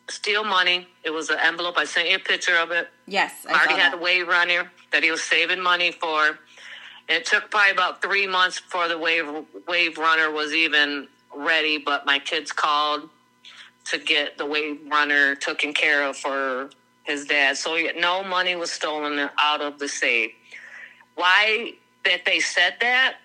[0.10, 3.52] steal money it was an envelope i sent you a picture of it Yes, I
[3.53, 3.99] Marty saw had that.
[3.99, 6.27] a wave runner that he was saving money for.
[6.27, 6.38] And
[7.22, 9.26] it took probably about three months before the wave
[9.65, 11.77] wave runner was even ready.
[11.77, 13.10] But my kids called
[13.85, 16.69] to get the wave runner taken care of for
[17.06, 17.56] his dad.
[17.56, 20.31] So no money was stolen out of the safe.
[21.15, 21.72] Why
[22.03, 23.15] that they said that?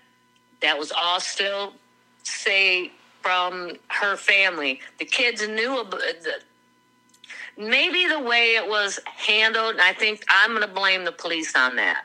[0.60, 1.72] That was all still
[2.22, 2.92] say
[3.22, 4.80] from her family.
[4.98, 6.00] The kids knew about
[7.56, 11.54] maybe the way it was handled, and I think I'm going to blame the police
[11.54, 12.04] on that.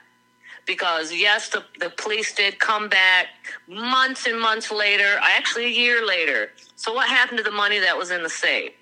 [0.66, 3.28] Because, yes, the, the police did come back
[3.68, 6.52] months and months later, actually a year later.
[6.76, 8.74] So, what happened to the money that was in the safe?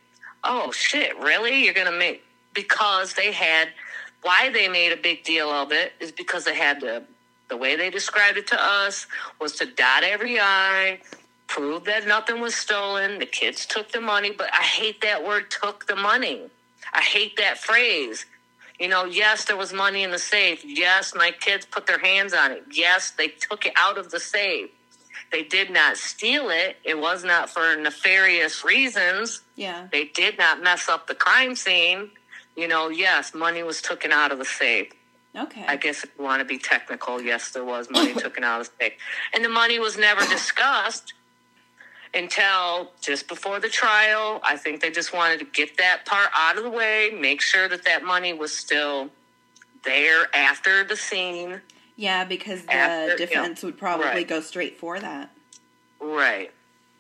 [0.44, 1.64] Oh, shit, really?
[1.64, 2.24] You're going to make.
[2.54, 3.70] Because they had.
[4.24, 7.04] Why they made a big deal of it is because they had to.
[7.48, 9.06] The way they described it to us
[9.40, 11.00] was to dot every I,
[11.48, 13.20] prove that nothing was stolen.
[13.20, 16.42] The kids took the money, but I hate that word took the money.
[16.94, 18.26] I hate that phrase.
[18.80, 20.64] You know, yes, there was money in the safe.
[20.66, 22.64] Yes, my kids put their hands on it.
[22.72, 24.70] Yes, they took it out of the safe.
[25.32, 26.78] They did not steal it.
[26.84, 29.42] It was not for nefarious reasons.
[29.56, 29.88] Yeah.
[29.92, 32.12] They did not mess up the crime scene.
[32.56, 34.92] You know, yes, money was taken out of the safe.
[35.36, 35.66] Okay.
[35.68, 38.68] I guess if you want to be technical, yes, there was money taken out of
[38.68, 38.94] the safe.
[39.34, 41.14] And the money was never discussed
[42.16, 44.40] until just before the trial.
[44.44, 47.68] I think they just wanted to get that part out of the way, make sure
[47.68, 49.10] that that money was still
[49.84, 51.62] there after the scene.
[51.98, 54.28] yeah, because the After- defense would probably Right.
[54.28, 55.30] go straight for that.
[56.00, 56.52] Right.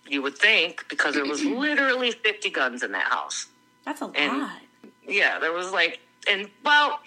[0.07, 3.47] You would think because there was literally 50 guns in that house.
[3.85, 4.61] That's a And- lot.
[5.07, 6.99] Yeah, there was like, and well,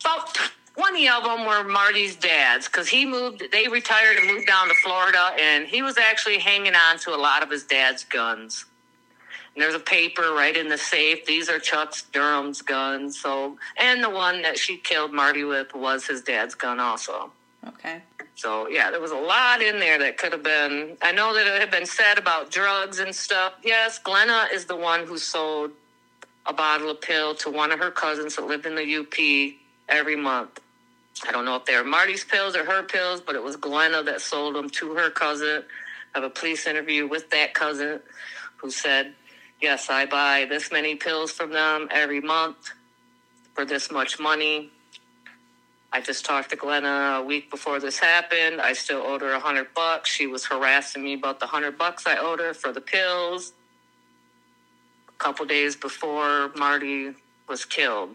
[0.00, 0.36] about
[0.78, 4.74] 20 of them were Marty's dad's because he moved, they retired and moved down to
[4.84, 8.64] Florida, and he was actually hanging on to a lot of his dad's guns.
[9.54, 11.26] And there's a paper right in the safe.
[11.26, 13.18] These are Chuck's Duram's guns.
[13.18, 17.32] So, and the one that she killed Marty with was his dad's gun also.
[17.66, 18.00] Okay.
[18.36, 20.96] So yeah, there was a lot in there that could have been.
[21.02, 23.54] I know that it had been said about drugs and stuff.
[23.64, 25.72] Yes, Glenna is the one who sold
[26.46, 30.14] a bottle of pill to one of her cousins that lived in the UP every
[30.14, 30.60] month.
[31.26, 34.02] I don't know if they were Marty's pills or her pills, but it was Glenna
[34.04, 35.64] that sold them to her cousin.
[36.14, 38.00] I have a police interview with that cousin
[38.56, 39.14] who said,
[39.60, 42.72] Yes, I buy this many pills from them every month
[43.54, 44.70] for this much money.
[45.90, 48.60] I just talked to Glenna a week before this happened.
[48.60, 50.10] I still owed her a hundred bucks.
[50.10, 53.52] She was harassing me about the hundred bucks I owed her for the pills.
[55.08, 57.14] A couple days before Marty
[57.48, 58.10] was killed,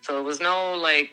[0.00, 1.10] so it was no like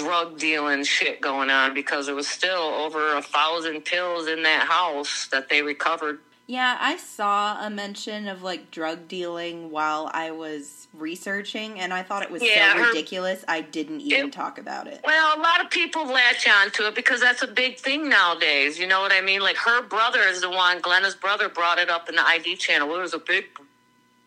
[0.00, 2.52] drug dealing shit going on because there was still
[2.84, 6.20] over a thousand pills in that house that they recovered.
[6.48, 12.04] Yeah, I saw a mention of like drug dealing while I was researching, and I
[12.04, 13.44] thought it was Yeah, so her- ridiculous.
[13.48, 15.00] I didn't even It- talk about it.
[15.02, 18.78] Well, a lot of people latch onto it because that's a big thing nowadays.
[18.78, 19.40] You know what I mean?
[19.40, 22.90] Like her brother is the one, Glenna's brother brought it up in the ID channel.
[22.92, 23.46] There was a big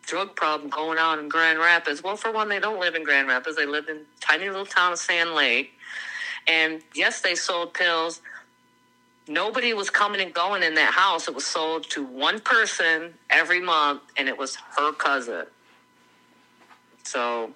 [0.09, 2.03] drug problem going on in Grand Rapids.
[2.03, 3.55] Well, for one, they don't live in Grand Rapids.
[3.55, 5.71] They live in tiny little town of Sand Lake.
[6.47, 8.21] And yes, they sold pills.
[9.27, 11.27] Nobody was coming and going in that house.
[11.27, 15.45] It was sold to one person every month, and it was her cousin.
[17.03, 17.53] So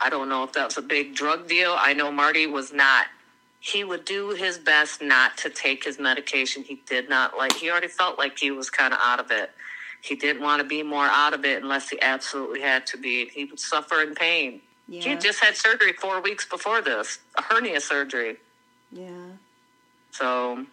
[0.00, 1.76] I don't know if that's a big drug deal.
[1.78, 3.06] I know Marty was not.
[3.60, 6.62] He would do his best not to take his medication.
[6.62, 7.52] He did not like.
[7.52, 9.50] He already felt like he was kind of out of it.
[10.06, 13.26] He didn't want to be more out of it unless he absolutely had to be.
[13.34, 14.60] He would suffer in pain.
[14.88, 18.36] He Yeah, had just had surgery four weeks before this, a hernia surgery.
[18.92, 19.30] yeah.
[20.12, 20.64] So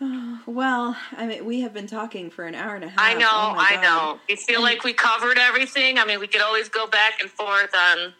[0.46, 2.98] Well, I mean, we have been talking for an hour and a half.
[2.98, 4.18] I know, Oh I know.
[4.28, 5.98] You feel And- like we covered everything.
[5.98, 8.12] I mean, we could always go back and forth on.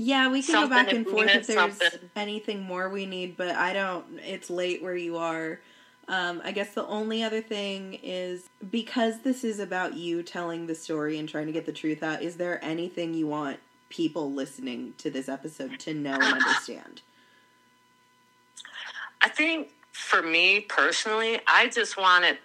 [0.00, 2.08] Yeah, we can go back and forth if there's something.
[2.16, 4.04] anything more we need, but I don't.
[4.20, 5.60] It's late where you are.
[6.08, 10.74] Um, I guess the only other thing is because this is about you telling the
[10.74, 12.22] story and trying to get the truth out.
[12.22, 13.58] Is there anything you want
[13.90, 17.02] people listening to this episode to know and understand?
[19.20, 22.38] I think for me personally, I just want it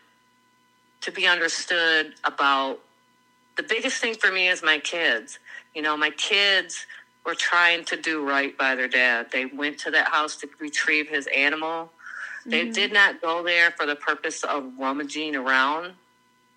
[1.01, 2.79] to be understood about
[3.55, 5.39] the biggest thing for me is my kids.
[5.75, 6.85] You know, my kids
[7.25, 9.27] were trying to do right by their dad.
[9.31, 11.91] They went to that house to retrieve his animal.
[12.45, 12.73] They Mhm.
[12.73, 15.95] did not go there for the purpose of rummaging around.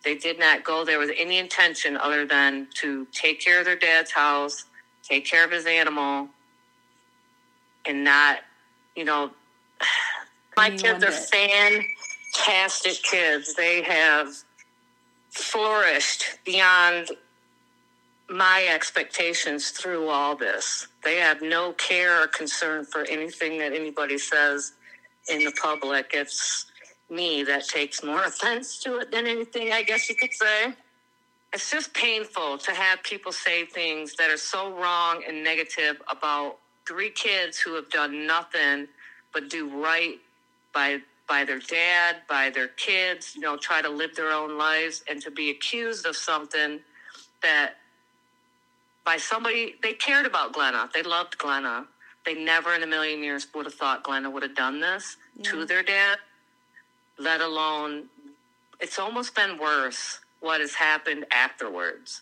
[0.02, 3.76] They did not go there with any intention other than to take care of their
[3.76, 4.64] dad's house,
[5.02, 6.30] take care of his animal,
[7.86, 8.40] and not,
[8.96, 9.34] you know,
[10.56, 11.30] my Any kids are bit.
[12.34, 13.54] fantastic kids.
[13.54, 14.34] They have
[15.30, 17.10] flourished beyond
[18.28, 20.88] my expectations through all this.
[21.04, 24.72] They have no care or concern for anything that anybody says
[25.28, 26.10] in the public.
[26.14, 26.66] It's
[27.10, 30.74] me that takes more offense to it than anything, I guess you could say.
[31.52, 36.58] It's just painful to have people say things that are so wrong and negative about
[36.86, 38.88] three kids who have done nothing
[39.32, 40.18] but do right
[40.74, 45.02] by by their dad, by their kids, you know, try to live their own lives
[45.10, 46.78] and to be accused of something
[47.42, 47.74] that
[49.04, 50.88] by somebody they cared about Glenna.
[50.94, 51.86] They loved Glenna.
[52.26, 55.50] They never in a million years would have thought Glenna would have done this Yeah.
[55.52, 56.18] to their dad,
[57.18, 58.10] let alone
[58.80, 62.20] it's almost been worse what has happened afterwards.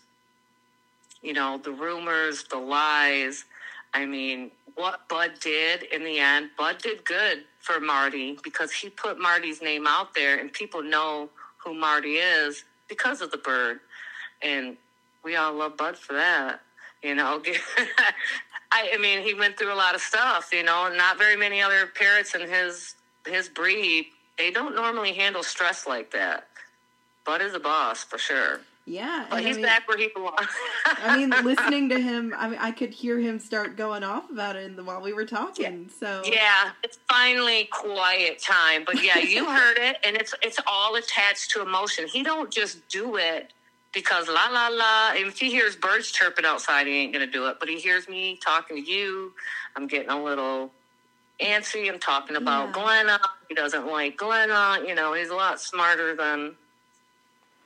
[1.21, 3.45] You know, the rumors, the lies.
[3.93, 8.89] I mean, what Bud did in the end, Bud did good for Marty because he
[8.89, 13.79] put Marty's name out there and people know who Marty is because of the bird.
[14.41, 14.77] And
[15.23, 16.61] we all love Bud for that.
[17.01, 17.41] You know,
[18.75, 20.49] I, I mean, he went through a lot of stuff.
[20.51, 22.95] You know, not very many other parrots in his
[23.25, 24.07] his breed.
[24.37, 26.47] They don't normally handle stress like that.
[27.25, 30.09] Bud is a boss for sure, Yeah, but and I he's mean- back where he
[30.13, 30.35] belongs.
[30.85, 34.55] I mean, listening to him, I mean, I could hear him start going off about
[34.57, 35.89] it in the, while we were talking.
[35.99, 38.83] So Yeah, it's finally quiet time.
[38.85, 42.07] But yeah, you heard it, and it's it's all attached to emotion.
[42.07, 43.53] He don't just do it
[43.95, 45.13] because la la la.
[45.15, 47.57] If he hears birds chirping outside, he ain't gonna do it.
[47.59, 49.33] But he hears me talking to you.
[49.75, 50.71] I'm getting a little
[51.41, 51.91] antsy.
[51.91, 52.73] I'm talking about Yeah.
[52.73, 53.19] Glenna.
[53.49, 54.79] He doesn't like Glenna.
[54.87, 56.55] You know, he's a lot smarter than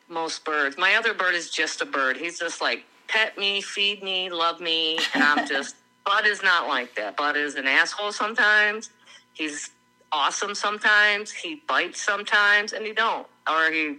[0.08, 0.78] most birds.
[0.78, 2.18] My other bird is just a bird.
[2.18, 5.76] He's just like pet me, feed me, love me, and I'm just.
[6.06, 7.18] Bud is not like that.
[7.18, 8.90] Bud is an asshole sometimes.
[9.34, 9.70] He's
[10.12, 11.32] awesome sometimes.
[11.32, 13.28] He bites sometimes, and he don't.
[13.48, 13.98] Or he,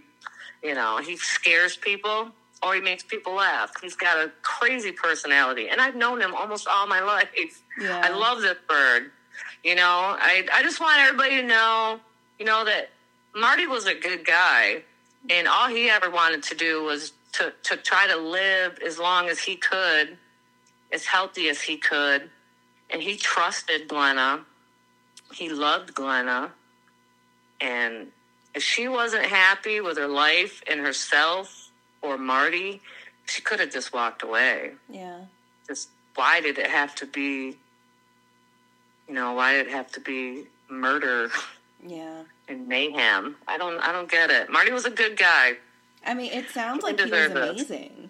[0.63, 2.29] you know, he scares people,
[2.63, 3.71] or he makes people laugh.
[3.81, 7.29] He's got a crazy personality, and I've known him almost all my life.
[7.79, 9.11] yeah, I love this bird.
[9.63, 11.99] You know, I I just want everybody to know,
[12.39, 12.89] you know, that
[13.35, 14.83] Marty was a good guy,
[15.29, 19.29] and all he ever wanted to do was to to try to live as long
[19.29, 20.17] as he could,
[20.91, 22.29] as healthy as he could,
[22.89, 24.41] and he trusted Glenna.
[25.33, 26.51] He loved Glenna,
[27.61, 28.07] and
[28.53, 31.69] if she wasn't happy with her life and herself
[32.01, 32.81] or Marty,
[33.25, 35.19] she could have just walked away yeah.
[35.67, 37.55] just why did it have to be
[39.07, 41.29] you know why did it have to be murder
[41.85, 42.23] Yeah.
[42.49, 45.53] and mayhem i don't i don't get it marty was a good guy
[46.05, 47.49] I mean, it sounds He like he was deserved it.
[47.49, 48.09] amazing.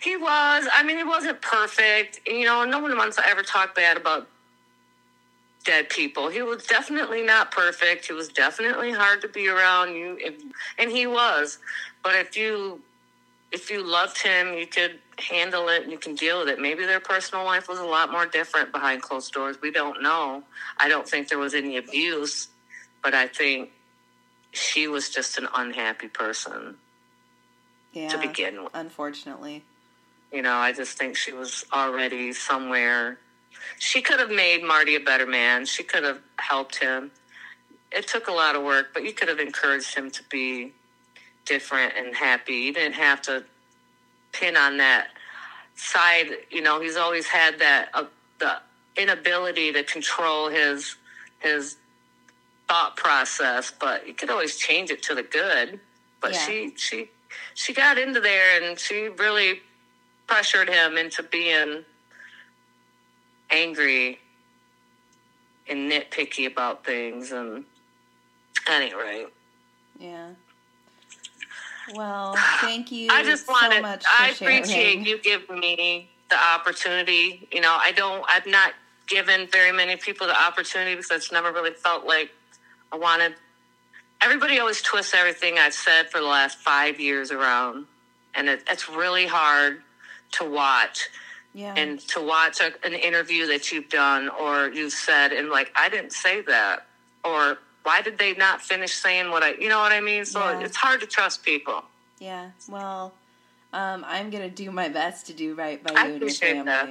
[0.00, 3.74] he was i mean he wasn't perfect you know no one wants to ever talk
[3.76, 4.26] bad about
[5.64, 6.28] dead people.
[6.28, 8.06] He was definitely not perfect.
[8.06, 9.94] He was definitely hard to be around.
[9.94, 10.18] You
[10.78, 11.58] and he was,
[12.02, 12.80] but if you
[13.52, 16.60] if you loved him, you could handle it and you can deal with it.
[16.60, 19.56] Maybe their personal life was a lot more different behind closed doors.
[19.60, 20.44] We don't know.
[20.78, 22.48] I don't think there was any abuse,
[23.02, 23.70] but I think
[24.52, 26.76] she was just an unhappy person
[27.92, 28.72] yeah, to begin with.
[28.74, 29.64] Unfortunately.
[30.32, 33.18] You know, I just think she was already somewhere.
[33.78, 35.64] She could have made Marty a better man.
[35.64, 37.10] She could have helped him.
[37.92, 40.72] It took a lot of work, but you could have encouraged him to be
[41.44, 42.54] different and happy.
[42.54, 43.44] You didn't have to
[44.32, 45.08] pin on that
[45.74, 46.28] side.
[46.50, 48.04] You know, he's always had that uh,
[48.38, 48.58] the
[48.96, 50.96] inability to control his
[51.40, 51.76] his
[52.68, 55.80] thought process, but you could always change it to the good.
[56.20, 56.38] But yeah.
[56.38, 57.10] she she
[57.54, 59.60] she got into there and she really
[60.26, 61.84] pressured him into being
[63.50, 64.18] angry
[65.68, 67.64] and nitpicky about things and
[68.68, 69.26] anyway.
[69.98, 70.30] Yeah.
[71.94, 73.08] Well, thank you.
[73.10, 73.76] I just wanted.
[73.76, 77.48] So much I appreciate you giving me the opportunity.
[77.52, 78.24] You know, I don't.
[78.28, 78.72] I've not
[79.06, 82.30] given very many people the opportunity because it's never really felt like
[82.92, 83.34] I wanted.
[84.22, 87.86] Everybody always twists everything I've said for the last five years around,
[88.34, 89.82] and it, it's really hard
[90.32, 91.08] to watch.
[91.52, 91.74] Yeah.
[91.76, 95.88] And to watch a, an interview that you've done or you've said, and like, I
[95.88, 96.86] didn't say that,
[97.24, 100.24] or why did they not finish saying what I, you know what I mean?
[100.24, 100.60] So yeah.
[100.60, 101.82] it's hard to trust people.
[102.18, 102.50] Yeah.
[102.68, 103.14] Well,
[103.72, 106.64] um, I'm going to do my best to do right by you and your family.
[106.64, 106.88] That.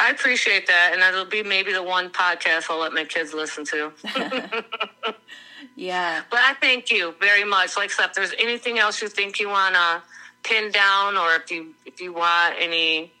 [0.00, 0.90] I appreciate that.
[0.92, 3.92] And that'll be maybe the one podcast I'll let my kids listen to.
[5.76, 6.22] yeah.
[6.30, 7.76] But I thank you very much.
[7.76, 10.02] Like, so if there's anything else you think you want to
[10.42, 13.12] pin down or if you, if you want any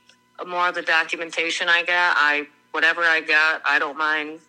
[0.46, 4.40] more of the documentation I got, I, whatever I got, I don't mind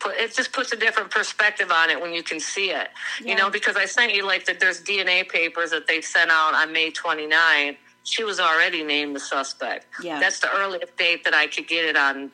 [0.00, 2.88] put, it just puts a different perspective on it when you can see it.
[3.20, 3.28] Yeah.
[3.28, 6.54] You know, because I sent you like that there's DNA papers that they sent out
[6.54, 7.76] on May 29.
[8.02, 9.86] She was already named the suspect.
[10.02, 10.18] Yeah.
[10.18, 12.32] That's the earliest date that I could get it on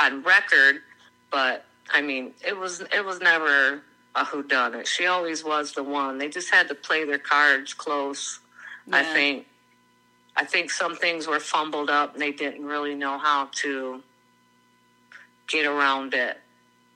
[0.00, 0.76] on record,
[1.30, 3.82] but I mean, it was it was never
[4.14, 4.88] a who done it.
[4.88, 6.16] She always was the one.
[6.16, 8.40] They just had to play their cards close.
[8.86, 8.96] Yeah.
[8.96, 9.46] I think
[10.36, 14.02] I think some things were fumbled up and they didn't really know how to
[15.48, 16.38] get around it.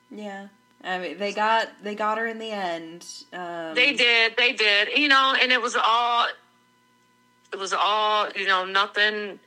[0.09, 0.47] Yeah.
[0.83, 3.05] I mean, they got they got her in the end.
[3.33, 4.89] Um, they did, they did.
[4.97, 6.27] You know, and it was all,
[7.51, 9.39] it was all, you know, nothing.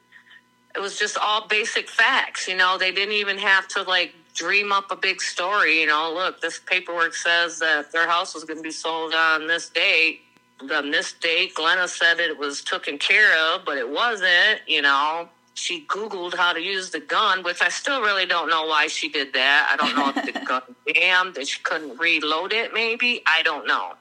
[0.75, 2.49] It was just all basic facts.
[2.49, 5.81] You know, they didn't even have to like dream up a big story.
[5.81, 9.47] You know, look, this paperwork says that their house was going to be sold on
[9.47, 10.21] this date.
[10.61, 14.61] On this date, Glenna said it was taken care of, but it wasn't.
[14.67, 18.67] You know, she Googled how to use the gun, which I still really don't know
[18.67, 19.69] why she did that.
[19.73, 20.63] I don't know if the gun
[20.95, 23.23] jammed, that she couldn't reload it, maybe.
[23.27, 23.95] I don't know.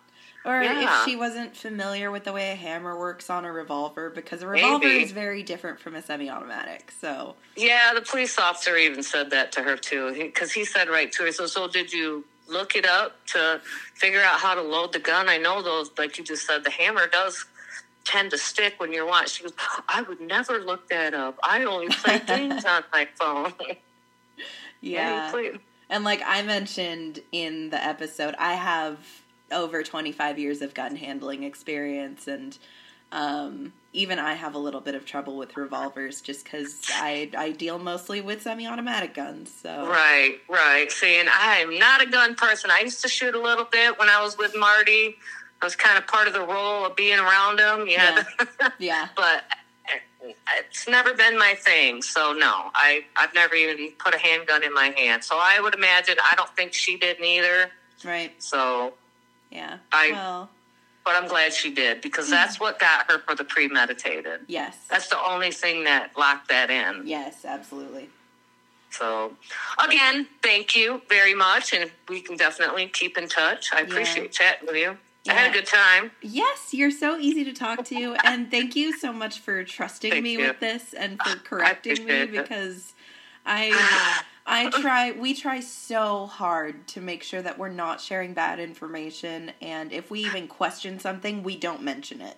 [0.46, 1.02] Or yeah.
[1.02, 4.48] if she wasn't familiar with the way a hammer works on a revolver, because a
[4.48, 5.04] revolver maybe.
[5.04, 6.94] is very different from a semi automatic.
[7.02, 7.36] So.
[7.58, 10.14] Yeah, the police officer even said that to her, too.
[10.14, 13.62] Because he, he, said right to her, so, so did you look it up to
[13.94, 15.30] figure out how to load the gun?
[15.30, 17.46] I know those, like you just said, the hammer does
[18.04, 19.28] tend to stick when you're watching.
[19.28, 19.54] She goes,
[19.88, 21.38] I would never look that up.
[21.44, 23.54] I only play games on my phone.
[24.82, 25.32] yeah.
[25.90, 28.98] and like I mentioned in the episode, I have
[29.52, 32.58] over 25 years of gun handling experience and
[33.12, 37.52] um, even I have a little bit of trouble with revolvers just because I I
[37.52, 39.52] deal mostly with semi-automatic guns.
[39.62, 40.92] So right, right.
[40.92, 42.70] See, and I'm not a gun person.
[42.72, 45.16] I used to shoot a little bit when I was with Marty.
[45.62, 47.88] I was kind of part of the role of being around him.
[47.88, 48.24] Yeah.
[48.78, 49.08] yeah.
[49.16, 49.44] but
[50.60, 52.04] it's never been my thing.
[52.04, 55.24] So no, I I've never even put a handgun in my hand.
[55.24, 57.72] So I would imagine I don't think she did neither.
[58.06, 58.32] Right.
[58.38, 58.94] So
[59.50, 59.78] yeah.
[59.92, 60.50] I well.
[61.08, 62.32] But I'm glad she did because mm.
[62.32, 64.42] that's what got her for the premeditated.
[64.48, 64.76] Yes.
[64.90, 67.08] That's the only thing that locked that in.
[67.08, 68.10] Yes, absolutely.
[68.90, 69.32] So,
[69.82, 73.70] again, thank you very much, and we can definitely keep in touch.
[73.74, 74.30] I appreciate yeah.
[74.32, 74.98] chatting with you.
[75.30, 76.12] I had a good time.
[76.22, 80.24] Yes, you're so easy to talk to, and thank you so much for trusting thank
[80.24, 80.40] me you.
[80.40, 82.94] with this and for correcting me because
[83.46, 88.60] I I try we try so hard to make sure that we're not sharing bad
[88.60, 92.38] information and if we even question something, we don't mention it.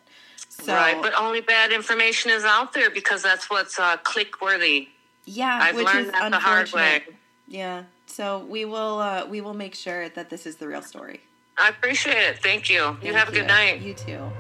[0.50, 4.90] So, right, but only bad information is out there because that's what's uh, click worthy.
[5.26, 7.04] Yeah, I've which learned is that the hard way.
[7.48, 11.22] Yeah, so we will uh, we will make sure that this is the real story.
[11.58, 12.42] I appreciate it.
[12.42, 12.84] Thank you.
[12.84, 13.82] Thank you have a good night.
[13.82, 14.32] You too.